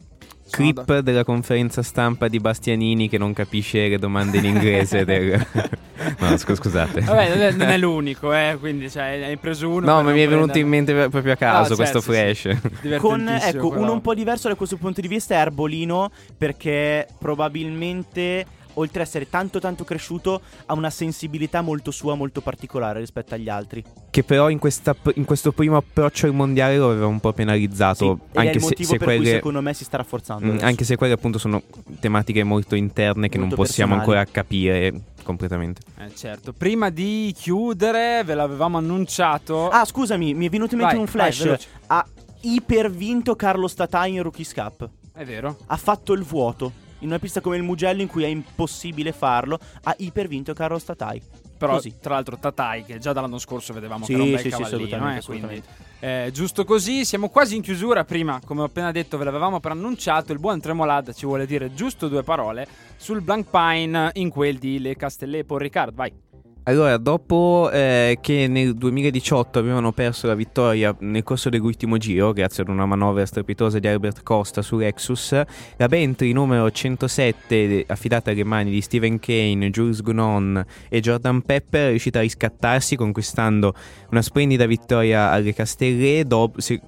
Clip 0.51 0.99
della 1.01 1.25
conferenza 1.25 1.83
stampa 1.83 2.29
di 2.29 2.39
Bastianini 2.39 3.09
che 3.09 3.19
non 3.19 3.33
capisce 3.33 3.89
le 3.89 3.99
domande 3.99 4.39
in 4.39 4.45
inglese. 4.45 5.05
del... 5.05 5.45
no, 6.21 6.37
scu- 6.37 6.57
scusate. 6.57 7.01
Vabbè, 7.01 7.51
non 7.53 7.69
è, 7.69 7.77
l'unico, 7.77 8.33
eh, 8.33 8.57
quindi 8.59 8.89
cioè, 8.91 9.23
hai 9.25 9.37
preso 9.37 9.69
uno. 9.69 9.87
No, 9.87 10.03
ma 10.03 10.13
mi 10.13 10.21
è 10.21 10.29
venuto 10.29 10.59
in 10.59 10.69
prendere- 10.69 10.95
mente 10.95 11.09
proprio 11.09 11.33
a 11.33 11.37
caso 11.37 11.73
Ah, 11.73 11.77
questo 11.77 12.01
certo, 12.01 12.35
sì, 12.35 12.59
flash. 12.81 12.99
Con 13.01 13.29
ecco, 13.29 13.69
però. 13.71 13.83
uno 13.83 13.93
un 13.93 14.01
po' 14.01 14.15
diverso 14.15 14.49
da 14.49 14.55
questo 14.55 14.77
punto 14.77 15.01
di 15.01 15.09
vista 15.09 15.35
è 15.35 15.39
Arbolino 15.39 16.11
perché 16.39 17.07
probabilmente 17.19 18.47
oltre 18.79 19.03
ad 19.03 19.07
essere 19.07 19.29
tanto 19.29 19.59
tanto 19.61 19.85
cresciuto 19.85 20.41
ha 20.67 20.75
una 20.75 20.91
sensibilità 20.91 21.61
molto 21.61 21.91
sua, 21.91 22.15
molto 22.15 22.41
particolare 22.41 23.01
rispetto 23.01 23.35
agli 23.35 23.49
altri. 23.49 23.85
Che 24.11 24.23
però 24.25 24.49
in, 24.49 24.59
questa- 24.59 24.97
in 25.15 25.25
questo 25.25 25.53
primo 25.53 25.77
approccio 25.77 26.27
al 26.27 26.33
mondiale 26.35 26.77
lo 26.79 26.91
aveva 26.91 27.07
un 27.07 27.21
po' 27.21 27.33
penalizzato. 27.33 28.21
Sì, 28.33 28.39
anche 28.39 28.53
il 28.53 28.61
se, 28.61 28.69
motivo 28.69 28.89
se 28.91 28.97
per 28.99 29.07
cui 29.09 29.17
quelle. 29.17 29.31
secondo 29.33 29.61
me 29.61 29.75
si 29.75 29.85
sta 29.85 29.97
rafforzando. 29.99 30.45
Mm, 30.47 30.49
adesso. 30.51 30.65
anche 30.65 30.85
se 30.85 30.97
quelle 30.97 31.13
appunto 31.13 31.39
sono 31.39 31.63
tematiche 32.01 32.43
molto 32.45 32.75
interne 32.75 33.29
che 33.29 33.39
Molto 33.39 33.57
non 33.57 33.65
possiamo 33.65 33.95
personali. 33.97 34.19
ancora 34.21 34.33
capire 34.43 35.01
completamente. 35.23 35.81
Eh, 35.99 36.15
certo. 36.15 36.53
Prima 36.53 36.89
di 36.91 37.35
chiudere, 37.37 38.23
ve 38.25 38.35
l'avevamo 38.35 38.79
annunciato. 38.79 39.69
Ah, 39.69 39.85
scusami, 39.85 40.35
mi 40.35 40.47
è 40.47 40.49
venuto 40.51 40.75
in 40.75 40.81
mente 40.81 40.95
Vai, 40.95 41.03
un 41.05 41.11
flash. 41.11 41.45
vai, 41.47 41.59
ha 41.89 42.07
ipervinto 42.43 43.35
Carlo 43.37 43.67
Statai 43.69 44.15
in 44.15 44.23
Rookies 44.23 44.53
Cup. 44.55 44.89
È 45.13 45.25
vero. 45.25 45.57
Ha 45.67 45.77
fatto 45.77 46.13
il 46.13 46.23
vuoto. 46.23 46.73
In 47.01 47.09
una 47.09 47.19
pista 47.19 47.41
come 47.41 47.57
il 47.57 47.63
Mugello 47.63 48.03
in 48.03 48.09
cui 48.09 48.25
è 48.25 48.29
impossibile 48.29 49.13
farlo, 49.13 49.59
ha 49.83 49.95
ipervinto 49.99 50.53
Carlo 50.55 50.79
Statai. 50.79 51.21
Però, 51.59 51.73
Così. 51.73 51.95
tra 52.01 52.15
l'altro, 52.15 52.37
Tatai, 52.39 52.85
che 52.85 52.99
già 52.99 53.15
dall'anno 53.15 53.39
scorso 53.39 53.73
vedevamo 53.73 54.05
Sì, 54.05 54.11
che 54.11 54.15
era 54.15 54.25
un 54.25 54.31
bel 54.31 54.39
sì, 54.41 54.45
sì, 54.45 54.51
cavallino, 54.51 54.77
assolutamente, 54.77 55.21
eh, 55.21 55.25
quindi, 55.25 55.45
assolutamente. 55.47 56.27
eh, 56.27 56.31
giusto 56.33 56.65
così, 56.67 57.05
siamo 57.07 57.29
quasi 57.31 57.57
in 57.57 57.63
chiusura. 57.63 58.05
Prima, 58.05 58.41
come 58.45 58.61
ho 58.61 58.65
appena 58.65 58.93
detto, 58.93 59.17
ve 59.17 59.25
l'avevamo 59.25 59.59
preannunciato. 59.59 60.33
Il 60.33 60.39
buon 60.39 60.61
Tremolad 60.61 61.15
ci 61.15 61.25
vuole 61.25 61.47
dire 61.47 61.73
giusto 61.73 62.09
due 62.09 62.23
parole 62.23 62.67
sul 62.97 63.23
Blank 63.23 63.49
Pine 63.51 64.11
in 64.15 64.29
quel 64.29 64.59
di 64.59 64.81
Le 64.81 64.97
Castellet 64.97 65.47
Paul 65.47 65.61
Ricard. 65.61 65.95
Vai. 65.95 66.13
Allora, 66.69 66.97
dopo 66.97 67.71
eh, 67.73 68.19
che 68.21 68.49
nel 68.49 68.75
2018 68.75 69.61
avevano 69.61 69.93
perso 69.93 70.27
la 70.27 70.35
vittoria 70.35 70.93
nel 70.99 71.23
corso 71.23 71.49
dell'ultimo 71.49 71.97
giro, 71.97 72.33
grazie 72.33 72.65
ad 72.65 72.69
una 72.69 72.85
manovra 72.87 73.25
strepitosa 73.25 73.79
di 73.79 73.87
Albert 73.87 74.25
Costa 74.25 74.63
su 74.63 74.77
Lexus, 74.77 75.31
la 75.77 75.87
Bentley 75.87 76.33
numero 76.33 76.69
107, 76.69 77.85
affidata 77.87 78.33
alle 78.33 78.43
mani 78.43 78.73
di 78.73 78.81
Steven 78.81 79.21
Kane, 79.21 79.71
Jules 79.71 80.03
Gounon 80.03 80.67
e 80.89 80.99
Jordan 80.99 81.43
Pepper, 81.43 81.87
è 81.87 81.91
riuscita 81.91 82.19
a 82.19 82.23
riscattarsi 82.23 82.97
conquistando 82.97 83.73
una 84.11 84.23
splendida 84.23 84.67
vittoria 84.67 85.31
alle 85.31 85.55
Castellet, 85.55 86.27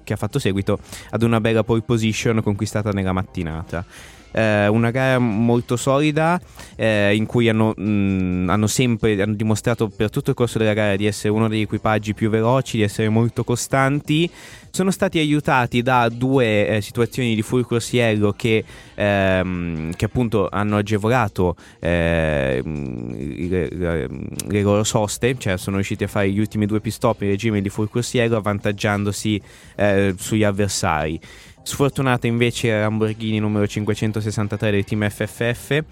che 0.03 0.11
ha 0.11 0.17
fatto 0.17 0.39
seguito 0.39 0.77
ad 1.11 1.23
una 1.23 1.39
bella 1.39 1.63
pole 1.63 1.83
position 1.83 2.41
conquistata 2.43 2.91
nella 2.91 3.13
mattinata. 3.13 3.85
Eh, 4.31 4.67
una 4.67 4.91
gara 4.91 5.17
molto 5.17 5.75
solida 5.75 6.39
eh, 6.75 7.15
in 7.15 7.25
cui 7.25 7.49
hanno, 7.49 7.73
mh, 7.75 8.45
hanno 8.49 8.67
sempre 8.67 9.19
hanno 9.19 9.33
dimostrato 9.33 9.89
per 9.89 10.11
tutto 10.11 10.29
il 10.29 10.35
corso 10.35 10.59
della 10.59 10.73
gara 10.73 10.95
di 10.95 11.07
essere 11.07 11.29
uno 11.29 11.47
degli 11.47 11.61
equipaggi 11.61 12.13
più 12.13 12.29
veloci, 12.29 12.77
di 12.77 12.83
essere 12.83 13.09
molto 13.09 13.43
costanti. 13.43 14.29
Sono 14.71 14.91
stati 14.91 15.17
aiutati 15.17 15.81
da 15.81 16.07
due 16.09 16.67
eh, 16.67 16.81
situazioni 16.81 17.33
di 17.33 17.41
full 17.41 17.63
corsiello 17.63 18.33
che, 18.33 18.63
ehm, 18.93 19.93
che 19.95 20.05
appunto 20.05 20.47
hanno 20.47 20.77
agevolato 20.77 21.55
eh, 21.79 22.61
mh, 22.63 23.47
le, 23.49 23.67
le- 23.71 24.09
le 24.47 24.61
loro 24.61 24.83
soste, 24.83 25.35
cioè 25.39 25.57
sono 25.57 25.77
riusciti 25.77 26.03
a 26.03 26.07
fare 26.07 26.29
gli 26.29 26.39
ultimi 26.39 26.67
due 26.67 26.81
pit 26.81 26.93
stop 26.93 27.23
in 27.23 27.29
regime 27.29 27.61
di 27.61 27.69
full 27.69 27.89
corsiello 27.89 28.37
avvantaggiandosi 28.37 29.41
eh, 29.75 30.13
sugli 30.17 30.43
avversari. 30.43 31.19
Sfortunata 31.63 32.27
invece 32.27 32.69
la 32.71 32.81
Lamborghini 32.81 33.39
numero 33.39 33.65
563 33.65 34.71
del 34.71 34.83
team 34.85 35.09
FFF 35.09 35.83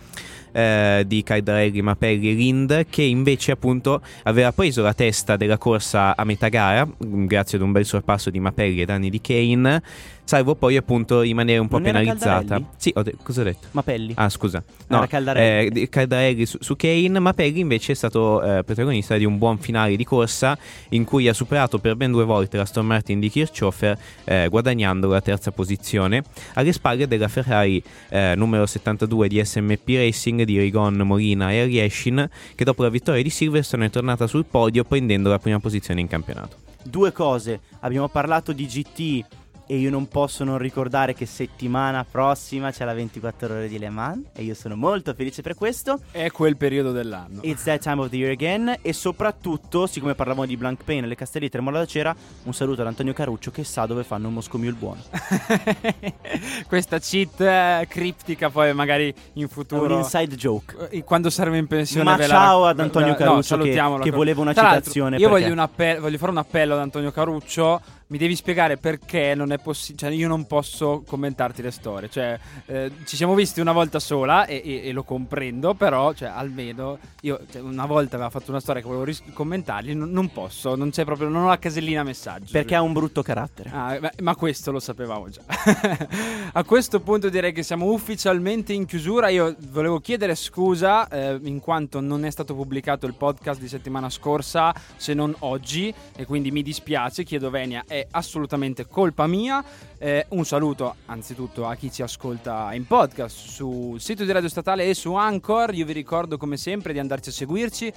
eh, 0.57 1.03
di 1.05 1.21
Caldarelli, 1.21 1.81
Mapelli 1.83 2.31
e 2.31 2.33
Lind 2.33 2.85
che 2.89 3.03
invece 3.03 3.51
appunto 3.51 4.01
aveva 4.23 4.51
preso 4.51 4.81
la 4.81 4.93
testa 4.93 5.35
della 5.37 5.57
corsa 5.59 6.15
a 6.15 6.23
metà 6.23 6.47
gara 6.49 6.83
mh, 6.85 7.25
grazie 7.25 7.57
ad 7.59 7.63
un 7.63 7.71
bel 7.71 7.85
sorpasso 7.85 8.31
di 8.31 8.39
Mapelli 8.39 8.81
e 8.81 8.85
danni 8.85 9.09
di 9.11 9.21
Kane 9.21 9.81
salvo 10.27 10.55
poi 10.55 10.75
appunto 10.75 11.21
rimanere 11.21 11.57
un 11.59 11.69
po' 11.69 11.77
Non 11.77 11.85
penalizzata 11.85 12.59
sì, 12.75 12.91
ho 12.95 13.01
de- 13.01 13.15
cosa 13.23 13.41
ho 13.41 13.43
detto? 13.45 13.67
Mapelli. 13.71 14.11
Ah 14.17 14.27
scusa 14.27 14.61
No, 14.87 14.97
era 14.97 15.07
Caldarelli. 15.07 15.81
eh, 15.83 15.87
Caldarelli 15.89 16.45
su, 16.45 16.57
su 16.59 16.75
Kane 16.75 17.19
ma 17.19 17.31
Peggy 17.33 17.59
invece 17.61 17.93
è 17.93 17.95
stato 17.95 18.41
eh, 18.43 18.63
protagonista 18.65 19.15
di 19.15 19.23
un 19.23 19.37
buon 19.37 19.57
finale 19.57 19.95
di 19.95 20.03
corsa 20.03 20.57
in 20.89 21.05
cui 21.05 21.27
ha 21.29 21.33
superato 21.33 21.77
per 21.79 21.95
ben 21.95 22.11
due 22.11 22.25
volte 22.25 22.57
la 22.57 22.63
Aston 22.63 22.85
Martin 22.85 23.19
di 23.21 23.29
Kirchhofer 23.29 23.97
eh, 24.25 24.47
guadagnando 24.49 25.07
la 25.07 25.21
terza 25.21 25.51
posizione 25.51 26.23
alle 26.55 26.73
spalle 26.73 27.07
della 27.07 27.29
Ferrari 27.29 27.81
eh, 28.09 28.33
numero 28.35 28.65
72 28.65 29.27
di 29.29 29.43
SMP 29.45 29.79
Racing 29.87 30.43
di 30.47 30.59
Rigon, 30.59 30.95
Molina 30.95 31.51
e 31.51 31.59
Arieshin 31.59 32.27
che 32.55 32.63
dopo 32.63 32.81
la 32.81 32.89
vittoria 32.89 33.21
di 33.21 33.29
Silverstone 33.29 33.85
è 33.85 33.89
tornata 33.89 34.25
sul 34.25 34.45
podio 34.45 34.83
prendendo 34.85 35.29
la 35.29 35.39
prima 35.39 35.59
posizione 35.59 35.99
in 35.99 36.07
campionato 36.07 36.65
Due 36.83 37.11
cose. 37.11 37.59
Abbiamo 37.81 38.07
parlato 38.07 38.53
di 38.53 38.65
GT 38.65 39.25
E 39.69 39.75
io 39.75 39.89
non 39.89 40.07
posso 40.07 40.45
non 40.45 40.57
ricordare 40.57 41.13
che 41.13 41.25
settimana 41.25 42.05
prossima 42.09 42.71
c'è 42.71 42.85
la 42.85 42.93
24 42.93 43.53
ore 43.53 43.67
di 43.67 43.77
Le 43.77 43.89
Mans 43.89 44.27
e 44.33 44.43
io 44.43 44.53
sono 44.53 44.77
molto 44.77 45.13
felice 45.13 45.41
per 45.41 45.55
questo. 45.55 45.99
È 46.09 46.31
quel 46.31 46.55
periodo 46.55 46.93
dell'anno. 46.93 47.41
It's 47.41 47.63
that 47.63 47.81
time 47.81 47.99
of 47.99 48.07
the 48.09 48.15
year 48.15 48.31
again 48.31 48.77
e 48.81 48.93
soprattutto, 48.93 49.85
siccome 49.85 50.15
parlavamo 50.15 50.45
di 50.45 50.55
Blank 50.55 50.85
Pain 50.85 51.05
le 51.05 51.15
Castellite 51.15 51.57
e 51.57 51.59
Molla 51.61 51.79
da 51.79 51.85
Cera, 51.85 52.15
un 52.43 52.53
saluto 52.53 52.79
ad 52.79 52.87
Antonio 52.87 53.11
Caruccio 53.11 53.51
che 53.51 53.65
sa 53.65 53.85
dove 53.85 54.05
fanno 54.05 54.29
un 54.29 54.35
Moscow 54.35 54.57
Mule 54.57 54.71
buono. 54.71 55.01
Questa 56.67 56.99
cheat 56.99 57.41
eh, 57.41 57.85
criptica 57.89 58.49
poi 58.49 58.73
magari 58.73 59.13
in 59.33 59.49
futuro 59.49 59.95
un 59.95 59.99
inside 59.99 60.35
joke. 60.35 60.87
eh, 60.91 61.03
quando 61.03 61.29
saremo 61.29 61.57
in 61.57 61.67
pensione 61.67 62.03
Ma 62.09 62.15
ve 62.15 62.27
la- 62.27 62.33
ciao 62.33 62.65
ad 62.67 62.79
Antonio 62.79 63.09
no, 63.09 63.15
Caruccio 63.15 63.37
che- 63.39 63.43
salutiamolo. 63.43 64.03
che 64.03 64.11
voleva 64.11 64.39
una 64.41 64.53
Tra 64.53 64.69
citazione 64.75 65.17
Io 65.17 65.29
perché- 65.29 65.49
voglio, 65.49 65.61
appello- 65.61 65.99
voglio 66.01 66.17
fare 66.17 66.31
un 66.31 66.37
appello 66.37 66.73
ad 66.73 66.79
Antonio 66.79 67.11
Caruccio. 67.11 67.81
Mi 68.09 68.17
devi 68.17 68.37
spiegare 68.37 68.77
perché 68.77 69.35
non 69.35 69.51
è 69.51 69.57
possibile. 69.57 70.07
Cioè, 70.07 70.17
io 70.17 70.29
non 70.29 70.45
posso 70.47 71.03
commentarti 71.05 71.61
le 71.61 71.71
storie. 71.71 72.09
Cioè, 72.09 72.39
eh, 72.67 72.91
ci 73.05 73.17
siamo 73.17 73.35
visti 73.35 73.59
una 73.59 73.73
volta 73.73 73.99
sola 73.99 74.45
e, 74.45 74.61
e- 74.63 74.87
e 74.87 74.91
lo 74.93 75.03
comprendo. 75.03 75.73
Però, 75.73 76.13
cioè, 76.13 76.29
almeno 76.29 76.99
io 77.21 77.37
cioè, 77.51 77.61
una 77.61 77.85
volta 77.85 78.15
aveva 78.15 78.29
fatto 78.29 78.51
una 78.51 78.61
storia 78.61 78.81
che 78.81 78.87
volevo 78.87 79.03
ris- 79.03 79.23
commentargli. 79.33 79.93
Non, 79.93 80.09
non 80.11 80.31
posso, 80.31 80.75
non 80.75 80.89
c'è 80.89 81.03
proprio. 81.03 81.27
Non 81.27 81.43
ho 81.43 81.47
la 81.49 81.59
casellina 81.59 82.03
messaggio. 82.03 82.51
Perché 82.51 82.75
ha 82.75 82.81
un 82.81 82.93
brutto 82.93 83.21
carattere. 83.21 83.69
Ah, 83.73 83.97
ma, 83.99 84.11
ma 84.21 84.35
questo 84.35 84.71
lo 84.71 84.79
sapevamo 84.79 85.27
già. 85.27 85.41
A 86.53 86.63
questo 86.63 87.01
punto 87.01 87.27
direi 87.27 87.51
che 87.51 87.61
siamo 87.61 87.91
ufficialmente 87.91 88.71
in 88.71 88.85
chiusura. 88.85 89.27
Io 89.27 89.53
volevo 89.71 89.99
chiedere 89.99 90.33
scusa 90.35 91.07
eh, 91.09 91.39
in 91.43 91.59
quanto 91.59 91.99
non 91.99 92.23
è 92.23 92.29
stato 92.29 92.55
pubblicato 92.55 93.05
il 93.05 93.15
podcast 93.15 93.59
di 93.59 93.67
settimana 93.67 94.09
scorsa, 94.09 94.73
se 94.95 95.13
non 95.13 95.35
oggi, 95.39 95.93
e 96.15 96.25
quindi 96.25 96.51
mi 96.51 96.63
dispiace, 96.63 97.23
chiedo 97.25 97.49
venia, 97.49 97.83
è 97.85 97.96
assolutamente 98.11 98.85
colpa 98.85 99.25
mia. 99.25 99.63
Eh, 99.97 100.25
un 100.29 100.45
saluto 100.45 100.95
anzitutto 101.05 101.65
a 101.65 101.75
chi 101.75 101.91
ci 101.91 102.01
ascolta 102.01 102.73
in 102.73 102.85
podcast 102.85 103.35
sul 103.35 103.99
sito 103.99 104.25
di 104.25 104.31
Radio 104.31 104.49
Statale 104.49 104.85
e 104.85 104.93
su 104.93 105.13
Anchor. 105.13 105.73
Io 105.73 105.85
vi 105.85 105.93
ricordo 105.93 106.37
come 106.37 106.57
sempre 106.57 106.93
di 106.93 106.99
andarci 106.99 107.29
a 107.29 107.31
seguirci 107.31 107.93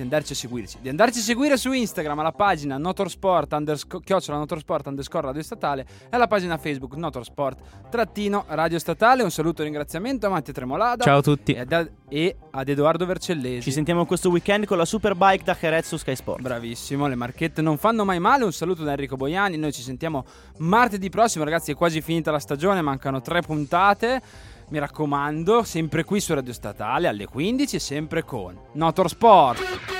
di 0.00 0.02
andarci 0.02 0.32
a 0.32 0.36
seguirci, 0.36 0.78
di 0.80 0.88
andarci 0.88 1.18
a 1.18 1.22
seguire 1.22 1.56
su 1.56 1.72
Instagram 1.72 2.18
alla 2.20 2.32
pagina 2.32 2.78
Notorsport 2.78 3.52
underscore, 3.52 4.02
chiocciola 4.02 4.38
Notorsport 4.38 4.86
underscore 4.86 5.26
Radio 5.26 5.42
Statale 5.42 5.82
e 5.82 6.08
alla 6.10 6.26
pagina 6.26 6.56
Facebook 6.56 6.94
Notorsport 6.94 7.88
trattino 7.90 8.44
Radio 8.48 8.78
Statale. 8.78 9.22
Un 9.22 9.30
saluto 9.30 9.60
e 9.60 9.64
ringraziamento 9.64 10.26
a 10.26 10.30
Mattia 10.30 10.54
Tremolada 10.54 11.04
Ciao 11.04 11.18
a 11.18 11.22
tutti. 11.22 11.52
e 11.52 11.60
ad, 11.60 11.90
e 12.08 12.36
ad 12.50 12.68
Edoardo 12.68 13.04
Vercellesi. 13.04 13.62
Ci 13.62 13.72
sentiamo 13.72 14.06
questo 14.06 14.30
weekend 14.30 14.64
con 14.64 14.78
la 14.78 14.86
Superbike 14.86 15.44
da 15.44 15.56
Jerez 15.58 15.86
su 15.86 15.98
Sky 15.98 16.16
Sport. 16.16 16.40
Bravissimo, 16.40 17.06
le 17.06 17.14
marchette 17.14 17.60
non 17.60 17.76
fanno 17.76 18.04
mai 18.04 18.18
male. 18.18 18.44
Un 18.44 18.52
saluto 18.52 18.82
da 18.82 18.92
Enrico 18.92 19.16
Boiani. 19.16 19.58
Noi 19.58 19.72
ci 19.72 19.82
sentiamo 19.82 20.24
martedì 20.58 21.10
prossimo, 21.10 21.44
ragazzi. 21.44 21.72
È 21.72 21.74
quasi 21.74 22.00
finita 22.00 22.30
la 22.30 22.38
stagione, 22.38 22.80
mancano 22.80 23.20
tre 23.20 23.42
puntate. 23.42 24.22
Mi 24.70 24.78
raccomando, 24.78 25.64
sempre 25.64 26.04
qui 26.04 26.20
su 26.20 26.32
Radio 26.32 26.52
Statale 26.52 27.08
alle 27.08 27.26
15 27.26 27.74
e 27.74 27.80
sempre 27.80 28.22
con 28.22 28.56
Notorsport. 28.74 29.99